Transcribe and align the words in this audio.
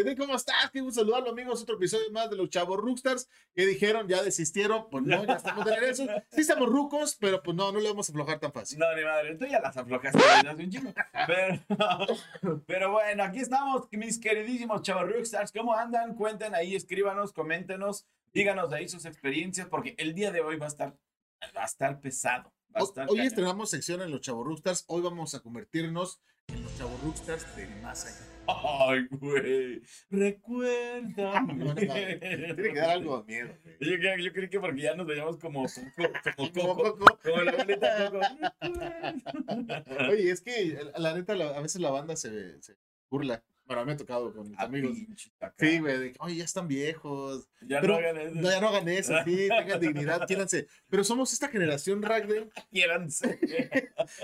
Ragday, 0.00 0.16
¿cómo 0.16 0.34
estás? 0.34 0.70
Qué 0.72 0.80
gusto 0.80 1.00
saludarlo, 1.00 1.30
amigos. 1.30 1.60
Otro 1.62 1.76
episodio 1.76 2.10
más 2.10 2.30
de 2.30 2.36
los 2.36 2.48
Chavos 2.48 2.78
Rookstars 2.78 3.28
que 3.54 3.66
dijeron, 3.66 4.08
ya 4.08 4.22
desistieron. 4.22 4.88
Pues 4.90 5.04
no, 5.04 5.24
ya 5.24 5.34
estamos 5.34 5.64
de 5.64 5.76
regreso. 5.76 6.06
Sí 6.30 6.40
estamos 6.40 6.68
rucos, 6.68 7.16
pero 7.16 7.42
pues 7.42 7.54
no, 7.56 7.70
no 7.70 7.80
le 7.80 7.88
vamos 7.88 8.08
a 8.08 8.12
aflojar 8.12 8.38
tan 8.40 8.52
fácil. 8.52 8.78
No, 8.78 8.86
ni 8.96 9.04
madre, 9.04 9.34
tú 9.36 9.44
ya 9.44 9.60
las 9.60 9.76
aflojaste 9.76 10.18
hace 10.18 10.62
un 10.64 10.70
chingo. 10.70 10.94
Pero, 11.26 11.60
pero 12.66 12.92
bueno, 12.92 13.24
aquí 13.24 13.40
estamos, 13.40 13.88
mis 13.92 14.18
queridísimos 14.18 14.82
Chavos 14.82 15.06
Rookstars. 15.10 15.52
¿Cómo 15.52 15.74
andan? 15.74 16.14
Cuenten 16.14 16.54
ahí, 16.54 16.74
escríbanos, 16.74 17.32
coméntenos, 17.32 18.06
díganos 18.32 18.72
ahí 18.72 18.88
sus 18.88 19.04
experiencias, 19.04 19.68
porque 19.68 19.94
el 19.98 20.14
día 20.14 20.30
de 20.30 20.40
hoy 20.40 20.56
va 20.56 20.64
a 20.64 20.68
estar, 20.68 20.96
va 21.54 21.62
a 21.62 21.66
estar 21.66 22.00
pesado. 22.00 22.52
Va 22.74 22.80
a 22.80 22.84
estar 22.84 23.04
Hoy 23.10 23.16
cañón. 23.16 23.26
estrenamos 23.26 23.70
sección 23.70 24.00
en 24.00 24.10
los 24.10 24.20
Chavos 24.22 24.46
Rookstars. 24.46 24.84
Hoy 24.86 25.02
vamos 25.02 25.34
a 25.34 25.40
convertirnos 25.40 26.20
en 26.48 26.62
los 26.62 26.78
Chavos 26.78 27.00
Rookstars 27.02 27.56
del 27.56 27.68
más 27.82 28.06
allá. 28.06 28.39
Ay, 28.88 29.06
güey. 29.10 29.82
Recuerda. 30.10 31.46
Tiene 31.76 32.56
que 32.56 32.74
dar 32.74 32.90
algo 32.90 33.22
de 33.22 33.24
miedo. 33.32 33.54
Yo, 33.80 33.96
creo- 33.98 34.18
yo 34.18 34.32
creí 34.32 34.48
que 34.48 34.60
porque 34.60 34.80
ya 34.82 34.94
nos 34.94 35.06
veíamos 35.06 35.36
como 35.38 35.64
Coco, 35.64 36.12
como 36.36 36.52
Como 36.52 36.76
Coco, 36.76 37.18
como 37.22 37.42
la 37.42 37.52
abuelita 37.52 38.10
Coco. 38.10 38.20
Oye, 40.10 40.30
es 40.30 40.40
que 40.40 40.78
la 40.96 41.14
neta, 41.14 41.32
a 41.34 41.60
veces 41.60 41.80
la 41.80 41.90
banda 41.90 42.16
se, 42.16 42.60
se 42.62 42.76
burla. 43.10 43.42
Bueno, 43.66 43.84
me 43.86 43.92
ha 43.92 43.96
tocado 43.96 44.34
con 44.34 44.50
mis 44.50 44.58
amigos. 44.58 44.96
Sí, 45.56 45.78
güey, 45.78 45.98
de 45.98 46.12
que, 46.12 46.16
oye, 46.18 46.34
ya 46.34 46.44
están 46.44 46.66
viejos. 46.66 47.48
Ya 47.60 47.80
Pero 47.80 47.92
no 47.92 47.98
hagan 48.00 48.16
eso. 48.18 48.34
No, 48.34 48.50
ya 48.50 48.60
no 48.60 48.68
hagan 48.68 48.88
eso, 48.88 49.14
sí, 49.24 49.46
tengan 49.60 49.78
dignidad, 49.80 50.26
quiéranse. 50.26 50.66
Pero 50.88 51.04
somos 51.04 51.32
esta 51.32 51.46
generación, 51.46 52.02
Ragde, 52.02 52.48
Quiéranse. 52.72 53.38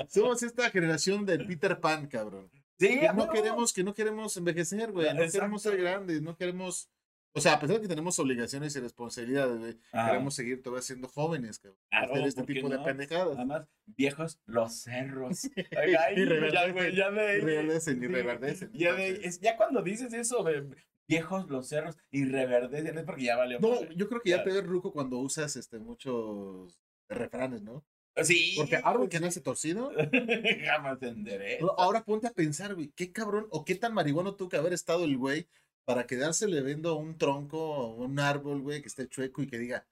somos 0.08 0.42
esta 0.42 0.68
generación 0.70 1.24
del 1.26 1.46
Peter 1.46 1.78
Pan, 1.78 2.08
cabrón. 2.08 2.50
Sí, 2.78 3.00
Que 3.00 3.10
no 3.14 3.28
queremos, 3.28 3.72
que 3.72 3.82
no 3.84 3.94
queremos 3.94 4.36
envejecer, 4.36 4.92
güey. 4.92 5.06
No 5.06 5.12
Exacto. 5.22 5.32
queremos 5.32 5.62
ser 5.62 5.76
grandes, 5.78 6.20
no 6.22 6.36
queremos. 6.36 6.90
O 7.32 7.40
sea, 7.40 7.52
a 7.54 7.60
pesar 7.60 7.76
de 7.76 7.82
que 7.82 7.88
tenemos 7.88 8.18
obligaciones 8.18 8.74
y 8.76 8.80
responsabilidades, 8.80 9.58
güey, 9.58 9.76
queremos 9.92 10.34
seguir 10.34 10.62
todavía 10.62 10.80
siendo 10.82 11.06
jóvenes, 11.08 11.58
cabrón. 11.58 11.78
Claro, 11.90 12.12
hacer 12.14 12.26
este 12.28 12.40
¿por 12.40 12.46
qué 12.46 12.54
tipo 12.54 12.68
de 12.70 12.78
pendejadas. 12.78 13.36
Además, 13.36 13.66
viejos 13.84 14.40
los 14.46 14.72
cerros. 14.74 15.44
Y 15.56 15.92
ya, 15.92 16.08
reverdecen, 16.14 16.72
güey, 16.72 16.96
ya 16.96 17.10
me. 17.10 17.36
y 17.36 17.40
reverdecen, 17.40 18.02
y 18.02 18.06
reverdecen, 18.06 18.70
Ya, 18.72 18.94
de- 18.94 19.06
entonces. 19.08 19.34
es- 19.36 19.40
ya 19.40 19.56
cuando 19.58 19.82
dices 19.82 20.12
eso 20.14 20.42
de 20.44 20.66
viejos 21.08 21.48
los 21.50 21.68
cerros 21.68 21.98
y 22.10 22.24
reverdecen 22.24 22.96
es 22.98 23.04
porque 23.04 23.24
ya 23.24 23.36
valió. 23.36 23.60
No, 23.60 23.82
yo 23.90 24.08
creo 24.08 24.20
que 24.22 24.30
ya 24.30 24.38
Ya. 24.38 24.44
te 24.44 24.52
ves 24.52 24.64
ruco 24.64 24.92
cuando 24.92 25.18
usas 25.18 25.56
este 25.56 25.78
muchos 25.78 26.80
refranes, 27.08 27.62
¿no? 27.62 27.84
Sí. 28.24 28.54
Porque 28.56 28.76
árbol 28.76 29.08
que 29.08 29.20
nace 29.20 29.40
torcido. 29.40 29.92
Jamás 30.64 31.02
endereza. 31.02 31.66
Ahora 31.76 32.04
ponte 32.04 32.26
a 32.26 32.32
pensar, 32.32 32.74
güey, 32.74 32.92
qué 32.94 33.12
cabrón 33.12 33.46
o 33.50 33.64
qué 33.64 33.74
tan 33.74 33.94
marihuano 33.94 34.34
tuvo 34.34 34.48
que 34.48 34.56
haber 34.56 34.72
estado 34.72 35.04
el 35.04 35.16
güey 35.16 35.46
para 35.84 36.06
quedársele 36.06 36.62
viendo 36.62 36.96
un 36.96 37.16
tronco 37.16 37.58
o 37.58 38.04
un 38.04 38.18
árbol, 38.18 38.60
güey, 38.60 38.82
que 38.82 38.88
esté 38.88 39.08
chueco 39.08 39.42
y 39.42 39.46
que 39.46 39.58
diga, 39.58 39.86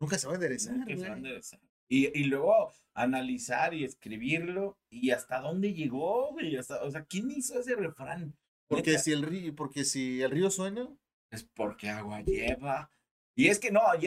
nunca 0.00 0.18
se 0.18 0.26
va 0.26 0.32
a 0.32 0.36
enderezar, 0.36 0.84
Que 0.86 0.96
se 0.96 1.08
va 1.08 1.14
a 1.14 1.16
enderezar. 1.18 1.60
Y, 1.88 2.18
y 2.18 2.24
luego 2.24 2.72
analizar 2.94 3.72
y 3.74 3.84
escribirlo 3.84 4.76
y 4.90 5.10
hasta 5.10 5.40
dónde 5.40 5.72
llegó, 5.72 6.32
güey. 6.32 6.56
Hasta, 6.56 6.82
o 6.82 6.90
sea, 6.90 7.04
¿quién 7.04 7.30
hizo 7.30 7.60
ese 7.60 7.76
refrán? 7.76 8.34
Porque 8.68 8.92
Neta, 8.92 9.02
si 9.02 9.12
el 9.12 9.22
río, 9.22 9.54
porque 9.54 9.84
si 9.84 10.22
el 10.22 10.30
río 10.32 10.50
suena, 10.50 10.88
es 11.30 11.44
porque 11.44 11.90
agua 11.90 12.22
lleva. 12.22 12.90
Y 13.38 13.48
es 13.48 13.58
que 13.58 13.70
no, 13.70 13.82
y 14.00 14.06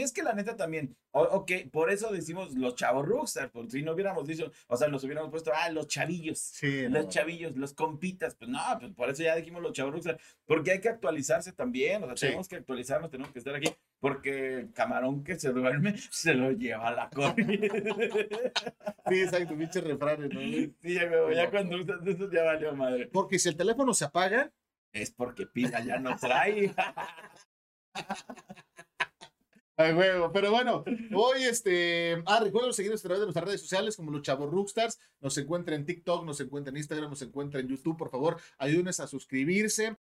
es 0.00 0.12
que 0.12 0.22
la 0.22 0.32
neta 0.32 0.56
también, 0.56 0.96
o- 1.10 1.22
ok, 1.24 1.50
por 1.72 1.90
eso 1.90 2.12
decimos 2.12 2.54
los 2.54 2.76
chavos 2.76 3.04
rockstar, 3.04 3.50
por 3.50 3.68
si 3.68 3.82
no 3.82 3.92
hubiéramos 3.94 4.28
dicho, 4.28 4.52
o 4.68 4.76
sea, 4.76 4.86
nos 4.86 5.02
hubiéramos 5.02 5.30
puesto, 5.32 5.50
ah, 5.52 5.68
los 5.70 5.88
chavillos, 5.88 6.38
sí, 6.38 6.86
los 6.88 7.08
chavillos, 7.08 7.56
los 7.56 7.74
compitas, 7.74 8.36
pues 8.36 8.48
no, 8.48 8.60
pues 8.78 8.92
por 8.92 9.10
eso 9.10 9.24
ya 9.24 9.34
dijimos 9.34 9.60
los 9.60 9.72
chavos 9.72 9.92
rockstar, 9.94 10.20
porque 10.46 10.70
hay 10.70 10.80
que 10.80 10.88
actualizarse 10.88 11.52
también, 11.52 12.04
o 12.04 12.06
sea, 12.06 12.16
Sí. 12.16 12.26
tenemos 12.26 12.46
que 12.46 12.54
actualizarnos, 12.56 13.10
tenemos 13.10 13.32
que 13.32 13.40
estar 13.40 13.56
aquí, 13.56 13.74
porque 13.98 14.68
camarón 14.72 15.24
que 15.24 15.36
se 15.36 15.50
duerme, 15.50 15.96
se 16.12 16.34
lo 16.34 16.52
lleva 16.52 16.88
a 16.88 16.92
la 16.94 17.10
corriente. 17.10 17.82
Sí, 19.08 19.20
exacto, 19.20 19.54
pinche 19.56 19.80
refranes, 19.82 20.30
¿no? 20.32 20.40
sí, 20.40 20.74
ya, 20.94 21.10
ya 21.34 21.50
cuando 21.50 21.76
usas 21.76 22.06
eso 22.06 22.30
ya 22.30 22.42
valió 22.44 22.74
madre. 22.74 23.06
Porque 23.08 23.38
si 23.38 23.48
el 23.50 23.56
teléfono 23.56 23.92
se 23.92 24.04
apaga, 24.06 24.50
Es 24.92 25.10
porque 25.10 25.44
pila 25.46 25.84
ya 25.84 25.98
no 25.98 26.16
trae. 26.16 26.72
Ay, 29.76 29.92
huevo, 29.92 30.30
pero 30.32 30.52
bueno, 30.52 30.84
hoy 31.14 31.42
este. 31.42 32.22
Ah, 32.26 32.38
recuerden 32.40 32.72
seguirnos 32.72 33.00
a 33.00 33.02
través 33.02 33.20
de 33.20 33.26
nuestras 33.26 33.44
redes 33.44 33.60
sociales 33.60 33.96
como 33.96 34.12
los 34.12 34.22
Chavos 34.22 34.48
Rookstars. 34.48 35.00
Nos 35.20 35.36
encuentra 35.36 35.74
en 35.74 35.84
TikTok, 35.84 36.24
nos 36.24 36.40
encuentra 36.40 36.70
en 36.70 36.76
Instagram, 36.76 37.10
nos 37.10 37.22
encuentra 37.22 37.58
en 37.58 37.66
YouTube. 37.66 37.96
Por 37.96 38.08
favor, 38.08 38.40
ayúdenos 38.58 39.00
a 39.00 39.08
suscribirse. 39.08 39.96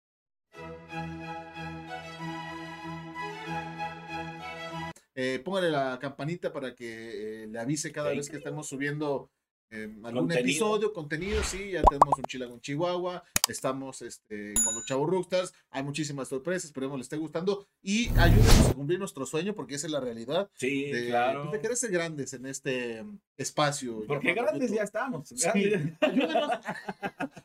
Eh, 5.14 5.40
póngale 5.44 5.70
la 5.70 5.98
campanita 5.98 6.52
para 6.52 6.74
que 6.74 7.44
eh, 7.44 7.46
le 7.46 7.58
avise 7.58 7.92
cada 7.92 8.10
vez 8.10 8.28
que 8.28 8.38
estemos 8.38 8.68
subiendo 8.68 9.30
eh, 9.72 9.84
algún 10.04 10.12
Contenido. 10.12 10.40
episodio, 10.40 10.92
contenido. 10.92 11.42
Sí, 11.42 11.70
ya 11.72 11.82
tenemos 11.82 12.14
un 12.18 12.24
Chilago 12.24 12.54
en 12.54 12.60
Chihuahua. 12.60 13.24
Estamos 13.48 14.02
este, 14.02 14.52
con 14.54 14.74
los 14.74 14.86
Chavos 14.86 15.08
Rookstars. 15.10 15.52
Hay 15.70 15.82
muchísimas 15.82 16.28
sorpresas. 16.28 16.66
Esperemos 16.66 16.98
les 16.98 17.06
esté 17.06 17.16
gustando. 17.16 17.66
Y 17.82 18.08
ayúdenos 18.18 18.68
a 18.70 18.74
cumplir 18.74 18.98
nuestro 18.98 19.24
sueño, 19.26 19.54
porque 19.54 19.74
esa 19.74 19.86
es 19.86 19.92
la 19.92 20.00
realidad 20.00 20.48
Sí, 20.54 20.90
de, 20.90 21.06
claro. 21.08 21.42
pues, 21.42 21.52
de 21.52 21.60
querer 21.60 21.76
ser 21.76 21.90
grandes 21.90 22.32
en 22.34 22.46
este 22.46 23.02
mm, 23.02 23.18
espacio. 23.38 24.04
Porque 24.06 24.34
grandes 24.34 24.62
YouTube. 24.70 24.76
ya 24.76 24.82
estamos. 24.84 25.28
Sí. 25.28 25.72
Ayúdenos 26.00 26.50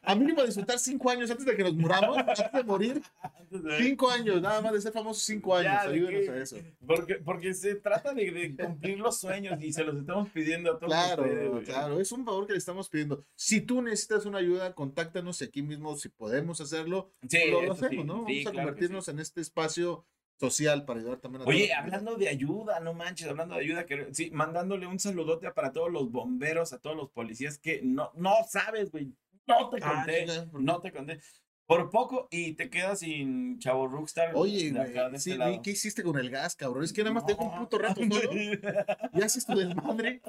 a 0.04 0.16
mínimo 0.16 0.44
disfrutar 0.46 0.80
cinco 0.80 1.10
años 1.10 1.30
antes 1.32 1.46
de 1.46 1.56
que 1.56 1.64
nos 1.64 1.74
muramos, 1.76 2.18
antes 2.18 2.52
de 2.54 2.64
morir. 2.64 3.02
Cinco 3.80 4.10
años, 4.10 4.42
nada 4.42 4.62
más 4.62 4.74
de 4.74 4.82
ser 4.82 4.92
famosos 4.94 5.24
cinco 5.24 5.56
años. 5.56 5.72
Ya, 5.74 5.88
¿de 5.90 5.96
Ayúdenos 5.96 6.30
a 6.30 6.38
eso. 6.38 6.58
Porque, 6.86 7.16
porque 7.16 7.54
se 7.54 7.76
trata 7.76 8.14
de, 8.14 8.30
de 8.32 8.56
cumplir 8.56 9.00
los 9.00 9.18
sueños 9.20 9.62
y 9.62 9.72
se 9.74 9.84
los 9.84 9.98
estamos 9.98 10.30
pidiendo 10.30 10.72
a 10.74 10.80
todos 10.80 10.92
Claro, 10.94 11.24
ustedes. 11.24 11.66
claro, 11.66 12.00
es 12.00 12.12
un 12.18 12.26
favor 12.26 12.46
que 12.48 12.54
le 12.54 12.60
estamos 12.60 12.90
pidiendo. 12.90 13.24
Si 13.36 13.62
tú 13.62 13.82
necesitas 13.82 14.26
una 14.26 14.40
ayuda, 14.40 14.74
contáctanos 14.74 15.42
aquí 15.42 15.62
mismo, 15.62 15.96
si 15.96 16.10
podemos 16.10 16.60
hacerlo, 16.62 17.12
Sí, 17.28 17.50
lo, 17.50 17.62
lo 17.62 17.74
hacemos, 17.74 17.92
sí, 17.92 18.04
¿no? 18.04 18.14
sí, 18.28 18.34
Vamos 18.34 18.48
a 18.48 18.52
claro 18.52 18.56
convertirnos 18.68 19.08
en 19.08 19.20
este 19.20 19.42
espacio 19.42 20.06
social 20.40 20.86
para 20.86 21.00
ayudar 21.00 21.18
también 21.20 21.42
a 21.42 21.46
Oye, 21.46 21.74
hablando 21.74 22.16
de 22.16 22.30
ayuda, 22.30 22.80
no 22.80 22.94
manches, 22.94 23.28
hablando 23.28 23.56
de 23.56 23.62
ayuda, 23.62 23.86
que, 23.86 24.14
sí, 24.14 24.30
mandándole 24.32 24.86
un 24.86 25.00
saludote 25.00 25.50
para 25.52 25.72
todos 25.72 25.92
los 25.92 26.12
bomberos, 26.12 26.74
a 26.74 26.80
todos 26.80 26.96
los 26.96 27.10
policías 27.10 27.58
que 27.58 27.82
no, 27.84 28.12
no 28.16 28.34
sabes, 28.48 28.92
güey, 28.92 29.14
no 29.48 29.70
te 29.70 29.78
Ah, 29.82 29.94
conté, 30.06 30.26
chinga, 30.26 30.46
¿por 30.52 30.60
qué? 30.60 30.66
no 30.66 30.82
te 30.82 30.92
conté. 30.92 31.20
Por 31.66 31.90
poco 31.90 32.28
y 32.32 32.54
te 32.54 32.70
quedas 32.70 33.00
sin 33.00 33.60
chavo 33.60 33.88
Rockstar. 33.90 34.32
Oye, 34.36 34.72
de 34.72 34.80
acá, 34.80 35.10
de 35.10 35.18
este 35.18 35.32
sí, 35.32 35.38
güey, 35.38 35.62
¿qué 35.62 35.72
hiciste 35.72 36.02
con 36.02 36.18
el 36.18 36.30
gas, 36.30 36.56
cabrón? 36.56 36.84
Es 36.86 36.94
que 36.94 37.02
nada 37.04 37.14
más 37.16 37.26
te 37.26 37.34
dejo 37.34 37.44
un 37.44 37.58
puto 37.60 37.78
rato 37.78 38.00
solo 38.00 38.30
y 39.14 39.22
haces 39.22 39.46
tu 39.46 39.54
desmadre. 39.58 40.22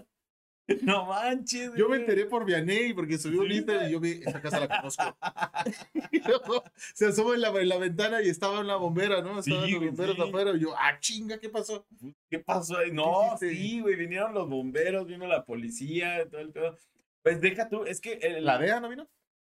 No 0.83 1.07
manches. 1.07 1.71
Yo 1.75 1.85
me 1.89 1.97
güey. 1.97 2.01
enteré 2.01 2.27
por 2.27 2.45
Vianey 2.45 2.93
porque 2.93 3.17
subió 3.19 3.41
un 3.41 3.51
Instagram 3.51 3.89
y 3.89 3.93
yo 3.93 4.01
vi, 4.01 4.21
esa 4.25 4.41
casa 4.41 4.61
la 4.61 4.69
conozco. 4.69 5.17
Luego 6.27 6.63
se 6.95 7.07
asoma 7.07 7.35
en 7.35 7.41
la, 7.41 7.49
en 7.49 7.69
la 7.69 7.79
ventana 7.79 8.23
y 8.23 8.29
estaba 8.29 8.61
una 8.61 8.77
bombera, 8.77 9.23
¿no? 9.23 9.39
Estaban 9.39 9.65
Sí, 9.67 9.73
los 9.73 9.81
güey, 9.81 9.89
bomberos 9.91 10.17
sí. 10.17 10.23
afuera 10.23 10.51
y 10.55 10.61
yo, 10.61 10.75
ah, 10.77 10.99
chinga, 11.01 11.39
¿qué 11.39 11.49
pasó? 11.49 11.87
¿Qué 12.31 12.39
pasó 12.39 12.79
ahí? 12.79 12.93
No, 12.93 13.37
sí, 13.39 13.81
güey, 13.81 13.97
vinieron 13.97 14.35
los 14.35 14.49
bomberos, 14.49 15.07
vino 15.07 15.27
la 15.27 15.45
policía, 15.45 16.29
todo 16.31 16.41
el 16.41 16.53
pedo. 16.53 16.77
Pues 17.23 17.41
deja 17.41 17.69
tú, 17.69 17.85
es 17.85 18.01
que 18.01 18.13
el, 18.15 18.45
¿La 18.45 18.59
DEA 18.59 18.81
no 18.81 18.89
vino? 18.89 19.09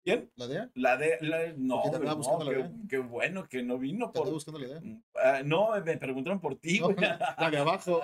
¿Quién? 0.04 0.30
¿La 0.36 0.46
DEA? 0.46 0.70
La 0.74 0.96
de 0.98 1.16
la, 1.22 1.54
no, 1.56 1.80
güey, 1.80 1.92
no, 1.92 2.44
la 2.44 2.50
qué, 2.50 2.56
DEA. 2.56 2.72
qué 2.90 2.98
bueno 2.98 3.48
que 3.48 3.62
no 3.62 3.78
vino 3.78 4.10
¿Te 4.10 4.18
andaba 4.18 4.24
por 4.26 4.34
buscando 4.34 4.60
la? 4.60 4.82
Ah, 5.14 5.42
no, 5.44 5.70
me 5.82 5.96
preguntaron 5.96 6.40
por 6.40 6.56
ti, 6.56 6.80
No, 6.80 6.90
güey. 6.90 6.96
la 7.38 7.50
de 7.50 7.56
abajo. 7.56 8.02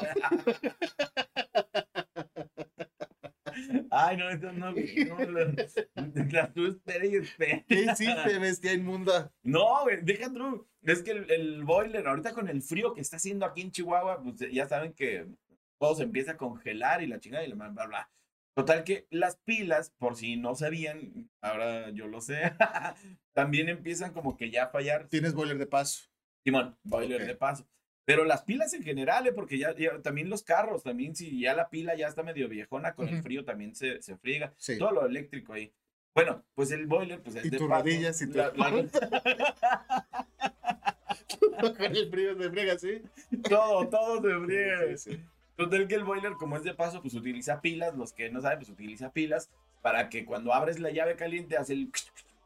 Ay, 3.90 4.16
no, 4.16 4.31
eso 4.31 4.52
no, 4.52 4.72
no, 4.72 5.19
la, 6.31 6.52
tú 6.52 6.66
espera 6.66 7.04
y 7.04 7.16
espera. 7.16 7.64
¿Qué 7.66 7.82
hiciste, 7.82 8.38
bestia 8.38 8.72
inmunda? 8.72 9.32
No, 9.42 9.82
güey, 9.82 9.98
deja 10.02 10.32
tú. 10.32 10.69
Es 10.82 11.02
que 11.02 11.10
el, 11.10 11.31
el 11.31 11.64
boiler, 11.64 12.06
ahorita 12.06 12.32
con 12.32 12.48
el 12.48 12.62
frío 12.62 12.94
que 12.94 13.00
está 13.00 13.16
haciendo 13.16 13.44
aquí 13.44 13.62
en 13.62 13.72
Chihuahua, 13.72 14.22
pues 14.22 14.38
ya 14.52 14.66
saben 14.66 14.92
que 14.92 15.26
todo 15.78 15.94
se 15.96 16.04
empieza 16.04 16.32
a 16.32 16.37
congelar 16.37 17.02
y 17.02 17.06
la 17.06 17.20
chingada 17.20 17.44
y 17.44 17.48
la 17.48 17.56
bla, 17.56 17.69
bla, 17.69 17.87
bla. 17.87 18.10
Total 18.54 18.84
que 18.84 19.06
las 19.10 19.37
pilas, 19.38 19.90
por 19.98 20.16
si 20.16 20.37
no 20.37 20.54
sabían, 20.54 21.31
ahora 21.40 21.90
yo 21.90 22.06
lo 22.06 22.20
sé, 22.20 22.52
también 23.32 23.69
empiezan 23.69 24.12
como 24.12 24.37
que 24.37 24.50
ya 24.50 24.64
a 24.64 24.69
fallar. 24.69 25.08
Tienes 25.08 25.34
boiler 25.34 25.58
de 25.58 25.66
paso. 25.66 26.10
Simón, 26.44 26.76
boiler 26.82 27.26
de 27.26 27.34
paso. 27.34 27.66
Pero 28.05 28.25
las 28.25 28.43
pilas 28.43 28.73
en 28.75 28.82
general, 28.82 29.26
eh, 29.26 29.32
porque 29.32 29.58
ya, 29.58 29.75
ya- 29.76 30.00
también 30.02 30.31
los 30.31 30.43
carros, 30.43 30.82
también 30.82 31.14
si 31.14 31.41
ya 31.41 31.55
la 31.55 31.69
pila 31.69 31.94
ya 31.94 32.08
está 32.08 32.23
medio 32.23 32.49
viejona, 32.49 32.94
con 32.94 33.08
el 33.08 33.23
frío 33.23 33.44
también 33.44 33.75
se, 33.75 34.02
se 34.02 34.17
friega. 34.17 34.52
Sí. 34.56 34.79
Todo 34.79 34.93
lo 34.93 35.06
eléctrico 35.06 35.52
ahí. 35.52 35.73
Bueno, 36.14 36.43
pues 36.55 36.70
el 36.73 36.87
boiler, 36.87 37.23
pues 37.23 37.37
es 37.37 37.44
Y 37.44 37.50
de 37.50 37.58
tus 37.58 37.69
rodillas 37.69 38.20
y 38.23 38.26
tu 38.29 38.38
La- 38.38 38.52
el 41.81 42.11
frío 42.11 42.37
se 42.37 42.50
friega 42.50 42.73
así. 42.75 43.02
todo, 43.49 43.88
todo 43.88 44.23
se 44.23 44.44
friega. 44.47 44.97
Sí, 44.97 45.12
sí. 45.12 45.20
Total 45.56 45.87
que 45.88 45.94
el 45.94 46.05
boiler, 46.05 46.32
como 46.32 46.56
es 46.56 46.64
de 46.64 46.75
paso, 46.75 47.02
pues 47.02 47.14
utiliza 47.14 47.61
pilas. 47.61 47.94
Los 47.94 48.12
que 48.12 48.31
no 48.31 48.41
saben, 48.41 48.58
pues 48.58 48.70
utiliza 48.70 49.12
pilas 49.12 49.50
para 49.82 50.08
que 50.08 50.25
cuando 50.25 50.52
abres 50.55 50.81
la 50.81 50.91
llave 50.91 51.17
caliente 51.17 51.56
hace 51.56 51.75
el, 51.75 51.91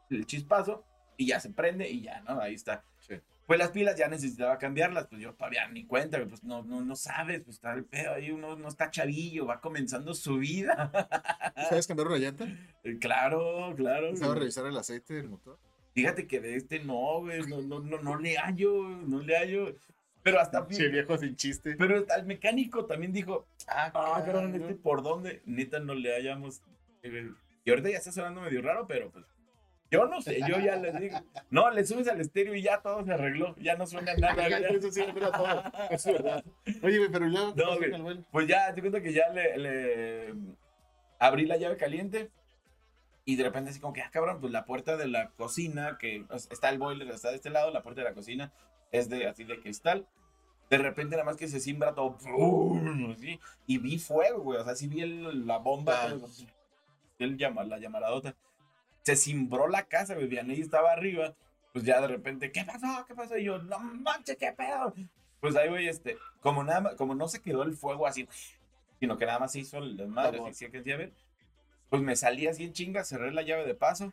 el 0.09 0.25
chispazo 0.25 0.83
y 1.17 1.27
ya 1.27 1.39
se 1.39 1.49
prende 1.49 1.89
y 1.89 2.01
ya, 2.01 2.21
¿no? 2.21 2.39
Ahí 2.41 2.53
está. 2.55 2.83
Pues 3.45 3.59
las 3.59 3.69
pilas 3.69 3.95
ya 3.95 4.07
necesitaba 4.07 4.57
cambiarlas, 4.57 5.05
pues 5.07 5.21
yo 5.21 5.33
todavía 5.35 5.67
ni 5.67 5.85
cuenta, 5.85 6.23
pues 6.27 6.43
no, 6.43 6.63
no, 6.63 6.81
no 6.83 6.95
sabes, 6.95 7.41
pues 7.41 7.57
está 7.57 7.73
el 7.73 7.85
pedo 7.85 8.13
ahí, 8.13 8.31
uno 8.31 8.55
no 8.55 8.67
está 8.67 8.89
chavillo, 8.89 9.45
va 9.45 9.61
comenzando 9.61 10.13
su 10.15 10.37
vida. 10.39 10.91
¿Sabes 11.69 11.85
cambiar 11.85 12.07
una 12.07 12.17
llanta? 12.17 12.47
claro, 12.99 13.73
claro. 13.75 14.15
¿Sabes 14.15 14.37
revisar 14.39 14.65
el 14.65 14.77
aceite 14.77 15.13
del 15.13 15.29
motor? 15.29 15.59
Fíjate 15.93 16.25
que 16.27 16.39
de 16.41 16.55
este 16.55 16.79
no, 16.79 17.19
güey, 17.21 17.41
no, 17.47 17.61
no, 17.61 17.79
no, 17.79 18.01
no 18.01 18.17
le 18.17 18.35
hallo, 18.37 18.83
no 18.83 19.21
le 19.21 19.37
hallo. 19.37 19.75
Pero 20.23 20.39
hasta 20.39 20.65
Sí, 20.71 20.87
viejo 20.87 21.15
sin 21.19 21.35
chiste. 21.35 21.75
Pero 21.77 21.99
hasta 21.99 22.15
el 22.15 22.25
mecánico 22.25 22.85
también 22.85 23.13
dijo, 23.13 23.47
Ah, 23.67 23.91
ah, 23.93 24.23
cabrón. 24.25 24.55
este 24.55 24.73
por 24.73 25.03
dónde, 25.03 25.43
neta 25.45 25.79
no 25.79 25.93
le 25.93 26.15
hallamos. 26.15 26.61
Y 27.63 27.69
ahorita 27.69 27.91
ya 27.91 27.97
está 27.99 28.11
sonando 28.11 28.41
medio 28.41 28.61
raro, 28.63 28.87
pero 28.87 29.11
pues 29.11 29.23
yo 29.91 30.05
no 30.07 30.21
sé, 30.21 30.39
yo 30.47 30.59
ya 30.59 30.75
les 30.77 30.99
digo, 30.99 31.17
no, 31.49 31.69
le 31.69 31.85
subes 31.85 32.07
al 32.07 32.19
estéreo 32.19 32.55
y 32.55 32.61
ya 32.61 32.81
todo 32.81 33.03
se 33.05 33.13
arregló, 33.13 33.55
ya 33.57 33.75
no 33.75 33.85
suena 33.85 34.13
nada. 34.17 34.49
ya. 34.49 34.57
Eso 34.57 34.91
sí, 34.91 35.03
todo. 35.31 35.63
Es 35.91 36.05
verdad. 36.05 36.43
Oye, 36.83 36.97
güey, 36.97 37.11
pero 37.11 37.25
luego. 37.27 37.53
¿qué 37.55 37.63
No, 37.63 37.77
güey. 37.77 37.93
el? 37.93 38.25
Pues 38.31 38.47
ya, 38.47 38.73
te 38.73 38.81
cuento 38.81 39.01
que 39.01 39.13
ya 39.13 39.29
le, 39.29 39.57
le 39.57 40.33
abrí 41.19 41.45
la 41.45 41.57
llave 41.57 41.77
caliente 41.77 42.29
y 43.23 43.35
de 43.37 43.43
repente 43.43 43.69
así 43.71 43.79
como 43.79 43.93
que, 43.93 44.01
ah, 44.01 44.09
cabrón, 44.11 44.39
pues 44.41 44.51
la 44.51 44.65
puerta 44.65 44.97
de 44.97 45.07
la 45.07 45.29
cocina, 45.31 45.97
que 45.99 46.25
está 46.51 46.69
el 46.69 46.77
boiler, 46.77 47.07
está 47.09 47.29
de 47.29 47.35
este 47.35 47.49
lado, 47.49 47.71
la 47.71 47.81
puerta 47.81 48.01
de 48.01 48.09
la 48.09 48.13
cocina 48.13 48.51
es 48.91 49.09
de 49.09 49.27
así 49.27 49.43
de 49.45 49.59
cristal. 49.59 50.07
De 50.69 50.77
repente 50.79 51.15
nada 51.15 51.25
más 51.25 51.37
que 51.37 51.47
se 51.47 51.59
simbra 51.59 51.93
todo, 51.93 52.17
así, 53.15 53.39
y 53.67 53.77
vi 53.77 53.99
fuego, 53.99 54.41
güey, 54.41 54.59
o 54.59 54.63
sea, 54.63 54.75
sí 54.75 54.87
vi 54.87 55.01
el- 55.01 55.45
la 55.45 55.59
bomba, 55.59 55.93
Ah. 56.07 56.15
el 57.19 57.37
llama, 57.37 57.63
la 57.63 57.77
llamaradota. 57.77 58.35
Se 59.05 59.15
cimbró 59.15 59.67
la 59.67 59.83
casa, 59.83 60.15
güey, 60.15 60.25
Vianney 60.27 60.59
estaba 60.61 60.91
arriba, 60.91 61.35
pues 61.73 61.85
ya 61.85 62.01
de 62.01 62.07
repente, 62.07 62.51
¿qué 62.51 62.63
pasó? 62.63 63.05
¿Qué 63.07 63.13
pasó? 63.13 63.37
Y 63.37 63.43
yo, 63.43 63.59
no 63.59 63.77
manches, 63.77 64.35
¿qué 64.35 64.51
pedo? 64.51 64.93
Pues 65.39 65.55
ahí, 65.55 65.69
güey, 65.69 65.87
este, 65.87 66.17
como 66.41 66.63
nada 66.63 66.81
más- 66.81 66.95
como 66.95 67.13
no 67.13 67.27
se 67.27 67.39
quedó 67.39 67.61
el 67.61 67.75
fuego 67.75 68.07
así, 68.07 68.27
sino 68.99 69.15
que 69.17 69.27
nada 69.27 69.37
más 69.37 69.51
se 69.51 69.59
hizo 69.59 69.77
el 69.77 69.95
desmadre, 69.95 70.39
Vamos. 70.39 70.55
así 70.55 70.69
que 70.71 70.81
ver. 70.81 71.13
Pues 71.89 72.01
me 72.01 72.15
salí 72.15 72.47
así 72.47 72.63
en 72.63 72.73
chinga, 72.73 73.03
cerré 73.03 73.31
la 73.31 73.43
llave 73.43 73.63
de 73.65 73.75
paso 73.75 74.11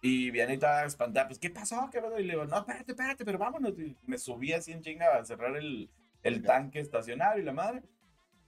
y 0.00 0.30
Vianney 0.30 0.54
estaba 0.54 0.84
espantada, 0.84 1.26
pues 1.26 1.38
¿qué 1.38 1.50
pasó? 1.50 1.90
¿Qué 1.92 2.00
pasó? 2.00 2.18
Y 2.18 2.24
le 2.24 2.32
digo, 2.32 2.46
no, 2.46 2.56
espérate, 2.60 2.92
espérate, 2.92 3.24
pero 3.26 3.36
vámonos. 3.36 3.78
Y 3.78 3.94
me 4.06 4.16
subí 4.16 4.54
así 4.54 4.72
en 4.72 4.80
chinga 4.80 5.18
a 5.18 5.24
cerrar 5.26 5.54
el, 5.56 5.90
el 6.22 6.42
tanque 6.42 6.80
estacionario 6.80 7.42
y 7.42 7.44
la 7.44 7.52
madre. 7.52 7.82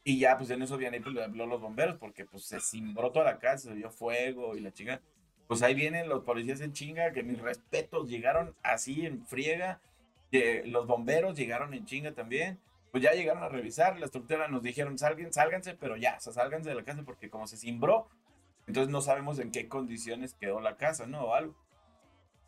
Y 0.04 0.18
ya, 0.18 0.38
pues 0.38 0.48
en 0.48 0.62
eso 0.62 0.78
Vianney 0.78 1.00
pues, 1.00 1.14
le 1.14 1.22
habló 1.22 1.44
a 1.44 1.48
los 1.48 1.60
bomberos 1.60 1.96
porque 1.98 2.24
pues 2.24 2.44
se 2.46 2.60
cimbró 2.60 3.12
toda 3.12 3.26
la 3.26 3.38
casa, 3.38 3.68
se 3.68 3.74
dio 3.74 3.90
fuego 3.90 4.56
y 4.56 4.60
la 4.60 4.72
chinga. 4.72 5.02
Pues 5.52 5.62
ahí 5.62 5.74
vienen 5.74 6.08
los 6.08 6.24
policías 6.24 6.60
en 6.60 6.72
chinga, 6.72 7.12
que 7.12 7.22
mis 7.22 7.40
respetos 7.40 8.08
llegaron 8.08 8.54
así 8.62 9.06
en 9.06 9.26
friega. 9.26 9.80
que 10.30 10.62
los 10.64 10.86
bomberos 10.86 11.36
llegaron 11.36 11.74
en 11.74 11.84
chinga 11.84 12.12
también 12.12 12.58
pues 12.92 13.02
ya 13.02 13.12
llegaron 13.12 13.42
a 13.42 13.48
revisar, 13.48 13.98
la 13.98 14.04
estructura 14.04 14.48
nos 14.48 14.62
dijeron, 14.62 14.98
salgan, 14.98 15.32
sálganse, 15.32 15.74
pero 15.74 15.96
ya, 15.96 16.16
o 16.18 16.20
sea, 16.20 16.34
sálganse 16.34 16.68
de 16.68 16.74
la 16.74 16.84
casa 16.84 17.02
porque 17.04 17.30
como 17.30 17.46
se 17.46 17.56
cimbró, 17.56 18.06
entonces 18.66 18.92
no 18.92 19.00
sabemos 19.00 19.38
en 19.38 19.50
qué 19.50 19.66
condiciones 19.66 20.34
quedó 20.34 20.60
la 20.60 20.76
casa, 20.76 21.06
¿no? 21.06 21.22
O 21.22 21.34
algo. 21.34 21.56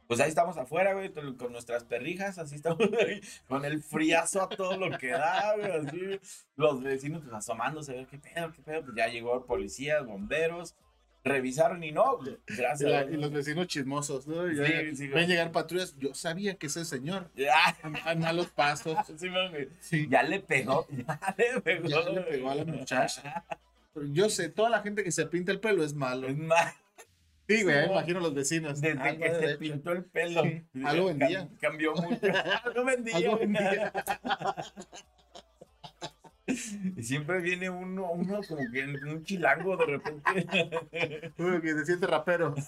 Pues 0.06 0.20
ahí 0.20 0.28
estamos 0.28 0.58
afuera, 0.58 0.92
güey, 0.92 1.10
con 1.14 1.50
nuestras 1.50 1.84
perrijas, 1.84 2.36
así 2.38 2.56
estamos 2.56 2.90
ahí, 3.06 3.22
con 3.48 3.64
el 3.64 3.82
friazo 3.82 4.42
a 4.42 4.50
todo 4.50 4.76
lo 4.76 4.98
que 4.98 5.12
da, 5.12 5.56
güey, 5.56 5.72
así. 5.72 6.20
Los 6.56 6.82
vecinos 6.82 7.22
pues 7.22 7.34
asomándose, 7.34 7.92
a 7.92 7.94
ver 7.96 8.06
qué 8.06 8.18
pedo, 8.18 8.52
qué 8.52 8.60
pedo, 8.60 8.82
pues 8.82 8.96
ya 8.96 9.08
llegó 9.08 9.46
policías, 9.46 10.04
bomberos, 10.04 10.76
revisaron 11.24 11.82
y 11.82 11.90
no, 11.90 12.18
gracias. 12.46 12.90
la- 12.90 13.04
y 13.04 13.16
los 13.16 13.32
vecinos 13.32 13.66
chismosos, 13.66 14.26
¿no? 14.26 14.46
Ya- 14.52 14.66
Sí, 14.94 15.08
ven 15.08 15.26
llegar 15.28 15.50
patrullas. 15.52 15.96
Yo 15.98 16.14
sabía 16.14 16.54
que 16.56 16.66
ese 16.66 16.84
señor 16.84 17.30
Ya, 17.34 17.76
a 18.04 18.14
malos 18.14 18.48
pasos. 18.48 18.96
sí, 19.80 20.06
ya 20.08 20.22
le 20.22 20.40
pegó, 20.40 20.86
ya 20.90 21.34
le 21.38 21.60
pegó. 21.62 21.88
Ya 21.88 22.00
le 22.10 22.20
pegó 22.20 22.50
a 22.50 22.54
la 22.56 22.64
muchacha. 22.64 23.44
Pero 23.94 24.06
Yo 24.12 24.28
sé, 24.28 24.48
toda 24.50 24.68
la 24.70 24.82
gente 24.82 25.02
que 25.02 25.10
se 25.12 25.24
pinta 25.26 25.50
el 25.52 25.60
pelo 25.60 25.82
es 25.84 25.94
malo. 25.94 26.28
Es 26.28 26.36
más, 26.36 26.74
Sí, 27.46 27.62
güey, 27.62 27.76
me 27.76 27.92
imagino 27.92 28.20
los 28.20 28.32
vecinos. 28.34 28.80
Desde 28.80 28.98
Algo 28.98 29.22
que 29.22 29.34
se 29.34 29.56
pintó 29.58 29.92
el 29.92 30.04
pelo. 30.04 30.40
Algo 30.84 31.10
Cam- 31.10 31.18
vendía. 31.18 31.48
Cambió 31.60 31.94
mucho. 31.94 32.20
algo 32.64 32.84
vendía. 32.86 33.16
Algo 33.16 33.36
güey. 33.36 33.46
vendía. 33.46 33.92
Siempre 37.04 37.40
viene 37.40 37.70
uno, 37.70 38.10
uno 38.10 38.40
como 38.48 38.62
que 38.72 38.80
en 38.80 39.08
un 39.08 39.24
chilango 39.24 39.76
de 39.76 39.86
repente. 39.86 41.32
Uy, 41.38 41.60
que 41.60 41.74
se 41.74 41.86
siente 41.86 42.06
rapero. 42.06 42.54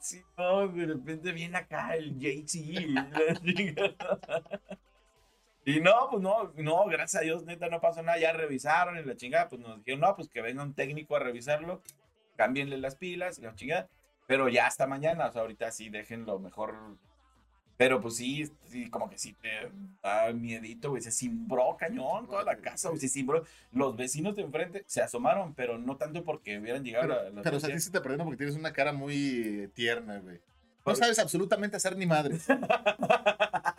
Sí, 0.00 0.22
no, 0.38 0.68
de 0.68 0.86
repente 0.86 1.32
viene 1.32 1.58
acá 1.58 1.96
el 1.96 2.16
chingada. 2.46 3.10
Y 5.64 5.80
no, 5.80 6.08
pues 6.10 6.22
no, 6.22 6.52
no, 6.56 6.86
gracias 6.86 7.20
a 7.20 7.24
Dios, 7.24 7.44
neta, 7.44 7.68
no 7.68 7.80
pasó 7.80 8.02
nada. 8.02 8.18
Ya 8.18 8.32
revisaron 8.32 8.96
y 8.98 9.04
la 9.04 9.16
chingada, 9.16 9.48
pues 9.48 9.60
nos 9.60 9.76
dijeron, 9.78 10.00
no, 10.00 10.16
pues 10.16 10.28
que 10.28 10.40
venga 10.40 10.62
un 10.62 10.74
técnico 10.74 11.16
a 11.16 11.20
revisarlo, 11.20 11.82
cámbienle 12.36 12.78
las 12.78 12.96
pilas 12.96 13.38
y 13.38 13.42
la 13.42 13.54
chingada. 13.54 13.88
Pero 14.26 14.48
ya 14.48 14.66
hasta 14.66 14.86
mañana, 14.86 15.26
o 15.26 15.32
sea, 15.32 15.42
ahorita 15.42 15.70
sí, 15.70 15.90
déjenlo 15.90 16.38
mejor. 16.38 16.74
Pero 17.80 17.98
pues 17.98 18.16
sí, 18.16 18.44
sí, 18.68 18.90
como 18.90 19.08
que 19.08 19.16
sí 19.16 19.32
te 19.40 19.48
da 20.02 20.30
miedito, 20.34 20.90
güey. 20.90 21.00
Se 21.00 21.10
cimbró 21.10 21.78
cañón 21.78 22.26
toda 22.26 22.44
la 22.44 22.56
casa, 22.58 22.90
güey. 22.90 23.00
Se 23.00 23.08
cimbró. 23.08 23.42
Los 23.72 23.96
vecinos 23.96 24.36
de 24.36 24.42
enfrente 24.42 24.84
se 24.86 25.00
asomaron, 25.00 25.54
pero 25.54 25.78
no 25.78 25.96
tanto 25.96 26.22
porque 26.22 26.58
hubieran 26.58 26.84
llegado 26.84 27.08
Pero, 27.08 27.22
la- 27.22 27.30
las 27.30 27.42
pero 27.42 27.56
o 27.56 27.60
sea, 27.60 27.70
a 27.70 27.72
ti 27.72 27.80
se 27.80 27.90
te 27.90 28.02
perdona 28.02 28.24
porque 28.24 28.36
tienes 28.36 28.54
una 28.54 28.74
cara 28.74 28.92
muy 28.92 29.70
tierna, 29.72 30.18
güey. 30.18 30.40
No 30.90 30.96
sabes 30.96 31.18
absolutamente 31.18 31.76
hacer 31.76 31.96
ni 31.96 32.06
madre. 32.06 32.36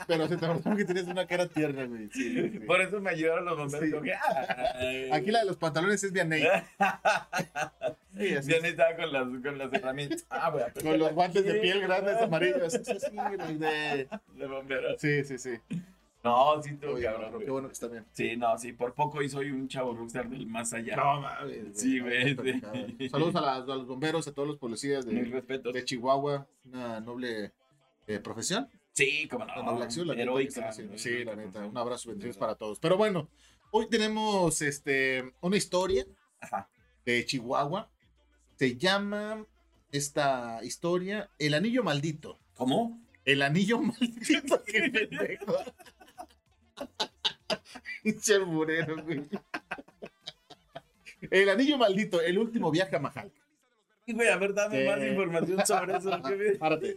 Pero 0.08 0.28
se 0.28 0.36
te 0.38 0.48
perdona 0.48 0.60
porque 0.64 0.86
tienes 0.86 1.06
una 1.08 1.26
cara 1.28 1.48
tierna, 1.48 1.86
güey. 1.86 2.10
Sí, 2.12 2.50
sí. 2.52 2.60
Por 2.60 2.82
eso 2.82 3.00
me 3.00 3.12
ayudaron 3.12 3.46
los 3.46 3.58
bomberos. 3.58 4.02
Sí. 4.04 4.10
que. 4.10 5.10
Aquí 5.14 5.32
la 5.32 5.40
de 5.40 5.46
los 5.46 5.58
pantalones 5.58 6.04
es 6.04 6.12
así 8.36 8.48
Bien 8.50 8.66
estaba 8.66 8.96
con 8.96 9.12
las, 9.14 9.24
con 9.42 9.58
las 9.58 9.74
herramientas. 9.74 10.26
Ah, 10.30 10.50
es. 10.50 10.84
Con 10.84 11.00
los 11.00 11.14
guantes 11.14 11.46
de 11.46 11.54
piel 11.56 11.82
grandes 11.82 12.18
amarillos. 12.18 12.74
Sí, 12.74 12.98
sí, 13.00 13.16
güey, 13.16 13.58
de- 13.58 14.08
De 14.36 14.48
bomberos. 14.48 15.00
sí, 15.00 15.24
sí. 15.24 15.38
sí. 15.38 15.52
No, 16.24 16.62
sí, 16.62 16.76
tú, 16.76 16.90
Oye, 16.90 17.06
cabrón. 17.06 17.32
no, 17.32 17.40
qué 17.40 17.50
bueno 17.50 17.68
que 17.68 17.74
está 17.74 17.88
bien. 17.88 18.06
Sí, 18.12 18.38
no, 18.38 18.56
sí, 18.58 18.74
por 18.74 18.94
poco 18.94 19.22
y 19.24 19.30
soy 19.30 19.50
un 19.50 19.68
chavo 19.68 19.96
rockstar 19.96 20.30
del 20.30 20.46
más 20.46 20.72
allá. 20.74 20.96
mames. 20.98 21.80
Sí, 21.80 22.00
güey, 22.00 22.36
no, 22.36 22.44
sí. 22.44 22.62
no, 22.62 23.10
Saludos 23.10 23.36
a, 23.38 23.42
las- 23.42 23.64
a 23.70 23.76
los 23.76 23.88
bomberos, 23.88 24.28
a 24.28 24.34
todos 24.34 24.48
los 24.48 24.58
policías 24.58 25.06
de, 25.06 25.14
de 25.14 25.86
Chihuahua. 25.86 26.48
Una 26.66 27.00
noble 27.00 27.54
eh, 28.08 28.20
profesión. 28.20 28.70
Sí, 28.94 29.28
como 29.30 29.46
no. 29.46 29.80
La 29.80 29.86
acción, 29.86 30.06
la 30.08 30.14
neta, 30.14 30.18
que 30.18 30.22
heroica. 30.24 30.72
Sí, 30.96 31.24
la 31.24 31.36
neta. 31.36 31.66
Un 31.66 31.78
abrazo, 31.78 32.10
bendiciones 32.10 32.38
para 32.38 32.54
todos. 32.56 32.80
Pero 32.80 32.98
bueno, 32.98 33.28
hoy 33.72 33.88
tenemos 33.90 34.62
este, 34.62 35.34
una 35.42 35.58
historia 35.58 36.06
Ajá. 36.40 36.70
de 37.06 37.26
Chihuahua. 37.26 37.90
Se 38.58 38.78
llama 38.78 39.44
esta 39.92 40.60
historia 40.64 41.32
El 41.40 41.56
Anillo 41.56 41.84
Maldito. 41.84 42.38
¿Cómo? 42.54 43.02
El 43.26 43.42
Anillo 43.42 43.80
Maldito. 43.82 44.62
Qué 44.66 44.90
pendejo. 44.92 45.56
Pinche 48.04 48.36
alburero, 48.36 49.04
güey. 49.04 49.24
El 51.30 51.50
Anillo 51.50 51.78
Maldito, 51.78 52.20
el 52.22 52.38
último 52.40 52.72
viaje 52.72 52.96
a 52.96 53.00
Majal. 53.00 53.32
Güey, 54.08 54.28
a 54.28 54.38
ver, 54.38 54.54
dame 54.54 54.82
Sí. 54.82 54.88
más 54.90 55.00
información 55.08 55.66
sobre 55.66 55.98
eso. 55.98 56.22
¿qué 56.28 56.36
me- 56.36 56.56
Párate. 56.56 56.96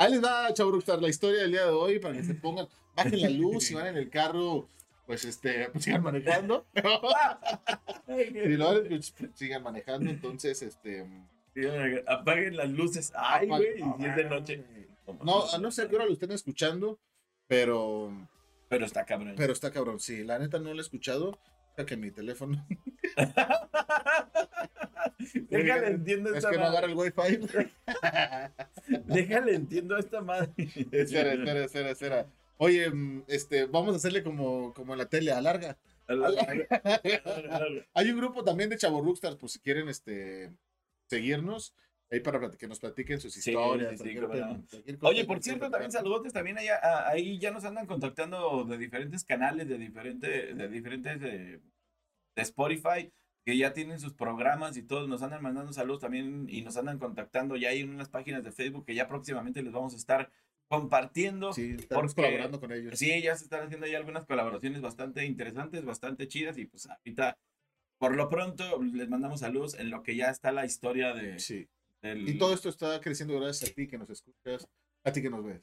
Ahí 0.00 0.12
les 0.12 0.22
va, 0.22 0.52
Chavo 0.54 0.70
Rockstar, 0.72 1.00
la 1.02 1.08
historia 1.08 1.40
del 1.42 1.50
día 1.52 1.64
de 1.64 1.70
hoy 1.70 1.98
para 1.98 2.14
que 2.14 2.22
se 2.22 2.34
pongan, 2.34 2.68
bajen 2.94 3.20
la 3.20 3.30
luz, 3.30 3.64
si 3.64 3.74
van 3.74 3.88
en 3.88 3.96
el 3.96 4.08
carro, 4.10 4.68
pues 5.06 5.24
este, 5.24 5.68
pues 5.70 5.84
sigan 5.84 6.02
manejando. 6.04 6.66
Si 6.74 8.56
lo 8.56 8.74
van, 8.74 8.84
pues, 8.88 9.14
sigan 9.34 9.62
manejando, 9.62 10.10
entonces, 10.10 10.62
este. 10.62 11.04
Apaguen 12.06 12.56
las 12.56 12.68
luces. 12.68 13.12
Ay, 13.16 13.48
güey, 13.48 13.80
y 13.80 14.04
es 14.04 14.16
de 14.16 14.24
noche. 14.24 14.64
No, 15.24 15.58
no 15.58 15.70
sé 15.70 15.82
a 15.82 15.88
qué 15.88 15.96
hora 15.96 16.06
lo 16.06 16.12
estén 16.12 16.32
escuchando, 16.32 16.98
pero, 17.46 18.10
Pero 18.68 18.86
está 18.86 19.04
cabrón. 19.04 19.34
pero 19.36 19.52
está 19.52 19.70
cabrón. 19.70 20.00
Sí, 20.00 20.24
la 20.24 20.38
neta 20.38 20.58
no 20.58 20.72
lo 20.72 20.78
he 20.78 20.82
escuchado. 20.82 21.38
Que 21.86 21.96
mi 21.96 22.10
teléfono. 22.10 22.66
Déjale 25.48 25.86
entiendo 25.88 26.30
Es 26.30 26.38
esta 26.38 26.50
que 26.50 26.56
no 26.56 26.62
madre. 26.64 26.78
agarra 26.78 26.92
el 26.92 26.98
wifi. 26.98 27.38
Déjale 29.06 29.54
entiendo 29.54 29.94
a 29.96 30.00
esta 30.00 30.20
madre. 30.20 30.50
espera, 30.90 31.32
espera, 31.34 31.64
espera, 31.64 31.90
espera. 31.90 32.26
Oye, 32.56 32.90
mm, 32.90 33.24
este, 33.28 33.66
vamos 33.66 33.94
a 33.94 33.96
hacerle 33.96 34.22
como, 34.24 34.74
como 34.74 34.92
en 34.94 34.98
la 34.98 35.06
tele, 35.08 35.30
alarga. 35.32 35.78
Hay 37.94 38.10
un 38.10 38.16
grupo 38.16 38.42
también 38.42 38.70
de 38.70 38.78
Chavo 38.78 39.00
Rookstars, 39.00 39.36
por 39.36 39.48
si 39.50 39.60
quieren 39.60 39.88
este, 39.88 40.52
seguirnos, 41.06 41.74
ahí 42.10 42.20
para 42.20 42.50
que 42.50 42.66
nos 42.68 42.80
platiquen 42.80 43.20
sus 43.20 43.36
historias. 43.36 43.98
sí, 44.00 44.10
sí, 44.10 44.96
Oye, 45.02 45.24
por 45.24 45.42
cierto, 45.42 45.70
también 45.70 45.92
saludotes, 45.92 46.32
también 46.32 46.58
allá, 46.58 46.76
a- 46.82 47.08
ahí 47.10 47.38
ya 47.38 47.50
nos 47.50 47.64
andan 47.64 47.86
contactando 47.86 48.64
de 48.64 48.78
diferentes 48.78 49.24
canales, 49.24 49.68
de 49.68 49.78
diferentes, 49.78 50.56
de 50.56 50.68
diferentes, 50.68 51.18
eh, 51.22 51.60
de 52.36 52.42
Spotify, 52.42 53.12
que 53.44 53.56
ya 53.56 53.72
tienen 53.72 53.98
sus 54.00 54.14
programas 54.14 54.76
y 54.76 54.82
todos 54.82 55.08
nos 55.08 55.22
andan 55.22 55.42
mandando 55.42 55.72
saludos 55.72 56.00
también 56.00 56.46
y 56.48 56.62
nos 56.62 56.76
andan 56.76 56.98
contactando. 56.98 57.56
Ya 57.56 57.70
hay 57.70 57.82
unas 57.82 58.08
páginas 58.08 58.44
de 58.44 58.52
Facebook 58.52 58.84
que 58.86 58.94
ya 58.94 59.08
próximamente 59.08 59.62
les 59.62 59.72
vamos 59.72 59.94
a 59.94 59.96
estar 59.96 60.30
compartiendo. 60.68 61.52
Sí, 61.52 61.76
estamos 61.78 62.14
porque- 62.14 62.22
colaborando 62.22 62.60
con 62.60 62.72
ellos. 62.72 62.98
Sí, 62.98 63.22
ya 63.22 63.36
se 63.36 63.44
están 63.44 63.64
haciendo 63.64 63.86
ahí 63.86 63.94
algunas 63.94 64.26
colaboraciones 64.26 64.80
bastante 64.82 65.24
interesantes, 65.24 65.84
bastante 65.84 66.28
chidas 66.28 66.58
y 66.58 66.66
pues 66.66 66.86
ahorita, 66.86 67.38
por 67.98 68.14
lo 68.14 68.28
pronto, 68.28 68.82
les 68.82 69.08
mandamos 69.08 69.40
saludos 69.40 69.74
en 69.78 69.88
lo 69.90 70.02
que 70.02 70.14
ya 70.14 70.30
está 70.30 70.52
la 70.52 70.66
historia 70.66 71.14
de, 71.14 71.38
Sí. 71.38 71.68
Y 72.02 72.38
todo 72.38 72.54
esto 72.54 72.68
está 72.68 73.00
creciendo 73.00 73.38
gracias 73.40 73.70
a 73.70 73.74
ti 73.74 73.86
que 73.88 73.98
nos 73.98 74.08
escuchas, 74.10 74.68
a 75.04 75.12
ti 75.12 75.20
que 75.22 75.30
nos 75.30 75.44
ves. 75.44 75.60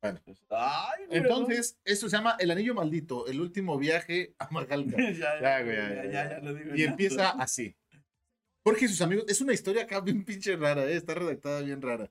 pues, 0.00 0.38
Ay, 0.50 1.06
güey, 1.06 1.18
Entonces, 1.18 1.78
esto 1.84 2.08
se 2.08 2.16
llama 2.16 2.36
El 2.38 2.50
Anillo 2.50 2.74
Maldito, 2.74 3.26
el 3.26 3.40
último 3.40 3.78
viaje 3.78 4.34
a 4.38 4.48
Magalca. 4.50 4.96
ya, 5.12 5.40
Ya, 5.40 5.62
ya, 5.64 6.04
ya, 6.10 6.38
lo 6.40 6.54
digo. 6.54 6.74
Y 6.76 6.82
empieza 6.82 7.30
así. 7.30 7.74
Jorge 8.66 8.86
y 8.86 8.88
sus 8.88 9.02
amigos, 9.02 9.26
es 9.28 9.40
una 9.40 9.52
historia 9.52 9.82
acá 9.82 10.00
bien 10.00 10.24
pinche 10.24 10.56
rara, 10.56 10.86
¿eh? 10.86 10.96
está 10.96 11.14
redactada 11.14 11.60
bien 11.60 11.82
rara. 11.82 12.10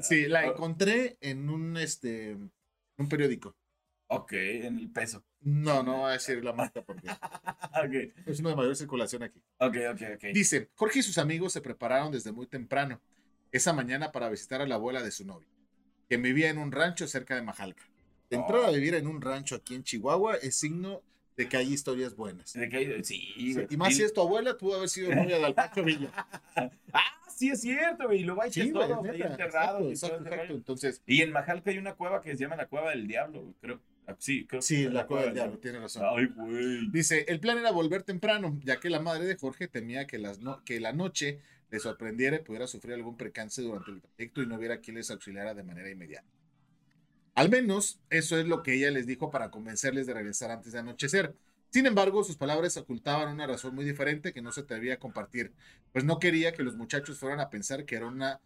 Sí, 0.00 0.26
la 0.26 0.46
o- 0.48 0.52
encontré 0.52 1.18
en 1.20 1.50
un, 1.50 1.76
este, 1.76 2.30
en 2.30 2.50
un 2.96 3.08
periódico. 3.08 3.54
Ok, 4.14 4.32
en 4.32 4.78
el 4.78 4.90
peso. 4.90 5.24
No, 5.40 5.82
no 5.82 5.98
voy 5.98 6.10
a 6.10 6.12
decir 6.12 6.42
la 6.44 6.52
marca 6.52 6.82
porque 6.82 7.08
es 8.26 8.40
uno 8.40 8.50
de 8.50 8.56
mayor 8.56 8.76
circulación 8.76 9.22
aquí. 9.22 9.40
ok, 9.58 9.76
ok, 9.92 10.02
ok. 10.16 10.24
Dice, 10.32 10.68
Jorge 10.74 11.00
y 11.00 11.02
sus 11.02 11.18
amigos 11.18 11.52
se 11.52 11.60
prepararon 11.60 12.12
desde 12.12 12.32
muy 12.32 12.46
temprano 12.46 13.00
esa 13.50 13.72
mañana 13.72 14.12
para 14.12 14.28
visitar 14.28 14.60
a 14.62 14.66
la 14.66 14.76
abuela 14.76 15.02
de 15.02 15.10
su 15.10 15.24
novio, 15.26 15.48
que 16.08 16.16
vivía 16.16 16.48
en 16.50 16.58
un 16.58 16.72
rancho 16.72 17.06
cerca 17.06 17.34
de 17.34 17.42
Majalca. 17.42 17.82
De 18.30 18.36
entrada 18.36 18.68
a 18.68 18.70
vivir 18.70 18.94
en 18.94 19.06
un 19.06 19.20
rancho 19.20 19.56
aquí 19.56 19.74
en 19.74 19.82
Chihuahua 19.84 20.36
es 20.36 20.54
signo 20.56 21.02
de 21.36 21.48
que 21.48 21.56
hay 21.58 21.72
historias 21.72 22.14
buenas. 22.16 22.52
De 22.54 22.68
que 22.68 22.76
hay- 22.78 23.04
sí. 23.04 23.34
Y 23.68 23.76
más 23.76 23.94
si 23.94 24.02
es 24.04 24.12
tu 24.14 24.20
abuela, 24.22 24.56
pudo 24.56 24.76
haber 24.76 24.88
sido 24.88 25.08
novia 25.14 25.38
de 25.38 25.44
Alpacho 25.44 25.82
Villa. 25.84 26.10
Ah, 26.94 27.00
sí 27.28 27.48
es 27.50 27.60
cierto, 27.62 28.06
güey. 28.06 28.20
Luego 28.22 28.42
hay 28.42 28.52
Sí, 28.52 28.60
ahí 28.60 28.66
neta, 28.72 28.84
enterrados. 28.86 29.00
exacto, 29.00 29.36
y 29.36 29.40
todo 29.42 29.90
exacto, 29.90 29.92
ese 29.92 30.06
exacto. 30.06 30.36
rollo. 30.36 30.54
Entonces, 30.54 31.02
Y 31.06 31.22
en 31.22 31.32
Majalca 31.32 31.70
hay 31.70 31.78
una 31.78 31.94
cueva 31.94 32.20
que 32.22 32.36
se 32.36 32.42
llama 32.42 32.56
la 32.56 32.66
Cueva 32.68 32.90
del 32.90 33.06
Diablo, 33.06 33.54
creo. 33.60 33.80
Ah, 34.12 34.16
Sí, 34.18 34.46
creo. 34.46 34.60
que 34.60 34.66
sí, 34.66 34.84
es 34.84 34.92
la 34.92 35.06
cueva 35.06 35.24
del 35.24 35.34
diablo, 35.34 35.58
tiene 35.58 35.78
razón. 35.80 36.02
Ay, 36.16 36.26
güey. 36.26 36.90
Dice, 36.90 37.24
el 37.28 37.40
plan 37.40 37.58
era 37.58 37.70
volver 37.70 38.02
temprano, 38.02 38.58
ya 38.64 38.78
que 38.80 38.90
la 38.90 39.00
madre 39.00 39.24
de 39.26 39.36
Jorge 39.36 39.68
temía 39.68 40.06
que, 40.06 40.18
las 40.18 40.40
no- 40.40 40.62
que 40.64 40.80
la 40.80 40.92
noche 40.92 41.40
le 41.70 41.78
sorprendiera 41.80 42.36
y 42.36 42.40
pudiera 42.40 42.66
sufrir 42.66 42.94
algún 42.94 43.16
percance 43.16 43.62
durante 43.62 43.90
el 43.92 44.02
trayecto 44.02 44.42
y 44.42 44.46
no 44.46 44.56
hubiera 44.56 44.80
quien 44.80 44.96
les 44.96 45.10
auxiliara 45.10 45.54
de 45.54 45.62
manera 45.62 45.90
inmediata. 45.90 46.28
Al 47.34 47.48
menos 47.48 47.98
eso 48.10 48.38
es 48.38 48.46
lo 48.46 48.62
que 48.62 48.74
ella 48.74 48.90
les 48.90 49.06
dijo 49.06 49.30
para 49.30 49.50
convencerles 49.50 50.06
de 50.06 50.14
regresar 50.14 50.50
antes 50.50 50.72
de 50.72 50.80
anochecer. 50.80 51.34
Sin 51.70 51.86
embargo, 51.86 52.22
sus 52.24 52.36
palabras 52.36 52.76
ocultaban 52.76 53.32
una 53.32 53.46
razón 53.46 53.74
muy 53.74 53.86
diferente 53.86 54.34
que 54.34 54.42
no 54.42 54.52
se 54.52 54.60
atrevía 54.60 54.94
a 54.94 54.98
compartir, 54.98 55.52
pues 55.92 56.04
no 56.04 56.18
quería 56.18 56.52
que 56.52 56.62
los 56.62 56.76
muchachos 56.76 57.18
fueran 57.18 57.40
a 57.40 57.48
pensar 57.48 57.86
que 57.86 57.96
era 57.96 58.06
una 58.06 58.40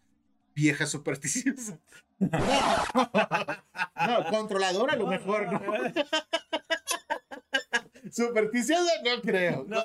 vieja 0.57 0.85
supersticiosa. 0.87 1.79
No, 4.07 4.23
controladora 4.29 4.93
a 4.93 4.95
lo 4.95 5.05
mejor, 5.05 5.51
¿no? 5.51 5.61
Supersticiosa 8.11 8.91
no 9.03 9.21
creo. 9.21 9.65
No, 9.67 9.83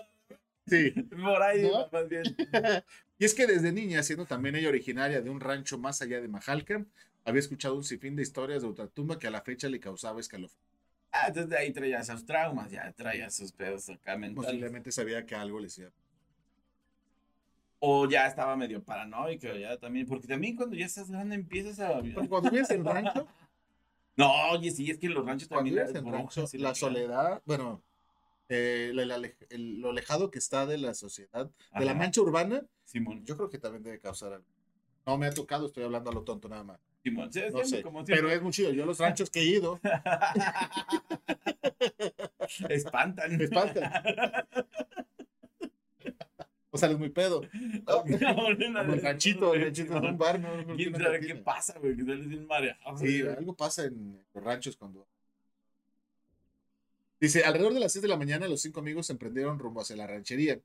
Sí. 0.66 0.90
por 1.22 1.42
ahí, 1.42 1.62
¿No? 1.62 1.88
más 1.92 2.08
bien. 2.08 2.22
Y 3.18 3.24
es 3.24 3.34
que 3.34 3.46
desde 3.46 3.72
niña, 3.72 4.02
siendo 4.02 4.26
también 4.26 4.56
ella 4.56 4.68
originaria 4.68 5.20
de 5.20 5.30
un 5.30 5.40
rancho 5.40 5.78
más 5.78 6.02
allá 6.02 6.20
de 6.20 6.26
Majalca, 6.28 6.84
había 7.24 7.40
escuchado 7.40 7.76
un 7.76 7.84
sinfín 7.84 8.16
de 8.16 8.22
historias 8.22 8.62
de 8.62 8.68
ultratumba 8.68 9.18
que 9.18 9.28
a 9.28 9.30
la 9.30 9.42
fecha 9.42 9.68
le 9.68 9.78
causaba 9.78 10.20
escalofrío. 10.20 10.60
Ah, 11.12 11.26
entonces 11.28 11.50
de 11.50 11.58
ahí 11.58 11.72
traía 11.72 12.02
sus 12.02 12.24
traumas, 12.24 12.70
ya 12.70 12.90
traía 12.92 13.30
sus 13.30 13.52
pedos 13.52 13.88
acá 13.90 14.16
mentales. 14.16 14.48
Posiblemente 14.50 14.90
sabía 14.90 15.24
que 15.26 15.34
algo 15.36 15.60
le 15.60 15.66
hacía. 15.66 15.90
O 17.84 18.08
ya 18.08 18.28
estaba 18.28 18.54
medio 18.56 18.80
paranoico, 18.84 19.48
ya 19.54 19.76
también. 19.76 20.06
Porque 20.06 20.28
también 20.28 20.54
cuando 20.54 20.76
ya 20.76 20.86
estás 20.86 21.10
grande 21.10 21.34
empiezas 21.34 21.80
a. 21.80 22.00
Cuando 22.28 22.48
vives 22.50 22.70
en 22.70 22.84
rancho, 22.84 23.26
No, 24.16 24.30
oye, 24.50 24.70
sí, 24.70 24.88
es 24.90 24.98
que 24.98 25.08
los 25.08 25.24
ranchos 25.26 25.48
también. 25.48 25.74
vives 25.76 25.92
en 25.96 26.12
rancho, 26.12 26.44
la 26.52 26.74
soledad, 26.76 27.42
bueno, 27.46 27.82
eh, 28.48 28.92
el- 29.50 29.80
lo 29.80 29.90
alejado 29.90 30.30
que 30.30 30.38
está 30.38 30.64
de 30.66 30.78
la 30.78 30.94
sociedad, 30.94 31.50
de 31.76 31.84
la 31.84 31.94
mancha 31.94 32.20
urbana, 32.20 32.62
Simón, 32.84 33.24
yo 33.24 33.36
creo 33.36 33.48
que 33.50 33.58
también 33.58 33.82
debe 33.82 33.98
causar 33.98 34.34
algo. 34.34 34.46
No 35.06 35.16
me 35.18 35.26
ha 35.26 35.30
tocado, 35.32 35.66
estoy 35.66 35.82
hablando 35.84 36.10
a 36.10 36.14
lo 36.14 36.22
tonto 36.22 36.48
nada 36.48 36.62
más. 36.62 36.78
Simón. 37.02 37.32
Sí, 37.32 37.40
No 37.40 37.46
siempre 37.50 37.64
sé, 37.78 37.82
como 37.82 38.04
pero 38.04 38.30
es 38.30 38.40
muy 38.42 38.52
chido. 38.52 38.70
Yo 38.72 38.86
los 38.86 38.98
ranchos 39.00 39.28
que 39.30 39.40
he 39.40 39.44
ido, 39.44 39.80
Espantan. 42.68 43.40
espantan. 43.40 43.92
O 46.74 46.78
sea, 46.78 46.90
es 46.90 46.98
muy 46.98 47.10
pedo. 47.10 47.42
El 48.06 49.00
ranchito, 49.02 49.54
el 49.54 49.62
ranchito 49.62 49.94
es 49.96 50.02
un 50.02 50.16
bar, 50.16 50.40
¿no? 50.40 50.56
No 50.62 50.74
¿Quién 50.74 50.92
sabe 50.96 51.20
qué 51.20 51.26
cantina. 51.28 51.44
pasa, 51.44 51.78
güey? 51.78 51.94
Que 51.94 52.02
sales 52.04 52.26
bien 52.28 52.46
mareado. 52.46 52.96
Sí, 52.98 53.20
algo 53.22 53.54
pasa 53.54 53.84
en 53.84 54.24
los 54.34 54.42
ranchos 54.42 54.76
cuando. 54.76 55.06
Dice, 57.20 57.44
alrededor 57.44 57.74
de 57.74 57.80
las 57.80 57.92
6 57.92 58.02
de 58.02 58.08
la 58.08 58.16
mañana, 58.16 58.48
los 58.48 58.62
cinco 58.62 58.80
amigos 58.80 59.06
se 59.06 59.12
emprendieron 59.12 59.58
rumbo 59.58 59.80
hacia 59.80 59.94
la 59.96 60.06
ranchería. 60.06 60.58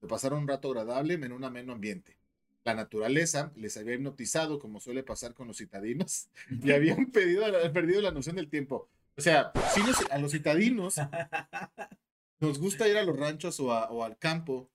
Se 0.00 0.06
pasaron 0.06 0.40
un 0.40 0.48
rato 0.48 0.68
agradable 0.68 1.14
en 1.14 1.32
un 1.32 1.44
ameno 1.44 1.72
ambiente. 1.72 2.16
La 2.64 2.74
naturaleza 2.74 3.50
les 3.56 3.76
había 3.76 3.94
hipnotizado, 3.94 4.58
como 4.58 4.78
suele 4.80 5.02
pasar 5.02 5.32
con 5.32 5.48
los 5.48 5.56
citadinos, 5.58 6.28
y 6.62 6.72
habían 6.72 7.06
pedido, 7.12 7.44
perdido 7.72 8.00
la 8.02 8.10
noción 8.10 8.36
del 8.36 8.48
tiempo. 8.48 8.88
O 9.16 9.20
sea, 9.20 9.52
nos- 9.54 10.10
a 10.10 10.18
los 10.18 10.32
citadinos 10.32 10.96
nos 12.40 12.58
gusta 12.58 12.88
ir 12.88 12.96
a 12.98 13.04
los 13.04 13.16
ranchos 13.16 13.58
o, 13.60 13.72
a- 13.72 13.90
o 13.90 14.04
al 14.04 14.18
campo, 14.18 14.68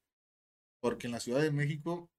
porque 0.80 1.08
en 1.08 1.14
la 1.14 1.20
Ciudad 1.20 1.42
de 1.42 1.52
México 1.52 2.10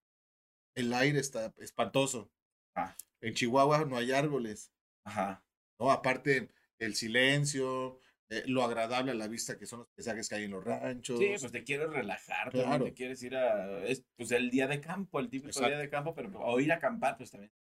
el 0.75 0.93
aire 0.93 1.19
está 1.19 1.53
espantoso. 1.59 2.31
Ah. 2.75 2.97
En 3.21 3.35
Chihuahua 3.35 3.85
no 3.85 3.97
hay 3.97 4.13
árboles. 4.13 4.73
Ajá. 5.05 5.45
¿no? 5.79 5.91
Aparte, 5.91 6.49
el 6.79 6.95
silencio, 6.95 8.01
eh, 8.31 8.45
lo 8.47 8.63
agradable 8.63 9.13
a 9.13 9.15
la 9.15 9.27
vista 9.27 9.59
que 9.59 9.67
son 9.67 9.81
los 9.81 9.89
paisajes 9.89 10.29
que 10.29 10.35
hay 10.35 10.45
en 10.45 10.51
los 10.51 10.65
ranchos. 10.65 11.19
Sí, 11.19 11.35
pues 11.41 11.51
te 11.51 11.65
quieres 11.65 11.91
relajar, 11.91 12.53
también 12.53 12.85
te 12.85 12.95
quieres 12.95 13.23
ir 13.23 13.37
a. 13.37 13.85
Es 13.87 14.05
pues 14.17 14.31
el 14.33 14.51
día 14.51 14.67
de 14.67 14.81
campo, 14.81 15.19
el 15.19 15.31
típico 15.31 15.49
Exacto. 15.49 15.71
día 15.71 15.79
de 15.79 15.89
campo, 15.89 16.15
pero 16.15 16.31
o 16.39 16.61
ir 16.61 16.71
a 16.73 16.77
acampar, 16.77 17.17
pues 17.17 17.31
también. 17.31 17.53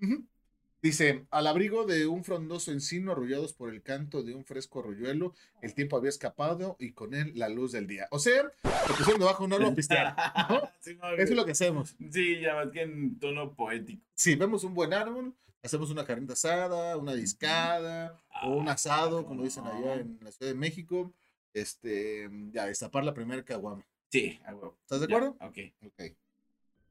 Ujú. 0.00 0.26
Dice, 0.80 1.26
al 1.30 1.46
abrigo 1.48 1.86
de 1.86 2.06
un 2.06 2.22
frondoso 2.22 2.70
encino, 2.70 3.10
arrullados 3.12 3.52
por 3.52 3.70
el 3.70 3.82
canto 3.82 4.22
de 4.22 4.34
un 4.34 4.44
fresco 4.44 4.78
arroyuelo, 4.80 5.34
el 5.60 5.74
tiempo 5.74 5.96
había 5.96 6.10
escapado 6.10 6.76
y 6.78 6.92
con 6.92 7.14
él 7.14 7.32
la 7.34 7.48
luz 7.48 7.72
del 7.72 7.88
día. 7.88 8.06
O 8.12 8.20
sea, 8.20 8.44
lo 8.62 8.94
pusieron 8.96 9.18
debajo 9.18 9.42
de 9.42 9.46
un 9.46 9.52
árbol 9.54 9.72
a 9.72 9.74
pistear. 9.74 10.16
¿no? 10.48 10.60
Sí, 10.80 10.94
no, 10.94 11.08
Eso 11.14 11.22
es 11.32 11.36
lo 11.36 11.44
que 11.44 11.52
hacemos. 11.52 11.96
Sí, 12.12 12.40
ya 12.40 12.54
más 12.54 12.70
que 12.70 12.82
en 12.82 13.18
tono 13.18 13.54
poético. 13.54 14.02
Si 14.14 14.36
vemos 14.36 14.62
un 14.62 14.74
buen 14.74 14.92
árbol, 14.92 15.34
hacemos 15.64 15.90
una 15.90 16.04
carnita 16.04 16.34
asada, 16.34 16.96
una 16.96 17.14
discada 17.14 18.16
o 18.44 18.56
un 18.56 18.68
asado, 18.68 19.26
como 19.26 19.42
dicen 19.42 19.64
allá 19.66 19.94
en 19.94 20.18
la 20.22 20.30
Ciudad 20.30 20.52
de 20.52 20.58
México. 20.58 21.12
Este, 21.54 22.28
ya, 22.52 22.66
destapar 22.66 23.02
la 23.04 23.14
primera 23.14 23.44
caguama. 23.44 23.84
Sí, 24.10 24.38
a 24.46 24.54
huevo. 24.54 24.78
¿Estás 24.82 25.00
de 25.00 25.08
Ya, 25.08 25.16
acuerdo? 25.16 25.36
Ok. 25.40 25.58
Ok. 25.84 26.02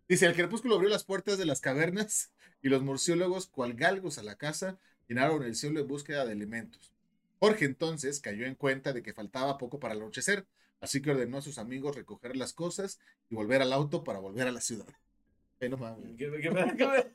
Dice, 0.08 0.26
el 0.26 0.36
crepúsculo 0.36 0.76
abrió 0.76 0.90
las 0.90 1.04
puertas 1.04 1.38
de 1.38 1.46
las 1.46 1.62
cavernas 1.62 2.32
y 2.62 2.70
los 2.70 2.82
murciélagos, 2.84 3.48
cual 3.48 3.74
galgos 3.74 4.18
a 4.18 4.24
la 4.24 4.36
casa, 4.36 4.80
llenaron 5.08 5.44
el 5.44 5.56
cielo 5.56 5.80
en 5.80 5.88
búsqueda 5.88 6.26
de 6.26 6.32
alimentos. 6.32 6.94
Jorge 7.40 7.66
entonces 7.66 8.20
cayó 8.20 8.46
en 8.46 8.56
cuenta 8.56 8.94
de 8.94 9.04
que 9.04 9.14
faltaba 9.14 9.58
poco 9.58 9.80
para 9.80 9.94
el 9.94 10.02
anochecer, 10.02 10.46
así 10.82 11.02
que 11.02 11.12
ordenó 11.12 11.38
a 11.38 11.42
sus 11.42 11.58
amigos 11.60 11.96
recoger 11.96 12.36
las 12.36 12.54
cosas 12.54 13.00
y 13.30 13.36
volver 13.36 13.62
al 13.62 13.74
auto 13.74 14.04
para 14.04 14.20
volver 14.20 14.48
a 14.48 14.52
la 14.52 14.62
ciudad. 14.62 14.88
¿Qué, 16.18 16.32
qué, 16.32 16.42
qué- 16.42 16.78
qué- 16.78 17.12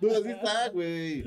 está, 0.30 0.68
güey. 0.70 1.24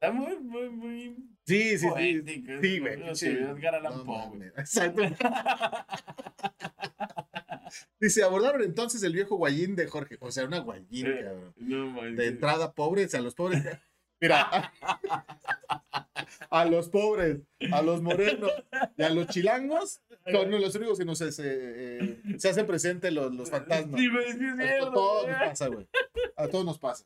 Está 0.00 0.12
muy, 0.12 0.38
muy, 0.38 0.70
muy. 0.70 1.16
Sí, 1.44 1.70
sí, 1.70 1.78
sí. 1.78 1.88
poético. 1.88 2.52
Sí, 2.62 2.78
güey. 2.78 2.96
No 2.98 3.14
sí. 3.16 3.26
Edgar 3.26 3.74
Allan 3.74 3.96
No 3.96 4.04
Poe, 4.04 4.28
güey. 4.28 4.48
Exacto. 4.56 5.02
Dice, 8.00 8.22
abordaron 8.22 8.62
entonces 8.62 9.02
el 9.02 9.12
viejo 9.12 9.36
guayín 9.36 9.74
de 9.74 9.86
Jorge. 9.88 10.16
O 10.20 10.30
sea, 10.30 10.44
una 10.44 10.60
guayín, 10.60 11.06
Eh, 11.06 11.20
cabrón. 11.24 11.52
No, 11.56 11.86
man, 11.90 12.14
de 12.16 12.22
sí. 12.22 12.28
entrada 12.28 12.72
pobres, 12.72 13.14
a 13.14 13.20
los 13.20 13.34
pobres. 13.34 13.62
Mira, 14.20 14.72
a 16.50 16.64
los 16.64 16.88
pobres, 16.88 17.38
a 17.72 17.82
los 17.82 18.02
morenos 18.02 18.50
y 18.96 19.02
a 19.04 19.10
los 19.10 19.28
chilangos 19.28 20.00
son 20.26 20.50
los 20.50 20.74
únicos 20.74 20.98
que 20.98 21.04
nos 21.04 21.18
se, 21.18 21.30
se, 21.30 21.44
eh, 21.46 22.22
se 22.36 22.48
hacen 22.48 22.66
presentes 22.66 23.12
los, 23.12 23.32
los 23.32 23.48
fantasmas. 23.48 24.00
Sí, 24.00 24.08
güey, 24.08 24.32
sí 24.32 24.44
es 24.60 24.82
A 24.82 24.90
todos 24.90 25.22
güey. 25.22 25.32
nos 25.34 25.48
pasa, 25.48 25.68
güey. 25.68 25.88
A 26.36 26.48
todos 26.48 26.64
nos 26.64 26.78
pasa. 26.80 27.04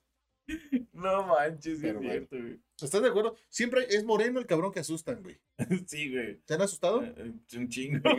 No 0.92 1.26
manches, 1.26 1.80
sí 1.80 1.82
Pero 1.82 2.00
es 2.00 2.06
cierto, 2.06 2.36
güey. 2.38 2.60
¿Estás 2.82 3.02
de 3.02 3.08
acuerdo? 3.08 3.36
Siempre 3.48 3.86
es 3.88 4.04
moreno 4.04 4.38
el 4.38 4.46
cabrón 4.46 4.72
que 4.72 4.80
asustan, 4.80 5.22
güey. 5.22 5.38
Sí, 5.86 6.10
güey. 6.12 6.36
¿Te 6.44 6.54
han 6.54 6.62
asustado? 6.62 7.02
Eh, 7.02 7.14
eh, 7.16 7.32
Un 7.56 7.68
chingo. 7.68 8.00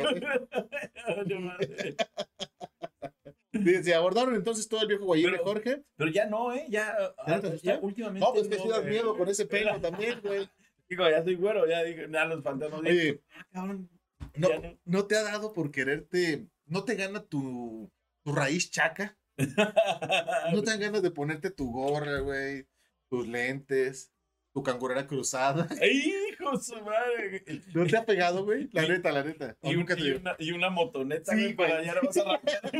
Dice, 3.52 3.94
abordaron 3.94 4.36
entonces 4.36 4.68
todo 4.68 4.82
el 4.82 4.88
viejo 4.88 5.12
Pero- 5.14 5.44
Jorge. 5.44 5.84
Pero 5.96 6.10
ya 6.12 6.26
no, 6.26 6.54
¿eh? 6.54 6.66
Ya, 6.70 6.96
¿Ya 7.28 7.36
no 7.36 7.42
te 7.42 7.48
ah, 7.48 7.56
ya 7.62 7.80
últimamente. 7.80 8.26
No, 8.26 8.34
pues 8.34 8.48
que 8.48 8.58
sí 8.58 8.68
das 8.68 8.84
miedo 8.84 9.16
con 9.16 9.30
ese 9.30 9.46
pelo 9.46 9.80
también, 9.82 10.20
güey. 10.22 10.50
Digo, 10.90 11.10
ya 11.10 11.24
soy 11.24 11.36
güero, 11.36 11.68
ya 11.68 11.84
dije, 11.84 12.08
ya 12.12 12.26
los 12.26 12.44
fantasmas. 12.44 12.82
Oye, 12.82 13.22
ah, 13.36 13.46
cabrón. 13.52 13.90
No, 14.36 14.50
no. 14.50 14.80
no 14.86 15.06
te 15.06 15.16
ha 15.16 15.24
dado 15.24 15.54
por 15.54 15.70
quererte, 15.72 16.48
no 16.66 16.84
te 16.84 16.96
gana 16.96 17.24
tu, 17.24 17.92
tu 18.24 18.34
raíz 18.34 18.72
chaca. 18.72 19.18
No 19.38 20.62
te 20.64 20.72
dan 20.72 20.80
ganas 20.80 21.02
de 21.04 21.12
ponerte 21.12 21.52
tu 21.52 21.72
gorra, 21.72 22.20
güey, 22.20 22.68
tus 23.10 23.28
lentes, 23.28 24.12
tu 24.54 24.62
cangurera 24.64 25.06
cruzada. 25.08 25.68
¡Hijo 25.84 26.58
su 26.60 26.76
madre! 26.82 27.44
¿No 27.74 27.86
te 27.88 27.98
ha 27.98 28.06
pegado, 28.06 28.46
güey? 28.46 28.70
La 28.72 28.86
Y- 28.86 28.90
neta, 28.90 29.12
la 29.12 29.24
neta. 29.24 29.58
¿O 29.62 29.72
Y, 29.72 29.76
un- 29.76 29.86
una, 30.22 30.36
y 30.40 30.52
una 30.52 30.70
motoneta, 30.70 31.36
Sí, 31.36 31.54
para 31.54 31.80
allá 31.80 31.96
no 31.96 32.02
vas 32.04 32.18
a 32.18 32.22
arrancar. 32.22 32.72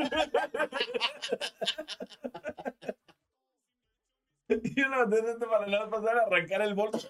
y 4.50 4.82
una 4.82 5.06
motoneta 5.06 5.50
para 5.50 5.68
no 5.68 5.90
pasar 5.90 6.18
a 6.18 6.22
arrancar 6.28 6.62
el 6.62 6.74
bolso. 6.76 7.10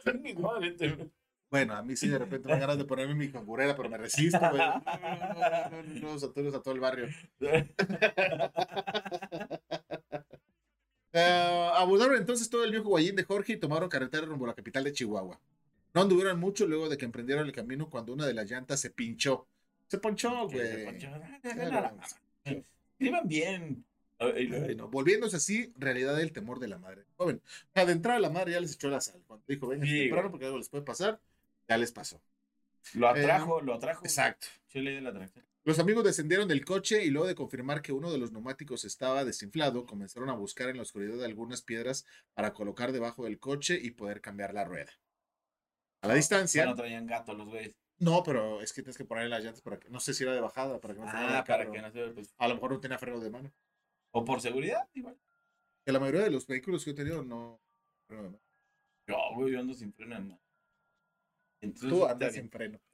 Bueno, 1.51 1.75
a 1.75 1.83
mí 1.83 1.95
sí 1.95 2.07
de 2.07 2.17
repente 2.17 2.47
me 2.47 2.53
dan 2.53 2.61
ganas 2.61 2.77
de 2.79 2.85
ponerme 2.85 3.13
mi 3.13 3.31
cangurera, 3.31 3.75
pero 3.75 3.87
me 3.89 3.97
resisto, 3.97 4.39
güey. 4.39 4.57
No, 4.57 4.81
no, 4.81 5.19
no, 5.19 5.69
no, 5.69 5.83
no, 6.13 6.19
saludos 6.19 6.55
a 6.55 6.61
todo 6.63 6.73
el 6.73 6.79
barrio. 6.79 7.07
Eh, 11.13 11.69
abordaron 11.75 12.17
entonces 12.17 12.49
todo 12.49 12.63
el 12.63 12.71
viejo 12.71 12.89
guayín 12.89 13.15
de 13.15 13.23
Jorge 13.23 13.53
y 13.53 13.57
tomaron 13.57 13.87
carretera 13.87 14.25
rumbo 14.25 14.45
a 14.45 14.49
la 14.49 14.55
capital 14.55 14.83
de 14.83 14.93
Chihuahua. 14.93 15.39
No 15.93 16.01
anduvieron 16.01 16.39
mucho 16.39 16.65
luego 16.65 16.89
de 16.89 16.97
que 16.97 17.05
emprendieron 17.05 17.45
el 17.45 17.51
camino 17.51 17.89
cuando 17.89 18.13
una 18.13 18.25
de 18.25 18.33
las 18.33 18.49
llantas 18.49 18.79
se 18.79 18.89
pinchó. 18.89 19.45
Se 19.87 19.99
ponchó, 19.99 20.47
güey. 20.47 20.87
Escriban 22.99 23.27
bien. 23.27 23.85
Volviéndose 24.89 25.35
así, 25.37 25.71
realidad 25.77 26.19
el 26.19 26.31
temor 26.31 26.59
de 26.59 26.67
la 26.67 26.77
madre. 26.77 27.03
Joven, 27.17 27.41
de 27.75 27.81
entrada 27.91 28.19
la 28.19 28.29
madre 28.29 28.53
ya 28.53 28.59
les 28.59 28.73
echó 28.73 28.89
la 28.89 29.01
sal. 29.01 29.21
Cuando 29.27 29.45
dijo, 29.47 29.67
vengan 29.67 29.87
Sí, 29.87 29.99
temprano 30.03 30.31
porque 30.31 30.45
algo 30.45 30.57
les 30.57 30.69
puede 30.69 30.83
pasar, 30.83 31.19
ya 31.67 31.77
les 31.77 31.91
pasó. 31.91 32.21
Lo 32.93 33.07
atrajo, 33.07 33.61
lo 33.61 33.73
atrajo. 33.73 34.03
Exacto. 34.05 34.47
Sí, 34.67 34.79
ley 34.79 34.95
de 34.95 35.01
la 35.01 35.09
atracción. 35.09 35.45
Los 35.65 35.79
amigos 35.79 36.03
descendieron 36.03 36.47
del 36.49 36.65
coche 36.65 37.05
y 37.05 37.09
luego 37.09 37.27
de 37.27 37.35
confirmar 37.35 37.81
que 37.81 37.93
uno 37.93 38.11
de 38.11 38.17
los 38.17 38.33
neumáticos 38.33 38.83
estaba 38.83 39.23
desinflado, 39.23 39.85
comenzaron 39.85 40.29
a 40.29 40.33
buscar 40.33 40.69
en 40.69 40.75
la 40.75 40.81
oscuridad 40.83 41.17
de 41.17 41.25
algunas 41.25 41.61
piedras 41.61 42.05
para 42.33 42.53
colocar 42.53 42.91
debajo 42.91 43.23
del 43.23 43.39
coche 43.39 43.79
y 43.81 43.91
poder 43.91 44.19
cambiar 44.19 44.53
la 44.53 44.65
rueda. 44.65 44.91
A 46.01 46.09
la 46.09 46.15
distancia, 46.15 46.65
No 46.65 46.75
traían 46.75 47.07
gato 47.07 47.33
los 47.33 47.47
güeyes. 47.47 47.77
no, 47.99 48.23
pero 48.23 48.61
es 48.61 48.73
que 48.73 48.81
tienes 48.81 48.97
que 48.97 49.05
poner 49.05 49.29
las 49.29 49.41
llantas 49.41 49.61
para 49.61 49.79
que, 49.79 49.89
no 49.89 50.01
sé 50.01 50.13
si 50.13 50.23
era 50.23 50.33
de 50.33 50.41
bajada, 50.41 50.81
para 50.81 50.93
que 50.95 50.99
no 50.99 51.05
Ah, 51.07 51.45
para 51.47 51.71
que 51.71 51.81
no 51.81 51.91
se 51.91 52.07
pues, 52.09 52.33
A 52.37 52.49
lo 52.49 52.55
mejor 52.55 52.71
no 52.71 52.79
tenía 52.81 52.97
freno 52.99 53.21
de 53.21 53.29
mano. 53.29 53.53
O 54.11 54.25
por 54.25 54.41
seguridad, 54.41 54.89
igual. 54.93 55.17
Que 55.85 55.93
la 55.93 55.99
mayoría 55.99 56.23
de 56.23 56.29
los 56.31 56.45
vehículos 56.45 56.83
que 56.83 56.91
he 56.91 56.93
tenido 56.93 57.23
no. 57.23 57.61
de. 58.09 58.37
Yo, 59.07 59.15
güey, 59.35 59.53
yo 59.53 59.59
ando 59.61 59.73
sin 59.73 59.93
freno 59.93 60.17
en 60.17 60.27
mano. 60.27 60.42
Entonces, 61.63 61.89
Tú 61.89 62.05
andas 62.05 62.33
sin 62.33 62.49
freno. 62.49 62.79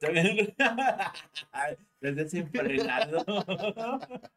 Desde 2.00 2.24
desenfrenado. 2.24 3.24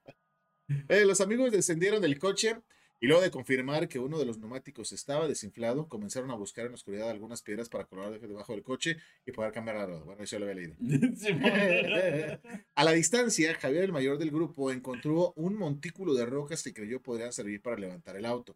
Eh, 0.88 1.04
los 1.06 1.20
amigos 1.20 1.52
descendieron 1.52 2.02
del 2.02 2.18
coche 2.18 2.56
y 3.02 3.08
luego 3.08 3.22
de 3.22 3.30
confirmar 3.30 3.90
que 3.90 4.00
uno 4.00 4.18
de 4.18 4.26
los 4.26 4.40
neumáticos 4.40 4.94
estaba 4.94 5.28
desinflado, 5.28 5.90
comenzaron 5.90 6.32
a 6.32 6.36
buscar 6.36 6.66
en 6.66 6.72
la 6.72 6.76
oscuridad 6.76 7.10
algunas 7.10 7.42
piedras 7.42 7.68
para 7.68 7.84
colocar 7.84 8.18
debajo 8.18 8.54
del 8.54 8.64
coche 8.64 8.96
y 9.26 9.34
poder 9.34 9.52
cambiar 9.52 9.76
la 9.76 9.86
rueda. 9.86 10.04
Bueno, 10.04 10.24
eso 10.24 10.40
lo 10.40 10.46
había 10.46 10.56
leído. 10.56 10.76
A 12.76 12.84
la 12.86 12.92
distancia, 12.94 13.54
Javier, 13.56 13.84
el 13.84 13.92
mayor 13.92 14.18
del 14.18 14.32
grupo, 14.32 14.72
encontró 14.72 15.34
un 15.36 15.56
montículo 15.56 16.14
de 16.14 16.26
rocas 16.26 16.64
que 16.64 16.74
creyó 16.74 17.02
podrían 17.02 17.34
servir 17.34 17.62
para 17.62 17.78
levantar 17.78 18.16
el 18.16 18.26
auto. 18.26 18.56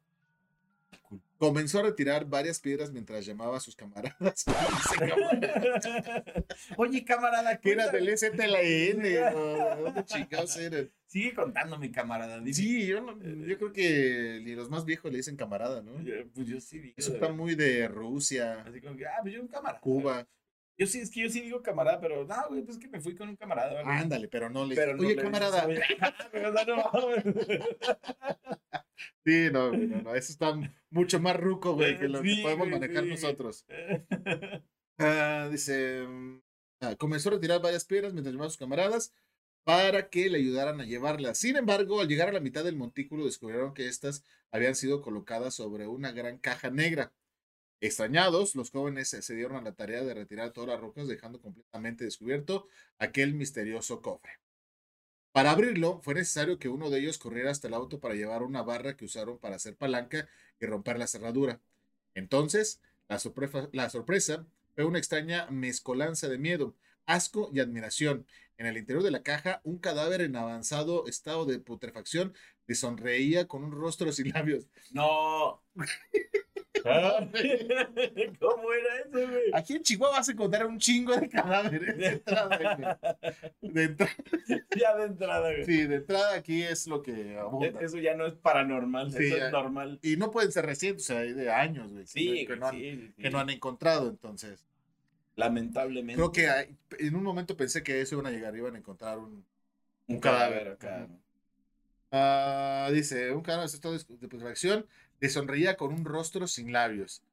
Comenzó 1.38 1.80
a 1.80 1.84
retirar 1.84 2.26
varias 2.26 2.60
piedras 2.60 2.92
mientras 2.92 3.24
llamaba 3.26 3.58
a 3.58 3.60
sus 3.60 3.76
camaradas. 3.76 4.44
Camarada, 4.98 6.24
Oye, 6.78 7.06
camarada, 7.06 7.60
que 7.60 7.72
era 7.74 7.90
del 7.90 8.10
STLN. 8.18 9.34
¿no? 9.34 9.76
¿Dónde 9.84 10.04
chingados 10.06 10.58
eran? 10.58 10.90
Sigue 11.06 11.34
contando, 11.36 11.78
mi 11.78 11.92
camarada. 11.92 12.40
dime. 12.40 12.54
Sí, 12.54 12.88
yo, 12.88 13.02
no- 13.02 13.20
yo 13.22 13.58
creo 13.58 13.72
que 13.72 14.42
ni 14.44 14.56
los 14.56 14.70
más 14.70 14.84
viejos 14.84 15.12
le 15.12 15.18
dicen 15.18 15.36
camarada, 15.38 15.82
¿no? 15.84 16.00
Eh, 16.10 16.28
Pues 16.34 16.48
yo 16.48 16.60
sí 16.60 16.80
digo. 16.80 16.96
Eso 16.98 17.14
está 17.14 17.30
muy 17.30 17.54
de 17.56 17.88
Rusia, 17.88 18.64
Así 18.68 18.82
como 18.82 18.98
que, 18.98 19.06
ah, 19.06 19.20
pues 19.22 19.36
yo 19.36 19.42
un 19.42 19.48
camarada. 19.48 19.80
Cuba. 19.80 20.28
Yo 20.80 20.86
sí, 20.86 21.00
es 21.00 21.10
que 21.10 21.22
yo 21.22 21.30
sí 21.30 21.42
digo 21.42 21.62
camarada, 21.64 22.00
pero 22.00 22.24
no, 22.26 22.36
güey, 22.50 22.62
pues 22.64 22.78
que 22.78 22.88
me 22.88 23.00
fui 23.00 23.16
con 23.16 23.30
un 23.30 23.36
camarada. 23.36 23.82
¿vale? 23.82 24.00
Ándale, 24.00 24.28
pero 24.28 24.50
no 24.50 24.66
le 24.66 24.76
Pero 24.76 24.96
no 24.96 25.02
Oye, 25.04 25.16
le 25.16 25.22
camarada. 25.22 25.66
"Oye, 25.66 25.80
pero, 26.32 26.50
o 26.50 26.54
sea, 26.54 26.66
no 26.66 26.76
mames". 26.78 27.24
Sí, 29.28 29.50
no, 29.52 29.68
güey, 29.72 29.88
no, 29.88 30.02
no, 30.04 30.16
eso 30.16 30.32
está 30.32 30.58
mucho 30.90 31.20
más 31.20 31.36
ruco, 31.36 31.74
güey, 31.74 32.00
que 32.00 32.08
lo 32.08 32.22
que 32.22 32.40
podemos 32.42 32.70
güey, 32.70 32.80
manejar 32.80 33.04
sí. 33.04 33.10
nosotros. 33.10 33.66
Ah, 35.00 35.48
dice, 35.52 36.08
mm, 36.08 36.42
ah, 36.80 36.96
comenzó 36.96 37.30
a 37.30 37.34
retirar 37.34 37.62
varias 37.62 37.86
piedras 37.86 38.14
mientras 38.14 38.34
llamaba 38.34 38.48
a 38.48 38.50
sus 38.50 38.58
camaradas 38.58 39.14
para 39.64 40.10
que 40.10 40.28
le 40.28 40.40
ayudaran 40.40 40.82
a 40.82 40.86
llevarlas. 40.86 41.38
Sin 41.38 41.56
embargo, 41.56 42.02
al 42.02 42.08
llegar 42.08 42.30
a 42.30 42.32
la 42.32 42.40
mitad 42.40 42.64
del 42.64 42.78
montículo, 42.78 43.26
descubrieron 43.26 43.76
que 43.76 43.88
estas 43.88 44.24
habían 44.50 44.74
sido 44.74 45.04
colocadas 45.04 45.54
sobre 45.54 45.86
una 45.86 46.12
gran 46.14 46.40
caja 46.40 46.72
negra. 46.72 47.14
Extrañados, 47.80 48.56
los 48.56 48.72
jóvenes 48.72 49.10
se 49.10 49.36
dieron 49.36 49.58
a 49.58 49.62
la 49.62 49.76
tarea 49.76 50.04
de 50.04 50.16
retirar 50.16 50.52
todas 50.52 50.70
las 50.70 50.82
rocas, 50.82 51.08
dejando 51.08 51.40
completamente 51.40 52.04
descubierto 52.04 52.68
aquel 52.98 53.36
misterioso 53.36 54.02
cofre. 54.02 54.32
Para 55.38 55.52
abrirlo, 55.52 56.02
fue 56.02 56.16
necesario 56.16 56.58
que 56.58 56.68
uno 56.68 56.90
de 56.90 56.98
ellos 56.98 57.20
corriera 57.20 57.52
hasta 57.52 57.68
el 57.68 57.76
auto 57.76 58.00
para 58.00 58.16
llevar 58.16 58.42
una 58.42 58.64
barra 58.64 58.98
que 58.98 59.06
usaron 59.06 59.38
para 59.38 59.58
hacer 59.58 59.76
palanca 59.76 60.28
y 60.60 60.66
romper 60.66 60.98
la 60.98 61.06
cerradura. 61.06 61.62
Entonces, 62.16 62.82
la, 63.08 63.20
sorpresa- 63.20 63.70
la 63.72 63.88
sorpresa 63.92 64.48
fue 64.74 64.86
una 64.86 64.98
extraña 64.98 65.46
mezcolanza 65.52 66.28
de 66.28 66.40
miedo, 66.40 66.76
asco 67.06 67.52
y 67.54 67.60
admiración. 67.60 68.26
En 68.58 68.66
el 68.66 68.78
interior 68.78 69.04
de 69.04 69.12
la 69.12 69.22
caja, 69.22 69.62
un 69.64 69.78
cadáver 69.78 70.22
en 70.22 70.36
avanzado 70.36 71.06
estado 71.06 71.46
de 71.46 71.60
putrefacción 71.60 72.34
le 72.66 72.74
sonreía 72.74 73.48
con 73.48 73.64
un 73.64 73.74
rostro 73.74 74.12
sin 74.12 74.30
labios. 74.30 74.66
No. 74.90 75.62
Ah, 76.86 77.20
¿Cómo 78.40 78.74
era 78.74 79.00
eso, 79.06 79.30
güey? 79.32 79.44
Aquí 79.54 79.76
en 79.76 79.84
Chihuahua 79.84 80.18
vas 80.18 80.30
a 80.30 80.32
encontrar 80.32 80.66
un 80.66 80.78
chingo 80.80 81.16
de 81.16 81.30
cadáveres 81.30 81.98
de 81.98 82.08
entrada. 82.08 82.58
güey. 82.58 83.34
De 83.74 83.84
entrada- 83.84 84.16
Ya 84.80 84.96
de 84.96 85.06
entrada, 85.06 85.52
güey. 85.52 85.66
sí, 85.66 85.88
de 85.88 85.96
entrada 85.96 86.36
aquí 86.36 86.62
es 86.64 86.88
lo 86.88 87.02
que 87.02 87.34
E- 87.34 87.40
abunda. 87.40 87.80
Eso 87.82 87.98
ya 87.98 88.16
no 88.16 88.26
es 88.26 88.34
paranormal, 88.36 89.12
Sí, 89.12 89.26
eso 89.26 89.38
es 89.46 89.52
normal. 89.52 90.00
Y 90.02 90.18
no 90.18 90.32
pueden 90.32 90.52
ser 90.52 90.66
recientes, 90.66 91.04
o 91.04 91.08
sea, 91.08 91.20
hay 91.20 91.34
de 91.34 91.52
años, 91.52 91.92
güey. 91.92 92.06
Sí, 92.08 92.46
que, 92.46 92.56
güey, 92.56 92.60
no 92.60 92.68
han, 92.68 92.76
sí, 92.76 93.14
que 93.18 93.30
no 93.30 93.40
han 93.40 93.50
encontrado, 93.50 94.10
entonces. 94.10 94.66
Lamentablemente. 95.36 96.16
Creo 96.16 96.32
que 96.32 96.48
hay- 96.50 96.76
en 97.00 97.16
un 97.16 97.24
momento 97.24 97.56
pensé 97.58 97.84
que 97.84 98.02
eso 98.02 98.16
iban 98.16 98.26
a 98.28 98.32
llegar, 98.32 98.56
iban 98.56 98.76
a 98.76 98.78
encontrar 98.80 99.18
un, 99.20 99.26
un 100.08 100.16
un 100.16 100.20
cadáver 100.20 100.78
cadáver. 100.78 101.04
acá. 101.06 101.14
Ah, 102.12 102.90
dice, 102.94 103.32
un 103.32 103.42
cadáver 103.42 103.68
en 103.70 103.76
estado 103.76 103.94
de 103.98 104.04
de 104.18 104.28
putrefacción 104.30 104.86
le 105.20 105.30
sonreía 105.30 105.78
con 105.78 105.94
un 105.94 106.06
rostro 106.06 106.48
sin 106.48 106.72
labios. 106.72 107.24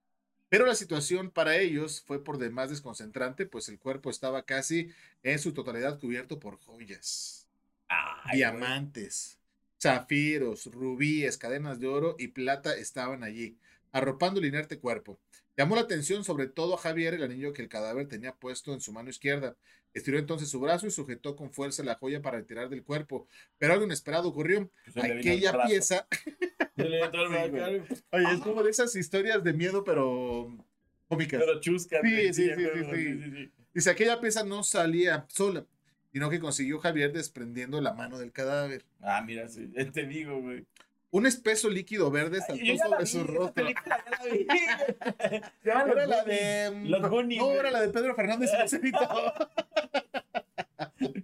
Pero 0.49 0.66
la 0.66 0.75
situación 0.75 1.31
para 1.31 1.57
ellos 1.59 2.03
fue 2.07 2.23
por 2.23 2.38
demás 2.38 2.70
desconcentrante, 2.70 3.47
pues 3.47 3.68
el 3.68 3.79
cuerpo 3.79 4.11
estaba 4.11 4.44
casi 4.44 4.90
en 5.23 5.38
su 5.38 5.53
totalidad 5.53 5.99
cubierto 5.99 6.38
por 6.38 6.59
joyas, 6.59 7.49
Ay, 7.88 8.38
diamantes, 8.38 9.38
zafiros, 9.81 10.66
rubíes, 10.66 11.38
cadenas 11.38 11.81
de 11.81 11.88
oro 11.88 12.16
y 12.18 12.29
plata 12.29 12.75
estaban 12.77 13.23
allí, 13.25 13.59
arropando 13.92 14.40
el 14.40 14.47
inerte 14.47 14.79
cuerpo. 14.79 15.18
Llamó 15.57 15.77
la 15.77 15.83
atención 15.83 16.25
sobre 16.25 16.49
todo 16.49 16.75
a 16.75 16.79
Javier 16.79 17.14
el 17.14 17.23
anillo 17.23 17.53
que 17.53 17.62
el 17.62 17.69
cadáver 17.69 18.09
tenía 18.09 18.35
puesto 18.35 18.73
en 18.73 18.81
su 18.81 18.93
mano 18.93 19.11
izquierda. 19.11 19.57
Estiró 19.93 20.19
entonces 20.19 20.49
su 20.49 20.59
brazo 20.59 20.88
y 20.88 20.90
sujetó 20.90 21.37
con 21.37 21.53
fuerza 21.53 21.85
la 21.85 21.95
joya 21.95 22.21
para 22.21 22.38
retirar 22.38 22.69
del 22.69 22.83
cuerpo. 22.83 23.29
Pero 23.59 23.73
algo 23.73 23.85
inesperado 23.85 24.29
ocurrió. 24.29 24.69
pues, 24.93 25.05
Aquella 25.05 25.64
pieza. 25.67 26.09
Oye, 26.77 28.33
es 28.33 28.40
como 28.40 28.64
de 28.64 28.71
esas 28.71 28.97
historias 28.97 29.45
de 29.45 29.53
miedo, 29.53 29.85
pero 29.85 30.53
cómicas. 31.07 31.40
Pero 31.40 31.61
chusca. 31.61 32.01
Sí, 32.03 32.35
sí, 32.35 32.51
sí. 32.51 33.53
Dice, 33.73 33.90
aquella 33.90 34.21
pieza 34.21 34.43
no 34.45 34.64
salía 34.64 35.27
sola, 35.29 35.64
sino 36.12 36.31
que 36.31 36.40
consiguió 36.40 36.81
Javier 36.81 37.12
desprendiendo 37.12 37.81
la 37.81 37.93
mano 37.93 38.19
del 38.19 38.33
cadáver. 38.33 38.85
Ah, 39.01 39.23
mira, 39.25 39.49
sí, 39.49 39.71
eh, 39.77 39.85
te 39.87 40.07
digo, 40.07 40.40
güey. 40.40 40.67
Un 41.14 41.27
espeso 41.27 41.70
líquido 41.70 42.11
verde 42.11 42.40
saltó 42.40 42.77
sobre 42.77 43.05
vi, 43.05 43.07
su 43.07 43.22
rostro. 43.22 43.55
película 43.55 44.05
ya 44.05 44.11
la 44.11 44.24
vi. 44.24 44.46
Se 45.62 45.68
llama 45.68 45.92
Era 45.92 46.07
la 46.09 46.24
de... 46.24 46.88
Los 46.88 47.09
Goonies, 47.09 47.40
No, 47.40 47.53
era 47.53 47.70
la 47.70 47.83
de 47.83 47.88
Pedro 47.90 48.16
Fernández. 48.16 48.50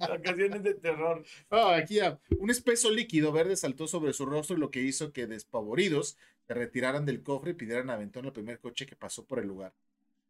Ocasiones 0.00 0.62
de 0.62 0.74
terror. 0.74 1.24
Ah, 1.50 1.74
aquí 1.74 1.96
ya. 1.96 2.20
Un 2.38 2.50
espeso 2.50 2.88
líquido 2.92 3.32
verde 3.32 3.56
saltó 3.56 3.88
sobre 3.88 4.12
su 4.12 4.26
rostro, 4.26 4.56
lo 4.56 4.70
que 4.70 4.80
hizo 4.80 5.12
que 5.12 5.26
despavoridos 5.26 6.16
se 6.46 6.54
retiraran 6.54 7.04
del 7.04 7.24
cofre 7.24 7.50
y 7.50 7.54
pidieran 7.54 7.90
aventón 7.90 8.26
al 8.26 8.32
primer 8.32 8.60
coche 8.60 8.86
que 8.86 8.94
pasó 8.94 9.24
por 9.24 9.40
el 9.40 9.48
lugar. 9.48 9.72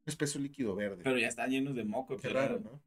Un 0.07 0.11
espeso 0.11 0.39
líquido 0.39 0.75
verde. 0.75 1.03
Pero 1.05 1.19
ya 1.19 1.29
están 1.29 1.51
llenos 1.51 1.75
de 1.75 1.85
moco. 1.85 2.17
Qué 2.17 2.29
pero 2.29 2.41
raro, 2.41 2.61
¿no? 2.61 2.81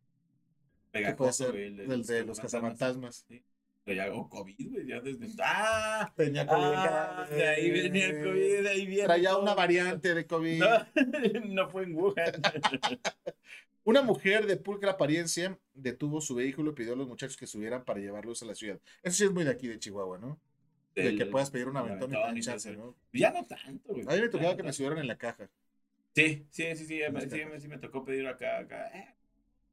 ¿Qué 0.91 1.13
puede 1.13 1.33
ser? 1.33 1.55
el 1.55 1.77
Del 1.77 2.03
de 2.03 2.25
los 2.25 2.39
cazafantasmas. 2.39 3.27
Pero 3.27 3.43
ya, 3.85 4.13
o 4.13 4.29
COVID, 4.29 4.71
güey, 4.71 4.87
ya 4.87 4.99
desde... 5.01 5.27
¡Ah! 5.43 6.13
Tenía 6.15 6.45
Ah, 6.49 7.27
de 7.29 7.47
ahí 7.47 7.71
venía 7.71 8.07
el 8.07 8.23
COVID, 8.23 8.61
de 8.63 8.69
ahí 8.69 8.85
viene 8.85 9.03
Traía 9.03 9.37
una 9.37 9.53
variante 9.53 10.13
de 10.15 10.25
COVID. 10.25 10.59
No, 10.59 10.67
no 11.45 11.69
fue 11.69 11.83
en 11.83 11.95
Wuhan. 11.95 12.15
Una 13.85 14.01
mujer 14.01 14.45
de 14.45 14.55
pulcra 14.55 14.91
apariencia 14.91 15.59
detuvo 15.73 16.21
su 16.21 16.35
vehículo 16.35 16.71
y 16.71 16.73
pidió 16.73 16.93
a 16.93 16.95
los 16.95 17.07
muchachos 17.07 17.35
que 17.35 17.45
subieran 17.45 17.83
para 17.83 17.99
llevarlos 17.99 18.41
a 18.41 18.45
la 18.45 18.55
ciudad. 18.55 18.79
Eso 19.01 19.17
sí 19.17 19.23
es 19.25 19.31
muy 19.31 19.43
de 19.43 19.51
aquí, 19.51 19.67
de 19.67 19.77
Chihuahua, 19.77 20.17
¿no? 20.19 20.39
De 20.95 21.15
que 21.17 21.25
puedas 21.25 21.49
pedir 21.51 21.67
un 21.67 21.75
aventón 21.75 22.11
y 22.11 22.41
¿no? 22.77 22.95
Ya 23.11 23.31
no 23.31 23.43
tanto, 23.45 23.93
güey. 23.93 24.05
A 24.07 24.11
mí 24.15 24.21
me 24.21 24.29
tocaba 24.29 24.51
no 24.51 24.57
que 24.57 24.63
me 24.63 24.71
subieran 24.71 24.99
en 24.99 25.07
la 25.07 25.17
caja. 25.17 25.49
Sí, 26.15 26.45
sí, 26.51 26.75
sí, 26.75 26.85
sí, 26.85 26.99
me, 27.11 27.21
sí, 27.21 27.45
me- 27.45 27.59
sí 27.59 27.67
me 27.67 27.77
tocó 27.79 28.05
pedir 28.05 28.27
acá, 28.27 28.59
acá, 28.59 28.87
eh, 28.97 29.15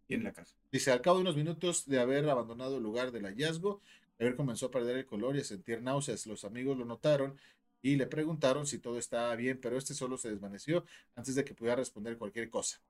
y 0.09 0.15
en 0.15 0.25
la 0.25 0.33
caja. 0.33 0.51
Dice, 0.73 0.91
al 0.91 1.03
cabo 1.03 1.19
de 1.19 1.23
unos 1.23 1.37
minutos 1.37 1.87
de 1.87 2.01
haber 2.01 2.29
abandonado 2.29 2.79
el 2.79 2.83
lugar 2.83 3.13
del 3.13 3.27
hallazgo, 3.27 3.83
Ever 4.21 4.37
comenzó 4.37 4.67
a 4.67 4.71
perder 4.71 4.99
el 4.99 5.07
color 5.07 5.35
y 5.35 5.41
a 5.41 5.45
sentir 5.45 5.81
náuseas. 5.83 6.27
Los 6.27 6.45
amigos 6.45 6.77
lo 6.77 6.85
notaron 6.85 7.41
y 7.81 7.97
le 7.97 8.07
preguntaron 8.07 8.67
si 8.67 8.79
todo 8.79 8.99
estaba 8.99 9.35
bien, 9.35 9.59
pero 9.59 9.79
este 9.79 9.95
solo 9.95 10.19
se 10.19 10.31
desvaneció 10.31 10.85
antes 11.17 11.35
de 11.35 11.43
que 11.43 11.55
pudiera 11.55 11.77
responder 11.77 12.19
cualquier 12.19 12.51
cosa. 12.51 12.83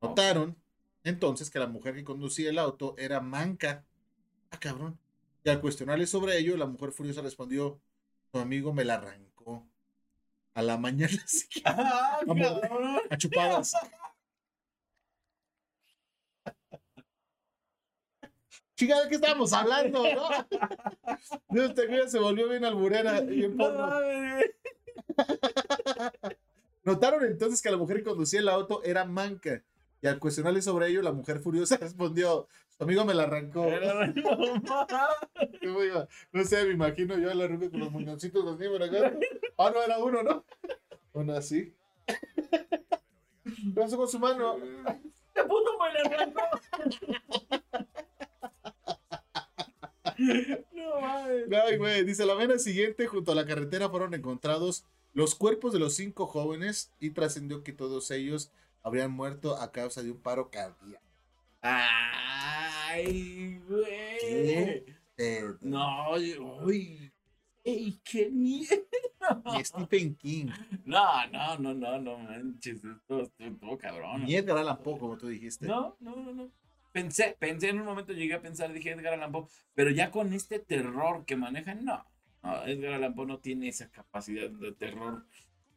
Notaron 0.00 0.56
entonces 1.02 1.50
que 1.50 1.58
la 1.58 1.66
mujer 1.66 1.96
que 1.96 2.04
conducía 2.04 2.50
el 2.50 2.58
auto 2.58 2.94
era 2.98 3.20
manca. 3.20 3.84
Ah, 4.52 4.60
cabrón. 4.60 4.96
Y 5.42 5.50
al 5.50 5.60
cuestionarle 5.60 6.06
sobre 6.06 6.38
ello, 6.38 6.56
la 6.56 6.66
mujer 6.66 6.92
furiosa 6.92 7.20
respondió, 7.20 7.80
tu 8.30 8.38
amigo 8.38 8.72
me 8.72 8.84
la 8.84 8.94
arrancó. 8.94 9.66
A 10.54 10.62
la 10.62 10.76
mañana 10.76 11.20
siguiente, 11.26 11.64
¡Ah, 11.64 12.20
cabrón! 12.24 13.00
a 13.10 13.16
chupadas. 13.16 13.72
Chica, 18.80 18.98
¿de 19.02 19.10
qué 19.10 19.16
estábamos 19.16 19.52
hablando, 19.52 20.02
no? 20.02 20.28
Dios 21.50 21.74
te 21.74 21.86
cuida, 21.86 22.08
se 22.08 22.18
volvió 22.18 22.48
bien 22.48 22.64
alburera. 22.64 23.20
bien 23.20 23.54
No 23.54 23.64
porno. 23.64 23.90
Notaron 26.84 27.26
entonces 27.26 27.60
que 27.60 27.70
la 27.70 27.76
mujer 27.76 27.98
que 27.98 28.04
conducía 28.04 28.40
el 28.40 28.48
auto 28.48 28.82
era 28.82 29.04
manca. 29.04 29.62
Y 30.00 30.06
al 30.06 30.18
cuestionarle 30.18 30.62
sobre 30.62 30.86
ello, 30.86 31.02
la 31.02 31.12
mujer 31.12 31.40
furiosa 31.40 31.76
respondió, 31.80 32.48
su 32.70 32.82
amigo 32.82 33.04
me 33.04 33.12
la 33.12 33.24
arrancó. 33.24 33.66
No. 35.62 36.08
No 36.32 36.44
sé, 36.44 36.64
me 36.64 36.72
imagino 36.72 37.18
yo 37.18 37.34
la 37.34 37.48
ruca 37.48 37.68
con 37.68 37.80
los 37.80 37.92
muñoncitos 37.92 38.46
así 38.46 38.66
por 38.66 38.82
acá. 38.82 39.12
Ah, 39.58 39.70
no, 39.74 39.82
era 39.82 39.98
uno, 39.98 40.22
¿no? 40.22 40.46
Uno 41.12 41.34
así. 41.34 41.74
¿Qué 42.06 43.74
pasó 43.74 43.98
con 43.98 44.08
su 44.08 44.18
mano? 44.18 44.56
¡Te 45.34 45.44
puto 45.44 45.70
me 45.78 45.92
la 45.92 46.16
arrancó! 46.16 46.40
No 50.72 51.00
mames. 51.00 51.44
Ay, 51.52 51.76
güey, 51.78 52.04
dice, 52.04 52.26
la 52.26 52.34
mañana 52.34 52.58
siguiente, 52.58 53.06
junto 53.06 53.32
a 53.32 53.34
la 53.34 53.46
carretera, 53.46 53.88
fueron 53.88 54.14
encontrados 54.14 54.84
los 55.12 55.34
cuerpos 55.34 55.72
de 55.72 55.78
los 55.78 55.94
cinco 55.94 56.26
jóvenes 56.26 56.92
y 57.00 57.10
trascendió 57.10 57.62
que 57.62 57.72
todos 57.72 58.10
ellos 58.10 58.50
habrían 58.82 59.10
muerto 59.12 59.56
a 59.56 59.72
causa 59.72 60.02
de 60.02 60.10
un 60.10 60.20
paro 60.20 60.50
cardíaco. 60.50 61.04
Ay, 61.62 63.60
güey. 63.68 64.84
No, 65.60 66.12
uy. 66.64 67.12
Ey, 67.62 68.00
qué 68.02 68.30
mierda. 68.30 68.74
y 69.58 69.64
Stephen 69.64 70.14
King, 70.16 70.46
No, 70.86 71.26
no, 71.30 71.58
no, 71.58 71.74
no, 71.74 71.98
no 71.98 72.18
manches. 72.18 72.76
Esto 72.76 73.20
esto 73.20 73.44
estuvo 73.44 73.76
cabrón. 73.76 74.24
ni 74.24 74.34
Edgar 74.34 74.56
Allan 74.58 74.78
Poe, 74.82 74.98
como 74.98 75.18
tú 75.18 75.28
dijiste. 75.28 75.66
No, 75.66 75.94
no, 76.00 76.16
no, 76.16 76.32
no. 76.32 76.50
Pensé, 76.92 77.36
pensé 77.38 77.68
en 77.68 77.80
un 77.80 77.86
momento, 77.86 78.12
llegué 78.12 78.34
a 78.34 78.42
pensar, 78.42 78.72
dije 78.72 78.90
Edgar 78.90 79.14
Allan 79.14 79.32
Poe, 79.32 79.46
pero 79.74 79.90
ya 79.90 80.10
con 80.10 80.32
este 80.32 80.58
terror 80.58 81.24
que 81.24 81.36
manejan, 81.36 81.84
no. 81.84 82.04
No, 82.42 82.64
Edgar 82.66 82.94
Allan 82.94 83.14
Poe 83.14 83.26
no 83.26 83.38
tiene 83.38 83.68
esa 83.68 83.88
capacidad 83.90 84.50
de 84.50 84.72
terror 84.72 85.24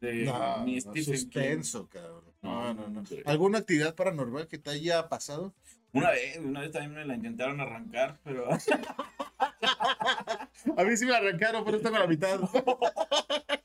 de 0.00 0.24
No, 0.24 0.64
ni 0.64 0.78
no, 0.78 0.92
King. 0.92 1.02
suspenso, 1.04 1.88
cabrón. 1.88 2.24
No, 2.42 2.74
no, 2.74 2.88
no. 2.88 3.04
¿Alguna 3.26 3.58
actividad 3.58 3.94
paranormal 3.94 4.48
que 4.48 4.58
te 4.58 4.70
haya 4.70 5.08
pasado? 5.08 5.54
Una 5.92 6.10
vez, 6.10 6.38
una 6.38 6.60
vez 6.60 6.72
también 6.72 6.94
me 6.94 7.04
la 7.04 7.14
intentaron 7.14 7.60
arrancar, 7.60 8.18
pero 8.24 8.48
A 10.76 10.84
mí 10.84 10.96
sí 10.96 11.06
me 11.06 11.14
arrancaron, 11.14 11.64
pero 11.64 11.80
tengo 11.80 11.98
la 11.98 12.06
mitad. 12.06 12.40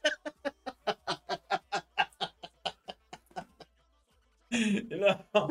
no. 4.90 5.50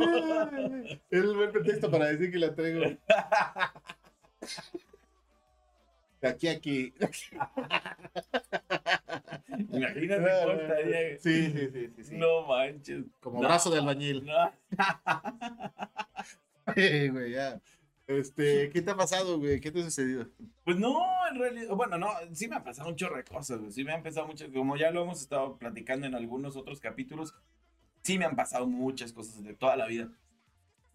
Es 1.11 1.21
el 1.23 1.35
buen 1.37 1.53
pretexto 1.53 1.90
para 1.90 2.07
decir 2.07 2.31
que 2.31 2.38
la 2.38 2.55
traigo. 2.55 2.85
De 6.21 6.29
aquí 6.29 6.49
a 6.49 6.53
aquí. 6.53 6.92
Imagínate 9.73 10.31
cómo 10.44 10.53
estaría. 10.61 11.18
Sí, 11.18 11.53
sí, 11.53 11.68
sí, 11.73 11.90
sí, 11.94 12.05
sí. 12.05 12.16
No 12.16 12.47
manches. 12.47 13.05
Como 13.21 13.40
No, 13.40 13.47
brazo 13.49 13.71
de 13.71 13.79
albañil. 13.79 14.25
no. 14.25 14.53
Güey, 16.75 17.31
ya. 17.31 17.61
Este, 18.09 18.71
¿qué 18.71 18.83
te 18.83 18.90
ha 18.90 18.97
pasado, 18.97 19.38
güey? 19.38 19.61
¿Qué 19.61 19.71
te 19.71 19.81
ha 19.81 19.85
sucedido? 19.85 20.27
Pues 20.64 20.79
no, 20.79 20.99
en 21.31 21.38
realidad, 21.38 21.75
bueno, 21.75 21.99
no, 21.99 22.09
sí 22.33 22.49
me 22.49 22.57
han 22.57 22.64
pasado 22.64 22.88
un 22.88 22.97
chorro 22.97 23.16
de 23.18 23.25
cosas, 23.25 23.61
güey. 23.61 23.71
sí 23.71 23.85
me 23.85 23.92
han 23.92 24.03
pasado 24.03 24.27
muchas, 24.27 24.49
como 24.51 24.77
ya 24.77 24.90
lo 24.90 25.03
hemos 25.03 25.21
estado 25.21 25.59
platicando 25.59 26.07
en 26.07 26.14
algunos 26.14 26.57
otros 26.57 26.81
capítulos, 26.81 27.35
sí 28.09 28.18
me 28.18 28.25
han 28.25 28.37
pasado 28.37 28.66
muchas 28.66 29.12
cosas 29.12 29.44
de 29.44 29.53
toda 29.53 29.77
la 29.77 29.87
vida. 29.87 30.11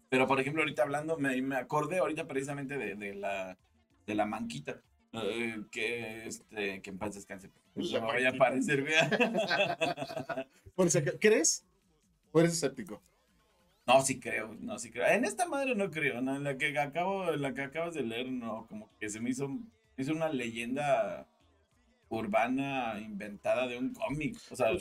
Pero, 0.08 0.26
por 0.26 0.40
ejemplo, 0.40 0.62
ahorita 0.62 0.82
hablando, 0.82 1.16
me, 1.16 1.40
me 1.42 1.54
acordé 1.54 1.98
ahorita 1.98 2.26
precisamente 2.26 2.76
de, 2.76 2.96
de 2.96 3.14
la, 3.14 3.56
de 4.04 4.14
la 4.16 4.26
manquita, 4.26 4.82
eh, 5.12 5.62
que, 5.70 6.26
este, 6.26 6.82
que 6.82 6.90
en 6.90 6.98
paz 6.98 7.14
descanse. 7.14 7.52
No 7.76 7.84
me 7.84 8.00
vaya 8.00 8.30
a 8.30 8.32
aparecer, 8.32 8.82
güey. 8.82 8.94
¿Crees? 11.20 11.64
¿O 12.32 12.40
eres 12.40 12.54
escéptico? 12.54 13.00
No, 13.86 14.02
sí 14.02 14.18
creo, 14.18 14.56
no, 14.58 14.76
sí 14.80 14.90
creo. 14.90 15.06
En 15.06 15.24
esta 15.24 15.46
madre 15.46 15.76
no 15.76 15.92
creo, 15.92 16.20
¿no? 16.20 16.34
En 16.34 16.42
la 16.42 16.58
que 16.58 16.76
acabo, 16.76 17.32
en 17.32 17.42
la 17.42 17.54
que 17.54 17.62
acabas 17.62 17.94
de 17.94 18.02
leer, 18.02 18.28
no, 18.28 18.66
como 18.66 18.90
que 18.98 19.08
se 19.08 19.20
me 19.20 19.30
hizo, 19.30 19.48
hizo 19.96 20.12
una 20.12 20.30
leyenda 20.30 21.28
urbana 22.08 22.98
inventada 22.98 23.68
de 23.68 23.78
un 23.78 23.94
cómic. 23.94 24.36
O 24.50 24.56
sea, 24.56 24.72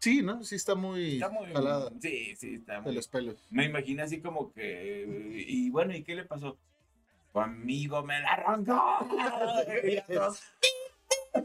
Sí, 0.00 0.22
¿no? 0.22 0.42
Sí 0.42 0.54
está 0.56 0.74
muy, 0.74 1.14
está 1.14 1.28
muy... 1.28 1.52
jalada 1.52 1.92
Sí, 2.00 2.34
sí, 2.36 2.54
está 2.54 2.74
de 2.76 2.80
muy... 2.80 2.94
los 2.94 3.06
pelos. 3.08 3.46
Me 3.50 3.66
imaginé 3.66 4.02
así 4.02 4.20
como 4.20 4.52
que... 4.52 5.44
Y 5.46 5.68
bueno, 5.70 5.94
¿y 5.94 6.02
qué 6.02 6.14
le 6.14 6.24
pasó? 6.24 6.56
Tu 7.32 7.38
amigo 7.38 8.02
me 8.02 8.18
la 8.20 8.28
arrancó. 8.30 9.06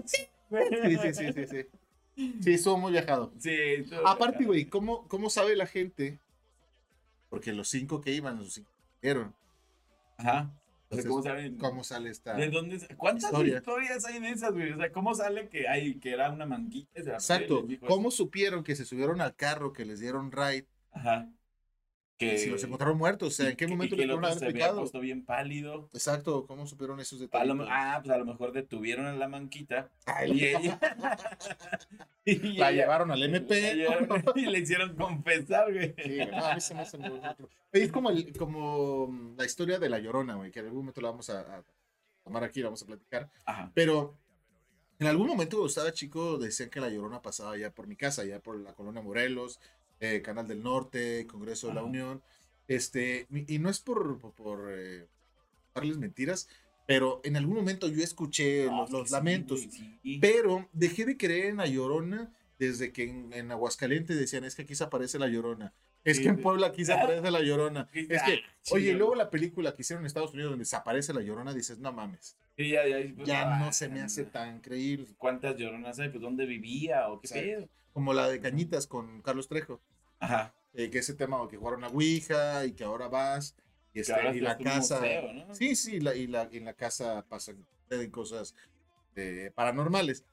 Sí, 0.05 0.97
sí, 0.97 1.13
sí, 1.13 1.33
sí, 1.33 1.47
sí. 1.47 1.65
Sí, 2.41 2.53
estuvo 2.53 2.77
muy 2.77 2.91
viajado. 2.93 3.33
Sí, 3.37 3.51
estuvo- 3.51 4.07
Aparte, 4.07 4.45
güey, 4.45 4.65
¿cómo, 4.65 5.07
¿cómo 5.07 5.29
sabe 5.29 5.55
la 5.55 5.67
gente? 5.67 6.17
Porque 7.29 7.51
los 7.51 7.67
cinco 7.67 7.99
que 8.01 8.11
iban, 8.13 8.37
los 8.37 8.53
cinco 8.53 8.69
fueron. 9.01 9.35
Ajá. 10.17 10.49
Entonces, 10.99 11.51
¿cómo 11.59 11.83
sale 11.83 12.09
esta? 12.09 12.33
¿De 12.33 12.49
dónde? 12.49 12.79
¿Cuántas 12.97 13.31
Historia. 13.31 13.57
historias 13.57 14.05
hay 14.05 14.19
de 14.19 14.29
esas, 14.29 14.51
güey? 14.51 14.71
O 14.71 14.77
sea, 14.77 14.91
¿cómo 14.91 15.13
sale 15.13 15.49
que 15.49 15.67
hay 15.67 15.99
que 15.99 16.11
era 16.11 16.31
una 16.31 16.45
la 16.45 16.59
Exacto. 16.95 17.67
¿Cómo 17.87 18.11
supieron 18.11 18.63
que 18.63 18.75
se 18.75 18.85
subieron 18.85 19.21
al 19.21 19.35
carro, 19.35 19.73
que 19.73 19.85
les 19.85 19.99
dieron 19.99 20.31
ride? 20.31 20.67
Ajá. 20.91 21.29
Que, 22.17 22.37
Si 22.37 22.49
los 22.49 22.63
encontraron 22.63 22.97
muertos, 22.97 23.27
o 23.27 23.31
sea, 23.31 23.49
¿en 23.49 23.57
qué 23.57 23.67
momento 23.67 23.95
el 23.95 24.01
pudieron 24.03 24.23
haber 24.23 24.53
picado? 24.53 24.79
puesto 24.79 25.01
bien 25.01 25.25
pálido. 25.25 25.89
Exacto, 25.93 26.45
¿cómo 26.47 26.65
supieron 26.65 26.99
esos 27.01 27.19
detalles? 27.19 27.53
lo 27.53 27.65
ah, 27.69 27.99
pues 28.01 28.15
a 28.15 28.17
lo 28.17 28.23
mejor 28.25 28.53
detuvieron 28.53 29.05
a 29.05 29.13
la 29.13 29.27
manquita. 29.27 29.89
Ay, 30.05 30.31
Y 30.31 30.45
ella. 30.45 30.79
y 32.23 32.35
la 32.57 32.71
ella- 32.71 32.71
llevaron 32.83 33.11
al 33.11 33.21
MP. 33.21 33.75
llevaron 33.75 34.23
y 34.35 34.45
le 34.45 34.59
hicieron 34.59 34.95
confesar, 34.95 35.73
güey. 35.73 35.93
Sí, 35.97 36.19
no, 36.31 36.45
a 36.45 36.55
mí 36.55 36.61
se 36.61 36.73
me 36.73 36.81
hace 36.81 36.97
muy. 36.97 37.19
Es 37.73 37.91
como, 37.91 38.09
el- 38.09 38.31
como 38.37 39.07
mm, 39.07 39.35
la 39.37 39.45
historia 39.45 39.77
de 39.79 39.89
la 39.89 39.99
Llorona, 39.99 40.35
güey, 40.35 40.51
que 40.51 40.59
en 40.59 40.65
algún 40.67 40.81
momento 40.83 41.01
la 41.01 41.09
vamos 41.11 41.29
a, 41.29 41.39
a 41.41 41.63
tomar 42.23 42.43
aquí, 42.45 42.61
la 42.61 42.67
vamos 42.67 42.81
a 42.83 42.85
platicar. 42.85 43.29
Ajá. 43.45 43.71
Pero 43.73 44.15
en 44.99 45.07
algún 45.07 45.27
momento 45.27 45.57
cuando 45.57 45.67
estaba 45.67 45.91
chico 45.91 46.37
decían 46.37 46.69
que 46.69 46.79
la 46.79 46.89
Llorona 46.89 47.21
pasaba 47.21 47.57
ya 47.57 47.71
por 47.71 47.87
mi 47.87 47.97
casa, 47.97 48.23
ya 48.23 48.39
por 48.39 48.57
la 48.57 48.73
colonia 48.73 49.01
Morelos, 49.01 49.59
eh, 49.99 50.21
Canal 50.21 50.47
del 50.47 50.63
Norte, 50.63 51.25
Congreso 51.27 51.67
de 51.67 51.73
la. 51.73 51.83
Unión. 51.83 52.21
Este, 52.67 53.27
y 53.47 53.59
no 53.59 53.69
es 53.69 53.79
por, 53.79 54.19
por, 54.19 54.33
por, 54.33 54.71
eh, 54.71 55.07
darles 55.75 55.97
mentiras, 55.97 56.47
pero 56.87 57.21
en 57.23 57.35
algún 57.37 57.55
momento 57.55 57.87
yo 57.87 58.03
escuché 58.03 58.65
No, 58.65 58.87
los, 58.87 59.09
sí, 59.09 59.13
lamentos. 59.13 59.61
sí. 59.61 60.17
Pero 60.19 60.67
dejé 60.73 61.05
de 61.05 61.17
creer 61.17 61.45
en 61.45 61.57
la 61.57 61.67
Llorona 61.67 62.33
desde 62.57 62.91
que 62.91 63.03
en, 63.03 63.33
en 63.33 63.51
Aguascalientes 63.51 64.17
decían, 64.17 64.45
es 64.45 64.55
que 64.55 64.63
aquí 64.63 64.73
se 64.73 64.83
aparece 64.83 65.19
la 65.19 65.27
Llorona. 65.27 65.73
Es 66.03 66.19
que 66.19 66.29
en. 66.29 66.41
Puebla 66.41 66.67
aquí 66.67 66.85
se 66.85 66.93
aparece 66.93 67.29
la 67.31 67.41
Llorona. 67.41 67.89
Es 67.93 68.21
que, 68.23 68.41
oye, 68.71 68.91
y 68.91 68.93
luego 68.93 69.15
la 69.15 69.29
película 69.29 69.73
que 69.73 69.81
hicieron 69.81 70.03
en 70.03 70.07
Estados 70.07 70.33
Unidos 70.33 70.51
donde 70.51 70.65
se 70.65 70.75
aparece 70.75 71.13
la 71.13 71.21
Llorona, 71.21 71.53
dices, 71.53 71.79
no 71.79 71.91
mames, 71.91 72.37
ya, 72.57 72.87
ya, 72.87 72.97
pues, 73.15 73.27
ya 73.27 73.57
no 73.57 73.73
se 73.73 73.89
me 73.89 74.01
hace 74.01 74.23
tan 74.23 74.61
creíble. 74.61 75.07
¿Cuántas 75.17 75.57
lloronas 75.57 75.99
hay? 75.99 76.09
Pues 76.09 76.21
dónde 76.21 76.45
vivía 76.45 77.09
o 77.09 77.19
qué 77.19 77.27
pedo. 77.27 77.69
Como 77.95 78.11
la 78.11 78.27
de 78.27 78.41
Cañitas 78.41 78.87
con 78.87 79.21
Carlos 79.21 79.47
Trejo, 79.47 79.79
Ajá. 80.19 80.53
eh, 80.73 80.89
que 80.89 80.97
ese 80.97 81.13
tema 81.13 81.41
de 81.41 81.47
que 81.47 81.55
jugaron 81.55 81.85
a 81.85 81.87
Ouija 81.87 82.65
y 82.65 82.73
que 82.73 82.83
ahora 82.83 83.07
vas 83.07 83.55
y, 83.93 84.01
este, 84.01 84.11
ahora 84.11 84.35
y 84.35 84.41
la 84.41 84.57
casa... 84.57 84.99
museo, 84.99 85.31
¿no? 85.31 85.55
Sí, 85.55 85.77
sí, 85.77 86.01
la, 86.01 86.13
y, 86.13 86.27
la, 86.27 86.49
en 86.51 86.65
la 86.65 86.73
casa 86.73 87.25
pasan 87.29 87.65
cosas 88.11 88.53
eh, 89.15 89.49
paranormales. 89.55 90.25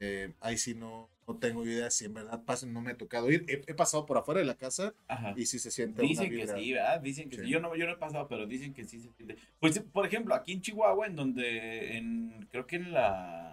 Eh, 0.00 0.34
ahí 0.40 0.58
sí 0.58 0.74
no, 0.74 1.08
No 1.26 1.38
tengo 1.38 1.64
idea 1.64 1.90
si 1.90 2.04
en 2.04 2.12
verdad 2.12 2.44
pasa, 2.44 2.66
no 2.66 2.82
me 2.82 2.90
ha 2.90 2.96
tocado 2.98 3.30
ir. 3.30 3.46
He, 3.48 3.62
he 3.66 3.74
pasado 3.74 4.04
por 4.04 4.18
afuera 4.18 4.40
de 4.40 4.46
la 4.46 4.56
casa 4.58 4.92
Ajá. 5.08 5.32
y 5.34 5.46
sí 5.46 5.58
se 5.58 5.70
siente 5.70 6.02
Dicen 6.02 6.26
una 6.26 6.30
que 6.30 6.36
vibra. 6.42 6.58
sí, 6.58 6.72
¿verdad? 6.74 7.00
Dicen 7.00 7.30
que 7.30 7.36
sí. 7.36 7.42
Sí. 7.44 7.48
Yo 7.48 7.60
no, 7.60 7.74
yo 7.74 7.86
no 7.86 7.92
he 7.92 7.96
pasado, 7.96 8.28
pero 8.28 8.46
dicen 8.46 8.74
que 8.74 8.84
sí 8.84 9.00
se 9.00 9.10
siente. 9.14 9.38
Pues, 9.60 9.80
por 9.80 10.04
ejemplo, 10.04 10.34
aquí 10.34 10.52
en 10.52 10.60
Chihuahua, 10.60 11.06
en 11.06 11.16
donde, 11.16 11.96
en, 11.96 12.46
creo 12.52 12.66
que 12.66 12.76
en 12.76 12.92
la, 12.92 13.47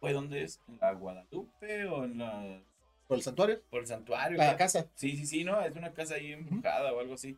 ¿fue 0.00 0.12
dónde 0.12 0.42
es? 0.42 0.60
¿En 0.68 0.78
la 0.80 0.92
Guadalupe 0.92 1.84
o 1.86 2.04
en 2.04 2.18
la, 2.18 2.60
¿Por 3.06 3.16
el 3.18 3.22
santuario? 3.22 3.60
por 3.70 3.80
el 3.80 3.86
santuario? 3.86 4.38
La 4.38 4.56
casa. 4.56 4.86
Sí, 4.94 5.16
sí, 5.16 5.26
sí, 5.26 5.44
no, 5.44 5.60
es 5.62 5.76
una 5.76 5.92
casa 5.92 6.14
ahí 6.14 6.32
empujada 6.32 6.92
o 6.92 7.00
algo 7.00 7.14
así. 7.14 7.36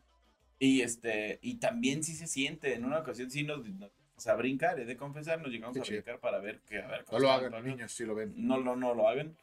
Y 0.58 0.82
este, 0.82 1.38
y 1.42 1.56
también 1.56 2.04
sí 2.04 2.14
se 2.14 2.26
siente, 2.26 2.74
en 2.74 2.84
una 2.84 2.98
ocasión 3.00 3.30
sí 3.30 3.42
nos, 3.42 3.66
nos 3.68 3.90
o 4.16 4.20
sea, 4.20 4.34
a 4.34 4.36
brincar, 4.36 4.78
he 4.78 4.84
de 4.84 4.96
confesar, 4.96 5.40
nos 5.40 5.50
llegamos 5.50 5.74
Qué 5.74 5.80
a 5.80 5.82
chido. 5.82 5.96
brincar 6.02 6.20
para 6.20 6.38
ver 6.38 6.60
que, 6.60 6.80
a 6.80 6.86
ver, 6.86 7.04
No 7.10 7.18
lo 7.18 7.32
hagan, 7.32 7.52
el- 7.54 7.64
niños, 7.64 7.90
sí 7.92 8.04
lo 8.04 8.14
ven. 8.14 8.32
no, 8.36 8.58
no, 8.58 8.76
no 8.76 8.94
lo 8.94 9.08
hagan. 9.08 9.36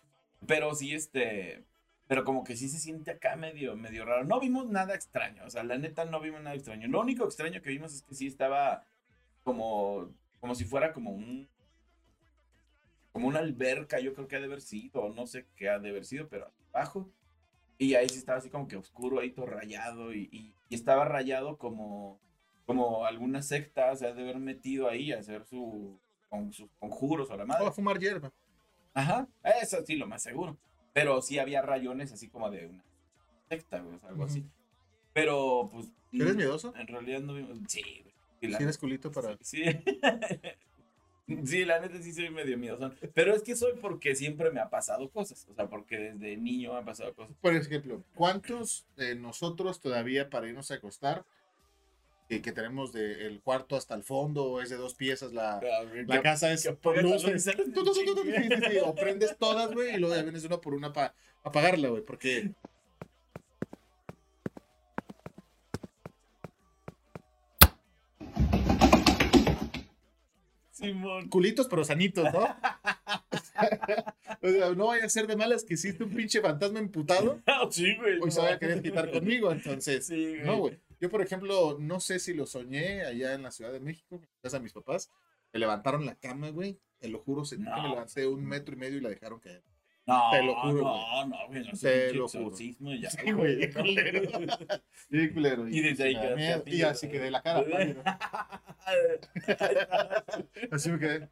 Pero 0.47 0.73
sí, 0.73 0.93
este, 0.93 1.65
pero 2.07 2.23
como 2.23 2.45
que 2.45 2.55
sí 2.55 2.69
se 2.69 2.79
siente 2.79 3.11
acá 3.11 3.35
medio, 3.35 3.75
medio 3.75 4.05
raro. 4.05 4.23
No 4.23 4.39
vimos 4.39 4.69
nada 4.69 4.95
extraño, 4.95 5.43
o 5.45 5.49
sea, 5.49 5.63
la 5.63 5.77
neta 5.77 6.05
no 6.05 6.21
vimos 6.21 6.41
nada 6.41 6.55
extraño. 6.55 6.87
Lo 6.87 7.01
único 7.01 7.25
extraño 7.25 7.61
que 7.61 7.69
vimos 7.71 7.93
es 7.93 8.03
que 8.03 8.15
sí 8.15 8.27
estaba 8.27 8.85
como, 9.43 10.13
como 10.39 10.55
si 10.55 10.63
fuera 10.63 10.93
como 10.93 11.11
un, 11.11 11.49
como 13.11 13.27
una 13.27 13.39
alberca, 13.39 13.99
yo 13.99 14.13
creo 14.13 14.27
que 14.27 14.35
ha 14.35 14.39
de 14.39 14.45
haber 14.45 14.61
sido, 14.61 15.01
o 15.01 15.13
no 15.13 15.25
sé 15.27 15.45
qué 15.55 15.69
ha 15.69 15.79
de 15.79 15.89
haber 15.89 16.05
sido, 16.05 16.27
pero 16.29 16.51
abajo. 16.73 17.09
Y 17.77 17.95
ahí 17.95 18.09
sí 18.09 18.17
estaba 18.17 18.37
así 18.39 18.49
como 18.49 18.67
que 18.67 18.75
oscuro, 18.75 19.19
ahí 19.19 19.31
todo 19.31 19.45
rayado, 19.45 20.13
y, 20.13 20.29
y- 20.31 20.53
y 20.69 20.75
estaba 20.75 21.05
rayado 21.05 21.57
como, 21.57 22.19
como 22.65 23.05
alguna 23.05 23.41
secta 23.41 23.95
se 23.95 24.05
ha 24.07 24.13
de 24.13 24.21
haber 24.21 24.37
metido 24.39 24.87
ahí 24.89 25.11
a 25.11 25.19
hacer 25.19 25.45
su, 25.45 25.97
con 26.29 26.51
sus 26.53 26.69
conjuros 26.79 27.29
o 27.31 27.37
la 27.37 27.45
madre. 27.45 27.63
Oh, 27.65 27.67
a 27.69 27.71
fumar 27.71 27.97
hierba. 27.99 28.31
Ajá, 28.93 29.27
eso 29.61 29.83
sí, 29.85 29.95
lo 29.95 30.07
más 30.07 30.21
seguro. 30.21 30.57
Pero 30.93 31.21
sí 31.21 31.39
había 31.39 31.61
rayones 31.61 32.11
así 32.11 32.27
como 32.29 32.49
de 32.51 32.67
una 32.67 32.83
secta, 33.47 33.79
güey, 33.79 33.95
o 33.95 33.99
sea, 33.99 34.09
algo 34.09 34.25
así. 34.25 34.43
Pero, 35.13 35.69
pues. 35.71 35.87
¿Eres 36.11 36.33
mm, 36.33 36.37
miedoso? 36.37 36.75
En 36.75 36.87
realidad 36.87 37.21
no 37.21 37.33
vimos. 37.33 37.57
Sí, 37.67 37.81
güey. 38.41 38.55
¿Tienes 38.57 38.77
culito 38.77 39.11
para...? 39.11 39.37
Sí. 39.41 39.63
Sí, 41.45 41.65
la 41.65 41.79
neta 41.79 42.01
sí 42.01 42.11
soy 42.13 42.29
medio 42.29 42.57
miedoso. 42.57 42.91
Pero 43.13 43.35
es 43.35 43.43
que 43.43 43.55
soy 43.55 43.73
porque 43.81 44.15
siempre 44.15 44.51
me 44.51 44.59
ha 44.59 44.69
pasado 44.69 45.09
cosas. 45.09 45.47
O 45.49 45.53
sea, 45.55 45.67
porque 45.67 45.97
desde 45.97 46.37
niño 46.37 46.73
me 46.73 46.79
han 46.79 46.85
pasado 46.85 47.13
cosas. 47.13 47.35
Por 47.41 47.53
ejemplo, 47.55 48.03
¿cuántos 48.15 48.85
de 48.97 49.15
nosotros 49.15 49.79
todavía 49.79 50.29
para 50.29 50.47
irnos 50.47 50.71
a 50.71 50.75
acostar, 50.75 51.23
eh, 52.29 52.41
que 52.41 52.51
tenemos 52.51 52.93
de 52.93 53.25
el 53.25 53.41
cuarto 53.41 53.75
hasta 53.75 53.95
el 53.95 54.03
fondo, 54.03 54.61
es 54.61 54.69
de 54.69 54.75
dos 54.75 54.93
piezas, 54.93 55.33
la, 55.33 55.59
la 56.05 56.15
Que- 56.17 56.21
casa 56.21 56.51
es 56.51 56.67
por 56.81 57.01
luces. 57.01 57.43
sí, 57.43 57.51
sí, 57.51 58.05
sí, 58.71 58.77
O 58.83 58.93
prendes 58.93 59.35
todas, 59.37 59.71
güey, 59.73 59.95
y 59.95 59.97
luego 59.97 60.15
ya 60.15 60.21
vienes 60.21 60.45
una 60.45 60.61
por 60.61 60.73
una 60.75 60.93
para 60.93 61.13
apagarla, 61.43 61.89
güey, 61.89 62.03
porque... 62.03 62.51
Simón. 70.79 71.29
Culitos, 71.29 71.67
pero 71.67 71.83
sanitos, 71.83 72.25
¿no? 72.33 72.39
o 74.41 74.47
sea, 74.47 74.69
no 74.75 74.87
vaya 74.87 75.05
a 75.05 75.09
ser 75.09 75.27
de 75.27 75.35
malas 75.35 75.63
que 75.63 75.73
existe 75.73 76.03
un 76.03 76.13
pinche 76.13 76.41
fantasma 76.41 76.79
emputado 76.79 77.41
Sí, 77.71 77.95
güey. 77.95 78.19
hoy 78.19 78.31
se 78.31 78.41
vaya 78.41 78.55
a 78.55 78.59
querer 78.59 78.81
quitar 78.81 79.11
conmigo, 79.11 79.51
entonces... 79.51 80.05
Sí, 80.05 80.29
güey. 80.29 80.43
No, 80.43 80.57
güey. 80.57 80.79
Yo, 80.99 81.09
por 81.09 81.21
ejemplo, 81.21 81.77
no 81.79 81.99
sé 81.99 82.19
si 82.19 82.33
lo 82.33 82.45
soñé 82.45 83.03
allá 83.03 83.33
en 83.33 83.43
la 83.43 83.51
Ciudad 83.51 83.71
de 83.71 83.79
México, 83.79 84.21
casa 84.41 84.57
de 84.57 84.63
mis 84.63 84.73
papás. 84.73 85.09
Me 85.53 85.59
levantaron 85.59 86.05
la 86.05 86.15
cama, 86.15 86.49
güey. 86.49 86.77
Te 86.99 87.07
lo 87.07 87.19
juro, 87.19 87.45
sentí 87.45 87.65
que 87.65 87.81
me 87.81 87.89
levanté 87.89 88.27
un 88.27 88.45
metro 88.45 88.75
y 88.75 88.77
medio 88.77 88.97
y 88.97 89.01
la 89.01 89.09
dejaron 89.09 89.39
caer. 89.39 89.63
No, 90.09 90.31
Te 90.31 90.43
lo 90.43 90.55
juro, 90.55 90.81
No, 90.81 91.25
no, 91.27 91.47
güey. 91.47 91.63
No, 91.63 91.71
Te 91.79 92.13
lo 92.13 92.27
juro. 92.27 92.57
ya, 92.99 93.09
Sí, 93.11 93.31
güey, 93.31 93.71
culero. 93.73 94.21
Culero. 95.33 95.67
Y 95.67 95.81
desde 95.81 96.03
ahí 96.05 96.15
quedaste 96.19 96.69
Y 96.71 96.81
así 96.81 97.07
quedé 97.09 97.29
la 97.31 97.41
cara. 97.41 97.63
Así 100.71 100.89
me 100.89 100.99
quedé. 100.99 101.29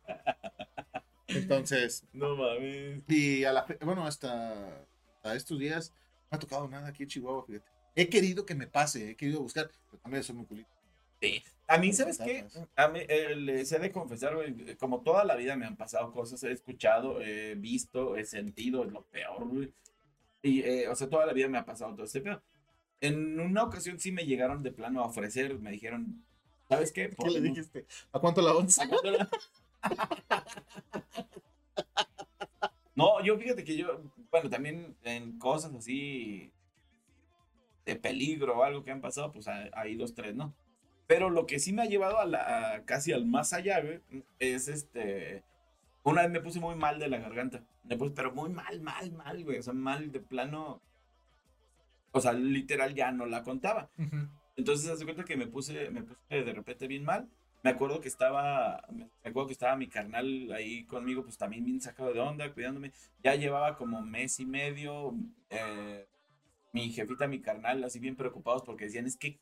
Entonces, 1.27 2.05
no 2.13 2.35
mames. 2.35 3.01
y 3.07 3.43
a 3.43 3.51
la 3.51 3.65
bueno, 3.81 4.05
hasta, 4.05 4.85
a 5.23 5.35
estos 5.35 5.57
días 5.59 5.91
no 6.31 6.35
ha 6.37 6.39
tocado 6.39 6.67
nada 6.67 6.87
aquí 6.87 7.03
en 7.03 7.09
Chihuahua, 7.09 7.45
fíjate. 7.45 7.65
He 7.95 8.09
querido 8.09 8.45
que 8.45 8.53
me 8.53 8.67
pase, 8.67 9.11
he 9.11 9.15
querido 9.15 9.41
buscar, 9.41 9.71
pero 9.89 9.97
también 10.03 10.23
soy 10.23 10.35
muy 10.35 10.45
culito. 10.45 10.69
Sí. 11.21 11.43
A 11.69 11.77
mí, 11.77 11.91
¿sabes 11.91 12.17
qué? 12.19 12.45
A 12.77 12.87
mí, 12.87 12.99
eh, 13.09 13.35
les 13.35 13.71
he 13.73 13.79
de 13.79 13.91
confesar, 13.91 14.35
güey, 14.35 14.77
como 14.77 15.01
toda 15.01 15.25
la 15.25 15.35
vida 15.35 15.55
me 15.57 15.65
han 15.65 15.75
pasado 15.75 16.11
cosas, 16.13 16.41
he 16.43 16.51
escuchado, 16.51 17.21
he 17.21 17.55
visto, 17.55 18.15
he 18.15 18.23
sentido, 18.23 18.85
es 18.85 18.91
lo 18.91 19.03
peor, 19.03 19.45
güey. 19.47 19.73
Y, 20.41 20.61
eh, 20.61 20.87
o 20.87 20.95
sea, 20.95 21.09
toda 21.09 21.25
la 21.25 21.33
vida 21.33 21.49
me 21.49 21.57
ha 21.57 21.65
pasado 21.65 21.93
todo 21.93 22.05
este 22.05 22.21
pedo. 22.21 22.41
En 23.01 23.39
una 23.39 23.63
ocasión 23.63 23.99
sí 23.99 24.11
me 24.11 24.25
llegaron 24.25 24.63
de 24.63 24.71
plano 24.71 25.01
a 25.01 25.07
ofrecer, 25.07 25.59
me 25.59 25.71
dijeron, 25.71 26.23
¿sabes 26.69 26.91
qué? 26.93 27.09
¿Qué 27.09 27.29
le 27.29 27.41
dijiste? 27.41 27.85
¿A 28.13 28.19
cuánto 28.19 28.41
la 28.41 28.55
onza? 28.55 28.83
¿A 28.83 28.87
cuánto 28.87 29.11
la- 29.11 29.29
No, 32.95 33.23
yo 33.23 33.37
fíjate 33.37 33.63
que 33.63 33.75
yo, 33.77 34.01
bueno, 34.31 34.49
también 34.49 34.95
en 35.03 35.37
cosas 35.37 35.73
así 35.75 36.51
de 37.85 37.95
peligro 37.95 38.57
o 38.57 38.63
algo 38.63 38.83
que 38.83 38.91
han 38.91 39.01
pasado, 39.01 39.31
pues 39.31 39.47
hay 39.47 39.95
dos, 39.95 40.15
tres, 40.15 40.33
¿no? 40.35 40.55
Pero 41.07 41.29
lo 41.29 41.45
que 41.45 41.59
sí 41.59 41.71
me 41.71 41.81
ha 41.81 41.85
llevado 41.85 42.19
a 42.19 42.25
la, 42.25 42.75
a 42.75 42.85
casi 42.85 43.13
al 43.13 43.25
más 43.25 43.53
allá, 43.53 43.81
güey, 43.81 44.01
es 44.39 44.67
este. 44.67 45.43
Una 46.03 46.23
vez 46.23 46.31
me 46.31 46.41
puse 46.41 46.59
muy 46.59 46.75
mal 46.75 46.99
de 46.99 47.07
la 47.07 47.17
garganta. 47.17 47.63
Me 47.83 47.97
puse, 47.97 48.11
pero 48.11 48.33
muy 48.33 48.49
mal, 48.49 48.81
mal, 48.81 49.11
mal, 49.13 49.43
güey. 49.43 49.57
O 49.59 49.63
sea, 49.63 49.73
mal 49.73 50.11
de 50.11 50.19
plano. 50.19 50.81
O 52.11 52.19
sea, 52.19 52.33
literal 52.33 52.93
ya 52.93 53.11
no 53.11 53.25
la 53.25 53.43
contaba. 53.43 53.89
Entonces, 54.57 54.89
hace 54.89 55.05
cuenta 55.05 55.23
que 55.23 55.37
me 55.37 55.47
puse, 55.47 55.89
me 55.91 56.03
puse 56.03 56.43
de 56.43 56.53
repente 56.53 56.87
bien 56.87 57.03
mal. 57.03 57.29
Me 57.63 57.71
acuerdo 57.71 57.99
que 58.01 58.07
estaba, 58.07 58.83
me 58.91 59.09
acuerdo 59.23 59.47
que 59.47 59.53
estaba 59.53 59.75
mi 59.75 59.87
carnal 59.87 60.51
ahí 60.53 60.85
conmigo, 60.85 61.23
pues 61.23 61.37
también 61.37 61.65
bien 61.65 61.81
sacado 61.81 62.13
de 62.13 62.19
onda, 62.19 62.53
cuidándome. 62.53 62.91
Ya 63.23 63.35
llevaba 63.35 63.77
como 63.77 64.01
mes 64.01 64.39
y 64.39 64.45
medio, 64.45 65.13
eh, 65.49 66.07
mi 66.71 66.91
jefita, 66.91 67.27
mi 67.27 67.41
carnal, 67.41 67.83
así 67.83 67.99
bien 67.99 68.15
preocupados 68.15 68.63
porque 68.63 68.85
decían, 68.85 69.05
es 69.05 69.17
que, 69.17 69.39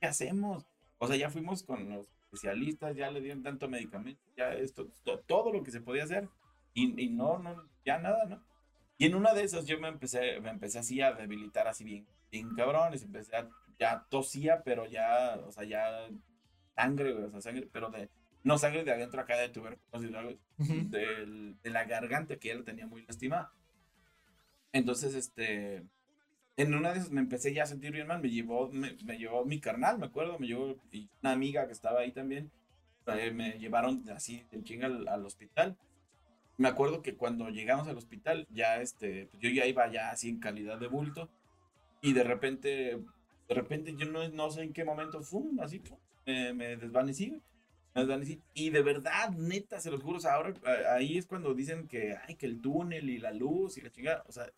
¿qué 0.00 0.06
hacemos? 0.06 0.66
O 0.98 1.06
sea, 1.06 1.16
ya 1.16 1.30
fuimos 1.30 1.62
con 1.62 1.88
los 1.88 2.08
especialistas, 2.24 2.96
ya 2.96 3.10
le 3.10 3.20
dieron 3.20 3.42
tanto 3.42 3.68
medicamento, 3.68 4.20
ya 4.36 4.52
esto, 4.54 4.88
to- 5.04 5.20
todo 5.20 5.52
lo 5.52 5.62
que 5.62 5.70
se 5.70 5.80
podía 5.80 6.04
hacer. 6.04 6.28
Y, 6.74 7.00
y 7.02 7.08
no, 7.10 7.38
no, 7.38 7.68
ya 7.84 7.98
nada, 7.98 8.24
¿no? 8.26 8.42
Y 8.98 9.06
en 9.06 9.14
una 9.14 9.34
de 9.34 9.42
esas 9.42 9.66
yo 9.66 9.78
me 9.78 9.88
empecé, 9.88 10.40
me 10.40 10.50
empecé 10.50 10.78
así 10.78 11.00
a 11.02 11.12
debilitar 11.12 11.68
así 11.68 11.84
bien, 11.84 12.06
bien 12.30 12.54
cabrones, 12.54 13.02
empecé 13.02 13.36
a, 13.36 13.48
ya 13.78 14.06
tosía, 14.08 14.62
pero 14.64 14.86
ya, 14.86 15.38
o 15.46 15.52
sea, 15.52 15.64
ya 15.64 16.08
sangre, 16.74 17.12
o 17.12 17.30
sea, 17.30 17.40
sangre, 17.42 17.68
pero 17.70 17.90
de, 17.90 18.08
no 18.42 18.56
sangre 18.58 18.84
de 18.84 18.92
adentro 18.92 19.20
acá 19.20 19.36
de 19.36 19.50
tuberculosis, 19.50 20.10
del- 20.90 21.56
de 21.62 21.70
la 21.70 21.84
garganta 21.84 22.36
que 22.36 22.50
él 22.52 22.64
tenía 22.64 22.86
muy 22.86 23.04
lastimada. 23.06 23.52
Entonces, 24.72 25.14
este, 25.14 25.84
en 26.56 26.74
una 26.74 26.92
de 26.92 26.98
esas 26.98 27.10
me 27.10 27.20
empecé 27.20 27.52
ya 27.52 27.64
a 27.64 27.66
sentir 27.66 27.92
bien 27.92 28.06
mal, 28.06 28.20
me 28.20 28.30
llevó, 28.30 28.70
me, 28.70 28.96
llevó 29.18 29.44
mi 29.44 29.60
carnal, 29.60 29.98
me 29.98 30.06
acuerdo, 30.06 30.38
me 30.38 30.46
llevó 30.46 30.76
y 30.90 31.08
una 31.22 31.32
amiga 31.32 31.66
que 31.66 31.72
estaba 31.72 32.00
ahí 32.00 32.12
también, 32.12 32.50
eh, 33.06 33.30
me 33.30 33.58
llevaron 33.58 34.02
así 34.10 34.44
en 34.52 34.64
chinga 34.64 34.86
al, 34.86 35.06
al 35.08 35.24
hospital. 35.24 35.76
Me 36.58 36.68
acuerdo 36.68 37.02
que 37.02 37.14
cuando 37.16 37.50
llegamos 37.50 37.86
al 37.88 37.98
hospital, 37.98 38.46
ya 38.50 38.80
este, 38.80 39.26
pues 39.26 39.42
yo 39.42 39.50
ya 39.50 39.66
iba 39.66 39.90
ya 39.90 40.10
así 40.10 40.30
en 40.30 40.40
calidad 40.40 40.78
de 40.78 40.86
bulto 40.86 41.28
y 42.00 42.14
de 42.14 42.24
repente, 42.24 42.98
de 43.48 43.54
repente 43.54 43.94
yo 43.94 44.06
no, 44.06 44.26
no 44.28 44.50
sé 44.50 44.62
en 44.62 44.72
qué 44.72 44.84
momento, 44.84 45.22
¡fum! 45.22 45.60
así, 45.60 45.80
¡pum! 45.80 45.98
me, 46.24 46.54
me 46.54 46.76
desvanecí. 46.76 47.40
Y 48.52 48.70
de 48.70 48.82
verdad, 48.82 49.30
neta, 49.30 49.80
se 49.80 49.90
los 49.90 50.02
juro, 50.02 50.18
ahora 50.28 50.52
ahí 50.92 51.16
es 51.16 51.26
cuando 51.26 51.54
dicen 51.54 51.88
que, 51.88 52.14
ay, 52.26 52.34
que 52.34 52.44
el 52.44 52.60
túnel 52.60 53.08
y 53.08 53.18
la 53.18 53.32
luz 53.32 53.78
y 53.78 53.80
la 53.80 53.90
chingada, 53.90 54.22
o 54.26 54.32
sea, 54.32 54.50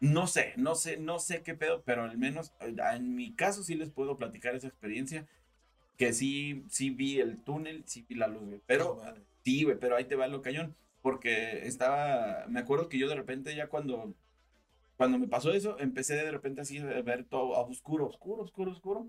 no 0.00 0.26
sé, 0.26 0.54
no 0.56 0.74
sé, 0.74 0.98
no 0.98 1.18
sé 1.18 1.42
qué 1.42 1.54
pedo, 1.54 1.82
pero 1.84 2.04
al 2.04 2.18
menos 2.18 2.52
eh, 2.60 2.74
en 2.94 3.14
mi 3.14 3.34
caso 3.34 3.62
sí 3.62 3.74
les 3.74 3.90
puedo 3.90 4.16
platicar 4.18 4.54
esa 4.54 4.68
experiencia, 4.68 5.26
que 5.96 6.12
sí, 6.12 6.64
sí 6.68 6.90
vi 6.90 7.20
el 7.20 7.38
túnel, 7.42 7.84
sí 7.86 8.04
vi 8.08 8.16
la 8.16 8.28
luz, 8.28 8.44
güey, 8.46 8.60
pero... 8.66 8.96
Madre. 8.96 9.22
Sí, 9.44 9.64
güey, 9.64 9.78
pero 9.78 9.96
ahí 9.96 10.04
te 10.06 10.16
va 10.16 10.26
lo 10.28 10.42
cañón. 10.42 10.76
Porque 11.02 11.66
estaba. 11.66 12.46
Me 12.48 12.60
acuerdo 12.60 12.88
que 12.88 12.98
yo 12.98 13.08
de 13.08 13.14
repente, 13.16 13.54
ya 13.56 13.68
cuando. 13.68 14.14
Cuando 14.96 15.18
me 15.18 15.28
pasó 15.28 15.52
eso, 15.52 15.78
empecé 15.78 16.14
de 16.16 16.30
repente 16.30 16.60
así 16.62 16.78
a 16.78 16.84
ver 17.02 17.24
todo 17.24 17.50
oscuro, 17.50 18.06
oscuro, 18.06 18.42
oscuro, 18.42 18.72
oscuro. 18.72 19.08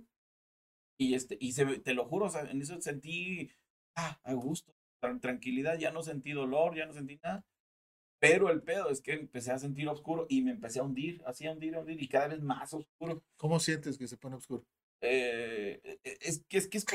Y 0.97 1.13
este, 1.15 1.37
y 1.39 1.53
se, 1.53 1.65
te 1.79 1.93
lo 1.93 2.05
juro, 2.05 2.25
o 2.25 2.29
sea, 2.29 2.41
en 2.49 2.61
eso 2.61 2.79
sentí. 2.81 3.51
Ah, 3.95 4.19
a 4.23 4.33
gusto, 4.33 4.73
tran- 5.01 5.19
tranquilidad, 5.21 5.77
ya 5.79 5.91
no 5.91 6.03
sentí 6.03 6.31
dolor, 6.33 6.75
ya 6.75 6.85
no 6.85 6.93
sentí 6.93 7.19
nada. 7.23 7.45
Pero 8.19 8.49
el 8.49 8.61
pedo 8.63 8.89
es 8.89 9.01
que 9.01 9.13
empecé 9.13 9.51
a 9.51 9.59
sentir 9.59 9.87
oscuro 9.87 10.25
y 10.29 10.41
me 10.41 10.51
empecé 10.51 10.79
a 10.79 10.83
hundir, 10.83 11.21
así 11.25 11.45
a 11.45 11.51
hundir, 11.51 11.75
a 11.75 11.81
hundir, 11.81 12.01
y 12.01 12.07
cada 12.07 12.27
vez 12.29 12.41
más 12.41 12.73
oscuro. 12.73 13.23
¿Cómo 13.37 13.59
sientes 13.59 13.97
que 13.97 14.07
se 14.07 14.17
pone 14.17 14.35
oscuro? 14.37 14.63
Eh, 15.01 15.79
eh, 16.03 16.17
es 16.21 16.43
que 16.49 16.57
es 16.57 16.67
que 16.67 16.77
es. 16.79 16.85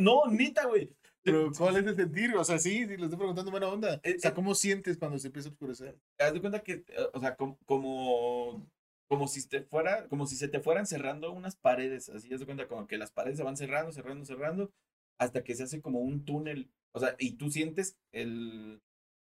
No, 0.00 0.26
neta, 0.26 0.66
güey. 0.66 0.90
Pero, 1.22 1.52
¿cuál 1.56 1.76
es 1.76 1.86
el 1.86 1.94
sentir? 1.94 2.34
O 2.34 2.44
sea, 2.44 2.58
sí, 2.58 2.84
sí, 2.86 2.96
lo 2.96 3.04
estoy 3.04 3.18
preguntando 3.18 3.50
buena 3.52 3.68
onda. 3.68 4.00
Eh, 4.02 4.16
O 4.16 4.18
sea, 4.18 4.32
eh. 4.32 4.34
¿cómo 4.34 4.54
sientes 4.56 4.98
cuando 4.98 5.18
se 5.18 5.28
empieza 5.28 5.48
a 5.48 5.52
oscurecer? 5.52 5.96
Haz 6.18 6.32
de 6.32 6.40
cuenta 6.40 6.62
que, 6.64 6.72
eh, 6.72 6.84
o 7.12 7.20
sea, 7.20 7.36
com- 7.36 7.56
como, 7.64 8.66
como 9.08 9.28
si 9.28 9.46
te 9.46 9.62
fuera, 9.62 10.08
como 10.08 10.26
si 10.26 10.34
se 10.34 10.48
te 10.48 10.58
fueran 10.58 10.86
cerrando 10.86 11.30
unas 11.32 11.54
paredes, 11.54 12.08
así 12.08 12.32
haz 12.34 12.40
de 12.40 12.46
cuenta 12.46 12.66
como 12.66 12.88
que 12.88 12.98
las 12.98 13.12
paredes 13.12 13.38
se 13.38 13.44
van 13.44 13.56
cerrando, 13.56 13.92
cerrando, 13.92 14.24
cerrando, 14.24 14.72
hasta 15.20 15.44
que 15.44 15.54
se 15.54 15.62
hace 15.62 15.80
como 15.80 16.00
un 16.00 16.24
túnel, 16.24 16.68
o 16.92 16.98
sea, 16.98 17.14
y 17.20 17.32
tú 17.36 17.50
sientes 17.50 17.96
el, 18.12 18.82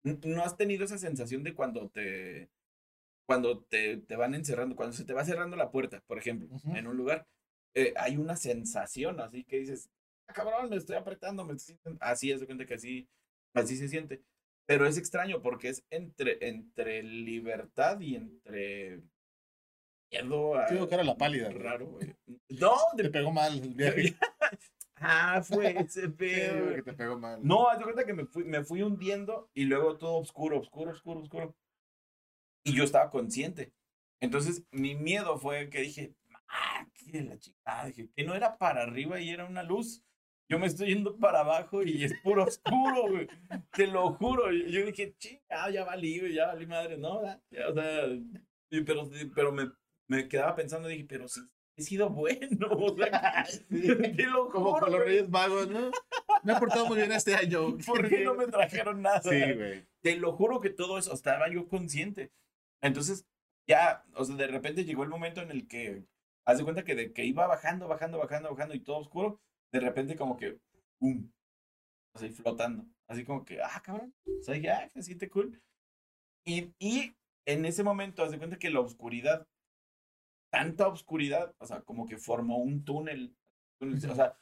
no 0.03 0.43
has 0.43 0.57
tenido 0.57 0.83
esa 0.85 0.97
sensación 0.97 1.43
de 1.43 1.53
cuando 1.53 1.89
te, 1.89 2.49
cuando 3.27 3.63
te, 3.63 3.97
te 3.97 4.15
van 4.15 4.33
encerrando, 4.35 4.75
cuando 4.75 4.95
se 4.95 5.05
te 5.05 5.13
va 5.13 5.23
cerrando 5.25 5.55
la 5.55 5.71
puerta, 5.71 6.01
por 6.07 6.17
ejemplo, 6.17 6.47
Ujú. 6.55 6.75
en 6.75 6.87
un 6.87 6.97
lugar, 6.97 7.27
eh, 7.75 7.93
hay 7.97 8.17
una 8.17 8.35
sensación, 8.35 9.19
así 9.21 9.43
que 9.45 9.59
dices, 9.59 9.89
"Ah, 10.27 10.33
cabrón, 10.33 10.69
me 10.69 10.75
estoy 10.75 10.95
apretando, 10.97 11.45
me 11.45 11.53
estoy 11.53 11.75
sintiendo-". 11.75 11.99
así, 12.03 12.31
haz 12.31 12.39
de 12.41 12.45
cuenta 12.47 12.65
que 12.65 12.73
así, 12.73 13.07
así 13.53 13.77
se 13.77 13.87
siente. 13.87 14.21
Pero 14.67 14.85
es 14.85 14.97
extraño 14.97 15.41
porque 15.41 15.69
es 15.69 15.83
entre, 15.89 16.37
entre 16.47 17.03
libertad 17.03 17.99
y 17.99 18.15
entre 18.15 19.01
miedo 20.11 20.55
a- 20.55 20.65
Tengo 20.67 20.87
cara 20.87 21.03
la 21.03 21.15
pálida. 21.17 21.49
raro, 21.51 21.87
güey. 21.87 22.13
No, 22.49 22.75
Te 22.97 23.03
de- 23.03 23.09
pegó 23.09 23.31
mal 23.31 23.53
el 23.59 23.73
viaje. 23.75 24.15
Ah, 25.01 25.41
fue 25.43 25.77
ese 25.79 26.07
Sí, 26.07 26.07
pedo. 26.09 26.63
güey, 26.65 26.75
que 26.75 26.83
te 26.83 26.93
pegó 26.93 27.17
mal. 27.19 27.39
No, 27.43 27.67
haz 27.69 27.77
de 27.79 27.83
cuenta 27.83 28.05
que 28.05 28.13
me 28.13 28.25
fui, 28.25 28.43
me 28.45 28.63
fui 28.63 28.81
hundiendo 28.81 29.49
y 29.53 29.65
luego 29.65 29.97
todo 29.97 30.17
oscuro, 30.17 30.59
oscuro, 30.59 30.91
oscuro, 30.91 31.19
oscuro. 31.21 31.55
Y 32.63 32.73
yo 32.73 32.83
estaba 32.83 33.09
consciente. 33.09 33.73
Entonces, 34.19 34.63
mi 34.71 34.95
miedo 34.95 35.37
fue 35.37 35.69
que 35.69 35.81
dije, 35.81 36.15
ah, 36.47 36.87
qué 36.93 37.11
de 37.11 37.23
la 37.23 37.39
chingada. 37.39 37.85
Dije, 37.87 38.09
que 38.15 38.23
no 38.23 38.35
era 38.35 38.57
para 38.57 38.83
arriba 38.83 39.19
y 39.19 39.29
era 39.29 39.45
una 39.45 39.63
luz. 39.63 40.03
Yo 40.47 40.59
me 40.59 40.67
estoy 40.67 40.89
yendo 40.89 41.17
para 41.17 41.39
abajo 41.39 41.81
y 41.81 42.03
es 42.03 42.13
puro 42.21 42.43
oscuro, 42.43 43.03
güey. 43.09 43.27
Te 43.71 43.87
lo 43.87 44.13
juro. 44.13 44.51
Yo 44.51 44.85
dije, 44.85 45.15
chingada, 45.17 45.71
ya 45.71 45.85
valí, 45.85 46.19
güey, 46.19 46.33
ya 46.33 46.47
valí 46.47 46.67
madre, 46.67 46.97
¿no? 46.97 47.23
Ya, 47.23 47.67
o 47.69 47.73
sea, 47.73 48.03
pero, 48.85 49.09
pero 49.33 49.51
me, 49.51 49.71
me 50.07 50.27
quedaba 50.27 50.55
pensando, 50.55 50.87
dije, 50.87 51.05
pero 51.07 51.27
sí, 51.27 51.41
he 51.81 51.83
sido 51.83 52.09
bueno. 52.09 52.67
O 52.71 52.95
sea, 52.95 53.45
te 53.69 54.25
lo 54.27 54.49
Como 54.49 54.73
juro, 54.73 54.85
con 54.85 54.91
los. 54.91 55.01
Reyes 55.01 55.29
Magos, 55.29 55.69
¿no? 55.69 55.91
Me 56.43 56.53
he 56.53 56.55
portado 56.55 56.85
muy 56.87 56.97
bien 56.97 57.11
este 57.11 57.35
año. 57.35 57.77
¿Por 57.85 58.07
qué 58.07 58.23
no 58.23 58.35
me 58.35 58.47
trajeron 58.47 59.01
nada? 59.01 59.21
Sí, 59.21 59.53
güey. 59.53 59.85
Te 60.01 60.15
lo 60.15 60.33
juro 60.33 60.61
que 60.61 60.69
todo 60.69 60.97
eso 60.97 61.13
estaba 61.13 61.49
yo 61.49 61.67
consciente. 61.67 62.31
Entonces, 62.81 63.25
ya, 63.67 64.03
o 64.15 64.25
sea, 64.25 64.35
de 64.35 64.47
repente 64.47 64.85
llegó 64.85 65.03
el 65.03 65.09
momento 65.09 65.41
en 65.41 65.51
el 65.51 65.67
que, 65.67 66.03
haz 66.45 66.57
de 66.57 66.63
cuenta 66.63 66.83
que 66.83 66.95
de 66.95 67.13
que 67.13 67.25
iba 67.25 67.45
bajando, 67.45 67.87
bajando, 67.87 68.17
bajando, 68.17 68.49
bajando 68.49 68.73
y 68.73 68.79
todo 68.79 68.97
oscuro, 68.97 69.39
de 69.71 69.79
repente 69.79 70.15
como 70.15 70.37
que, 70.37 70.57
¡pum! 70.99 71.31
Así 72.13 72.29
flotando. 72.29 72.85
Así 73.07 73.23
como 73.23 73.45
que, 73.45 73.61
ah, 73.61 73.81
cabrón. 73.83 74.13
O 74.39 74.43
sea, 74.43 74.57
ya, 74.57 74.89
se 74.89 75.03
siente 75.03 75.29
cool. 75.29 75.61
Y, 76.43 76.73
y 76.79 77.15
en 77.45 77.65
ese 77.65 77.83
momento, 77.83 78.23
haz 78.23 78.31
de 78.31 78.37
cuenta 78.37 78.57
que 78.57 78.69
la 78.69 78.79
oscuridad, 78.79 79.47
tanta 80.51 80.87
oscuridad, 80.87 81.55
o 81.59 81.65
sea, 81.65 81.81
como 81.81 82.05
que 82.07 82.17
formó 82.17 82.57
un 82.57 82.85
túnel. 82.85 83.35
O 83.81 84.15
sea, 84.15 84.37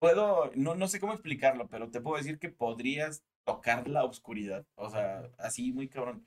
puedo, 0.00 0.50
no, 0.56 0.74
no 0.74 0.88
sé 0.88 0.98
cómo 1.00 1.12
explicarlo, 1.12 1.68
pero 1.68 1.90
te 1.90 2.00
puedo 2.00 2.16
decir 2.16 2.38
que 2.38 2.48
podrías 2.48 3.24
tocar 3.44 3.88
la 3.88 4.04
oscuridad. 4.04 4.66
O 4.74 4.90
sea, 4.90 5.30
así 5.38 5.72
muy 5.72 5.88
cabrón. 5.88 6.26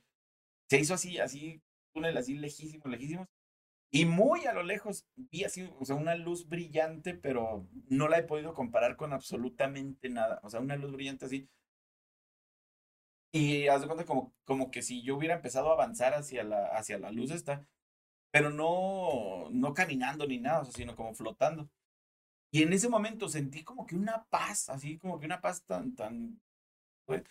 Se 0.70 0.80
hizo 0.80 0.94
así, 0.94 1.20
así, 1.20 1.62
túnel 1.94 2.18
así 2.18 2.36
lejísimos, 2.36 2.90
lejísimos. 2.90 3.28
Y 3.92 4.06
muy 4.06 4.46
a 4.46 4.54
lo 4.54 4.63
lejos 4.63 5.08
vi 5.16 5.44
así, 5.44 5.70
o 5.80 5.86
sea, 5.86 5.96
una 5.96 6.16
luz 6.16 6.48
brillante, 6.48 7.13
pero 7.16 7.68
no 7.90 8.08
la 8.10 8.20
he 8.20 8.24
podido 8.24 8.54
comparar 8.54 8.98
con 8.98 9.13
absolutamente 9.13 10.10
nada. 10.10 10.40
O 10.44 10.50
sea, 10.50 10.60
una 10.60 10.76
luz 10.76 10.92
brillante 10.94 11.26
así. 11.26 11.50
Y 13.32 13.68
haz 13.68 13.82
de 13.82 13.88
cuenta 13.88 14.06
como, 14.06 14.34
como 14.46 14.72
que 14.72 14.82
si 14.82 15.04
yo 15.04 15.16
hubiera 15.16 15.36
empezado 15.36 15.70
a 15.70 15.74
avanzar 15.74 16.13
hacia 16.13 16.44
la, 16.44 16.68
hacia 16.68 16.98
la 16.98 17.12
luz 17.12 17.32
esta, 17.32 17.66
pero 18.32 18.50
no, 18.50 19.50
no 19.52 19.74
caminando 19.74 20.28
ni 20.28 20.40
nada, 20.40 20.62
o 20.62 20.66
sea, 20.66 20.74
sino 20.74 20.96
como 20.96 21.13
flotando. 21.13 21.70
Y 22.52 22.63
en 22.63 22.74
ese 22.74 22.90
momento 22.90 23.30
sentí 23.30 23.63
como 23.63 23.86
que 23.86 23.96
una 23.96 24.26
paz, 24.30 24.70
así 24.70 24.98
como 24.98 25.20
que 25.20 25.26
una 25.26 25.42
paz 25.42 25.63
tan, 25.66 25.96
tan, 25.96 26.40
pues, 27.06 27.24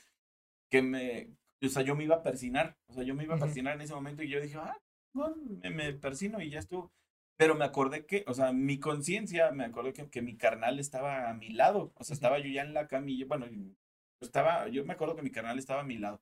que 0.70 0.82
me, 0.82 1.30
o 1.62 1.68
sea, 1.68 1.82
yo 1.82 1.96
me 1.96 2.04
iba 2.04 2.16
a 2.16 2.22
persinar, 2.22 2.76
o 2.88 2.94
sea, 2.94 3.02
yo 3.04 3.14
me 3.14 3.24
iba 3.24 3.36
a 3.36 3.38
persinar 3.38 3.74
en 3.74 3.82
ese 3.82 3.94
momento 3.94 4.22
y 4.22 4.28
yo 4.28 4.40
dije, 4.40 4.56
ah, 4.58 4.76
bueno, 5.14 5.36
me, 5.62 5.70
me 5.70 5.92
persino 5.94 6.40
y 6.40 6.50
ya 6.50 6.58
estuvo. 6.58 6.92
Pero 7.38 7.54
me 7.54 7.64
acordé 7.64 8.06
que, 8.06 8.24
o 8.26 8.34
sea, 8.34 8.52
mi 8.52 8.78
conciencia, 8.80 9.50
me 9.52 9.64
acordé 9.64 9.92
que, 9.92 10.08
que 10.10 10.22
mi 10.22 10.36
carnal 10.36 10.78
estaba 10.78 11.30
a 11.30 11.34
mi 11.34 11.50
lado, 11.50 11.92
o 11.96 12.04
sea, 12.04 12.14
estaba 12.14 12.38
yo 12.38 12.48
ya 12.48 12.62
en 12.62 12.74
la 12.74 12.88
camilla, 12.88 13.26
bueno, 13.26 13.46
estaba, 14.20 14.68
yo 14.68 14.84
me 14.84 14.94
acuerdo 14.94 15.16
que 15.16 15.22
mi 15.22 15.30
carnal 15.30 15.58
estaba 15.58 15.82
a 15.82 15.84
mi 15.84 15.98
lado. 15.98 16.20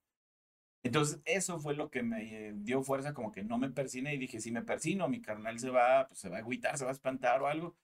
Entonces, 0.84 1.20
eso 1.24 1.58
fue 1.58 1.74
lo 1.74 1.90
que 1.90 2.02
me 2.02 2.48
eh, 2.48 2.52
dio 2.56 2.82
fuerza, 2.82 3.14
como 3.14 3.32
que 3.32 3.42
no 3.42 3.56
me 3.56 3.70
persiné 3.70 4.14
y 4.14 4.18
dije, 4.18 4.38
si 4.38 4.52
me 4.52 4.62
persino, 4.62 5.08
mi 5.08 5.22
carnal 5.22 5.58
se 5.58 5.70
va, 5.70 6.06
pues 6.06 6.20
se 6.20 6.28
va 6.28 6.36
a 6.36 6.40
agüitar, 6.40 6.76
se 6.76 6.84
va 6.84 6.90
a 6.90 6.92
espantar 6.92 7.40
o 7.42 7.46
algo. 7.46 7.74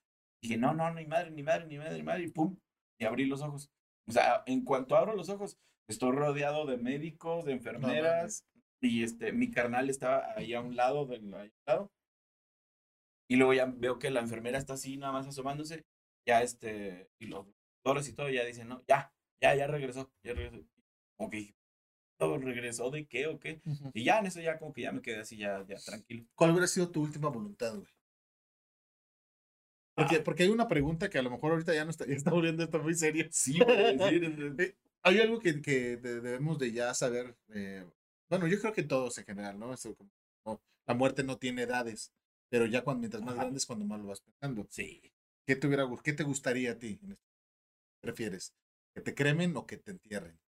Dije, 0.43 0.59
no, 0.59 0.75
no, 0.75 0.93
ni 0.93 1.07
madre, 1.07 1.31
ni 1.31 1.43
madre, 1.43 1.67
ni 1.67 1.79
madre, 1.79 1.97
ni 1.97 2.03
madre, 2.03 2.25
y 2.25 2.29
pum, 2.29 2.57
y 2.99 3.07
abrí 3.07 3.25
los 3.25 3.41
ojos. 3.41 3.71
O 4.07 4.13
sea, 4.13 4.43
en 4.47 4.65
cuanto 4.65 4.97
abro 4.97 5.15
los 5.17 5.31
ojos, 5.31 5.59
estoy 5.89 6.13
rodeado 6.13 6.67
de 6.67 6.77
médicos, 6.77 7.47
de 7.47 7.53
enfermeras, 7.53 8.45
y 8.83 9.03
este, 9.03 9.33
mi 9.33 9.51
carnal 9.51 9.89
estaba 9.89 10.33
ahí 10.37 10.53
a 10.53 10.61
un 10.61 10.77
lado, 10.77 11.07
del 11.07 11.33
ahí 11.35 11.49
a 11.49 11.73
un 11.73 11.79
lado. 11.79 11.93
Y 13.31 13.37
luego 13.37 13.55
ya 13.55 13.67
veo 13.67 13.99
que 13.99 14.11
la 14.11 14.21
enfermera 14.21 14.59
está 14.59 14.75
así, 14.75 14.97
nada 14.97 15.13
más 15.13 15.27
asomándose, 15.27 15.87
ya 16.27 16.43
este, 16.43 17.09
y 17.19 17.27
los 17.27 17.47
doctores 17.77 18.09
y 18.09 18.15
todo, 18.15 18.29
ya 18.29 18.45
dicen, 18.45 18.69
no, 18.69 18.83
ya, 18.87 19.13
ya, 19.41 19.55
ya 19.55 19.67
regresó, 19.67 20.11
ya 20.23 20.35
regresó. 20.35 20.67
Como 21.17 21.31
que 21.31 21.37
dije, 21.39 21.55
¿todo 21.55 21.60
regresó 22.39 22.91
de 22.91 23.07
qué 23.07 23.27
o 23.27 23.39
qué? 23.39 23.61
Y 23.95 24.05
ya 24.05 24.19
en 24.19 24.27
eso 24.27 24.41
ya 24.41 24.59
como 24.59 24.73
que 24.73 24.83
ya 24.83 24.93
me 24.93 25.03
quedé 25.03 25.21
así, 25.21 25.37
ya, 25.37 25.65
ya 25.67 25.77
tranquilo. 25.77 26.27
¿Cuál 26.35 26.51
hubiera 26.53 26.67
sido 26.67 26.91
tu 26.91 27.03
última 27.03 27.29
voluntad, 27.29 27.75
güey? 27.75 27.89
Porque, 29.95 30.21
porque 30.21 30.43
hay 30.45 30.49
una 30.49 30.69
pregunta 30.69 31.11
que 31.11 31.19
a 31.19 31.23
lo 31.23 31.31
mejor 31.31 31.53
ahorita 31.53 31.75
ya 31.75 31.85
no 31.85 31.91
está, 31.91 32.07
ya 32.07 32.15
está 32.15 32.31
volviendo 32.31 32.63
esto 32.65 32.79
muy 32.83 32.95
serio. 32.95 33.27
Sí, 33.31 33.59
güey, 33.59 33.99
Eh, 34.59 34.77
Hay 35.03 35.19
algo 35.21 35.39
que, 35.41 35.61
que 35.61 35.97
de- 35.97 36.21
debemos 36.21 36.59
de 36.59 36.73
ya 36.73 36.95
saber. 36.95 37.37
eh, 37.49 37.85
bueno, 38.29 38.47
yo 38.47 38.59
creo 38.61 38.73
que 38.73 38.83
todos 38.83 39.19
en 39.19 39.25
general, 39.27 39.59
¿no? 39.59 39.73
Eso 39.75 39.95
como- 39.97 40.11
como 40.43 40.63
la 40.87 40.95
muerte 40.95 41.23
no 41.25 41.37
tiene 41.39 41.63
edades, 41.63 42.13
pero 42.49 42.67
ya 42.67 42.83
cuando 42.83 43.01
mientras 43.01 43.23
más 43.23 43.35
Ajá. 43.35 43.43
grandes, 43.45 43.67
cuando 43.67 43.85
más 43.85 44.01
lo 44.01 44.07
vas 44.07 44.21
pensando. 44.21 44.67
sí. 44.71 45.03
¿Qué 45.47 45.57
te, 45.57 45.67
hubiera, 45.67 45.89
¿Qué 46.05 46.13
te 46.13 46.23
gustaría 46.23 46.73
a 46.73 46.79
ti? 46.79 46.99
¿Qué 46.99 47.17
prefieres? 48.01 48.55
¿Que 48.95 49.01
te 49.01 49.15
cremen 49.15 49.57
o 49.57 49.67
que 49.67 49.79
te 49.79 49.91
entierren? 49.91 50.39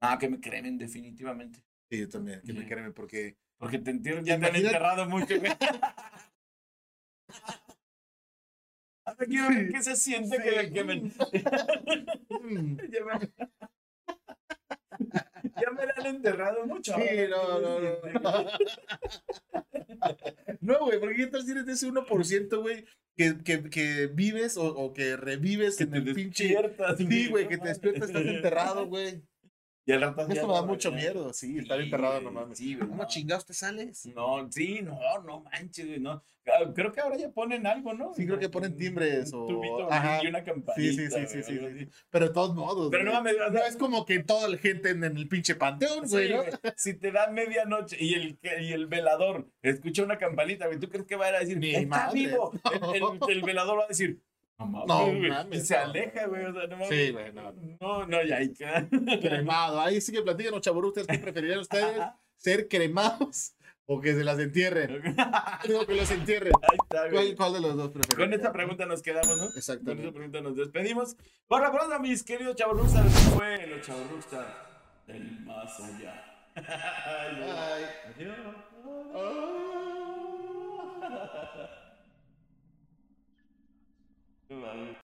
Ah, 0.00 0.18
que 0.18 0.28
me 0.28 0.40
cremen 0.40 0.78
definitivamente. 0.78 1.60
Sí, 1.90 2.00
yo 2.00 2.08
también, 2.08 2.42
que 2.42 2.52
me 2.52 2.66
cremen, 2.66 2.92
porque 2.92 3.36
Porque 3.58 3.78
te 3.78 3.90
entierran, 3.90 4.24
ya 4.24 4.38
te 4.38 4.46
han 4.46 4.56
enterrado 4.56 5.08
mucho, 5.08 5.38
güey. 5.38 5.52
Ahora 9.06 9.24
quiero 9.26 9.48
ver 9.48 9.68
qué 9.70 9.82
se 9.82 9.94
siente 9.96 10.36
que 10.42 10.50
me 10.56 10.72
quemen. 10.72 11.12
mm, 12.28 12.76
ya, 12.90 13.04
me... 13.04 13.32
ya 15.62 15.70
me 15.70 15.86
la 15.86 15.94
han 15.96 16.06
enterrado 16.06 16.66
mucho. 16.66 16.92
Sí, 16.94 17.02
no, 17.30 17.60
no, 17.60 17.78
no. 17.80 17.90
No, 20.60 20.78
güey, 20.86 20.98
porque 20.98 21.16
¿qué 21.16 21.26
tal 21.28 21.44
si 21.44 21.52
eres 21.52 21.66
de 21.66 21.72
ese 21.74 21.86
1%, 21.86 22.60
güey, 22.60 22.84
que, 23.16 23.38
que, 23.44 23.70
que 23.70 24.08
vives 24.08 24.56
o, 24.56 24.74
o 24.74 24.92
que 24.92 25.16
revives 25.16 25.76
Que 25.76 25.84
en 25.84 25.90
te 25.92 25.98
el 25.98 26.12
pinche... 26.12 26.44
despiertas. 26.48 26.98
Sí, 26.98 27.28
güey, 27.28 27.46
que 27.46 27.58
te 27.58 27.68
despiertas, 27.68 28.08
estás 28.08 28.26
enterrado, 28.26 28.86
güey. 28.86 29.22
Y 29.88 29.92
al 29.92 30.00
rato 30.00 30.22
Esto 30.22 30.48
me 30.48 30.52
da 30.54 30.60
no, 30.62 30.66
mucho 30.66 30.90
ya. 30.90 30.96
miedo, 30.96 31.32
sí, 31.32 31.58
estar 31.58 31.78
Sí, 31.78 31.84
enterrado, 31.84 32.20
no 32.20 32.32
güey, 32.32 32.34
mames. 32.42 32.58
Sí. 32.58 32.76
¿Cómo 32.76 32.96
no. 32.96 33.06
chingados 33.06 33.46
te 33.46 33.54
sales? 33.54 34.04
No, 34.06 34.50
sí, 34.50 34.80
no, 34.82 34.98
no 35.24 35.40
manches, 35.42 35.86
güey, 35.86 36.00
no. 36.00 36.22
Ah, 36.48 36.72
Creo 36.74 36.90
que 36.92 37.00
ahora 37.00 37.16
ya 37.16 37.30
ponen 37.30 37.66
algo, 37.66 37.92
¿no? 37.94 38.12
Sí, 38.14 38.24
creo 38.26 38.38
que 38.38 38.48
ponen 38.48 38.72
Un- 38.72 38.78
timbres 38.78 39.32
un 39.32 39.40
o- 39.42 39.46
tubito 39.46 39.92
ajá. 39.92 40.20
y 40.24 40.26
una 40.28 40.42
campanita. 40.44 40.74
Sí, 40.80 40.92
sí, 40.92 41.08
sí, 41.08 41.26
sí, 41.28 41.42
sí, 41.42 41.58
sí. 41.78 41.88
Pero 42.10 42.26
de 42.28 42.34
todos 42.34 42.54
modos, 42.54 42.88
Pero 42.90 43.04
no 43.04 43.12
mames, 43.12 43.34
No 43.52 43.64
es 43.64 43.76
como 43.76 44.04
que 44.04 44.20
toda 44.24 44.48
la 44.48 44.56
gente 44.58 44.90
en, 44.90 45.04
el 45.04 45.28
pinche 45.28 45.54
panteón, 45.54 46.08
güey, 46.08 46.30
¿no? 46.32 46.42
Si 46.76 46.94
te 46.94 47.12
da 47.12 47.28
medianoche 47.28 47.96
y 47.98 48.14
el, 48.14 48.38
y 48.60 48.72
el 48.72 48.86
velador 48.86 49.48
escucha 49.62 50.02
una 50.02 50.18
campanita, 50.18 50.66
güey, 50.66 50.78
¿tú 50.80 50.88
crees 50.88 51.06
que 51.06 51.14
va 51.16 51.26
a 51.26 51.28
ir 51.30 51.34
a 51.36 51.40
decir, 51.40 51.58
Ni 51.58 51.74
está 51.74 51.86
madre. 52.06 52.20
vivo? 52.20 52.52
El, 52.92 53.02
el- 53.02 53.36
el 53.38 53.42
velador 53.54 53.78
va 53.80 53.84
a 53.84 53.88
decir, 53.88 54.20
no 54.58 54.66
mames, 54.66 54.86
No 54.88 55.04
güey", 55.06 55.28
mames, 55.30 55.62
y 55.62 55.66
se 55.66 55.76
aleja, 55.76 56.26
güey, 56.26 56.44
o 56.44 56.52
sea, 56.52 56.62
no 56.66 56.76
mames. 56.76 56.88
Sí, 56.88 57.10
güey, 57.12 57.32
no. 57.32 57.52
No, 57.80 58.06
no, 58.06 58.22
ya 58.24 58.36
hay. 58.38 58.52
Cremado. 59.20 59.80
Ahí 59.80 60.00
sí 60.00 60.12
que 60.12 60.22
platícanos, 60.22 60.60
chaburustas, 60.60 61.06
¿qué 61.06 61.18
preferirían 61.18 61.58
ustedes? 61.60 62.00
¿Ser 62.36 62.68
cremados 62.68 63.54
o 63.86 64.00
que 64.00 64.14
se 64.14 64.24
las 64.24 64.38
entierren? 64.38 65.16
Digo 65.66 65.86
que 65.86 65.94
los 65.94 66.10
entierren. 66.10 66.52
Ahí 66.62 66.76
está, 66.82 67.00
¿Cuál, 67.02 67.10
güey. 67.12 67.34
cuál 67.34 67.52
de 67.54 67.60
los 67.60 67.76
dos 67.76 67.90
preferirían? 67.92 68.28
Con 68.30 68.34
esta 68.38 68.52
pregunta 68.52 68.86
nos 68.86 69.02
quedamos, 69.02 69.28
¿no? 69.28 69.36
Con 69.36 69.46
esta 69.48 69.58
Exactamente. 69.58 70.12
pregunta 70.12 70.40
nos 70.40 70.56
despedimos. 70.56 71.16
Por 71.46 71.62
la 71.62 71.70
pronto, 71.72 71.98
mis 72.00 72.22
queridos 72.24 72.56
esto 72.56 73.30
fue 73.36 73.66
los 73.66 73.86
chavorruxas 73.86 74.46
del 75.06 75.40
más 75.40 75.80
allá. 75.80 76.22
Bye. 76.56 78.24
Adiós. 78.30 78.56
Good 84.48 84.58
night. 84.58 85.05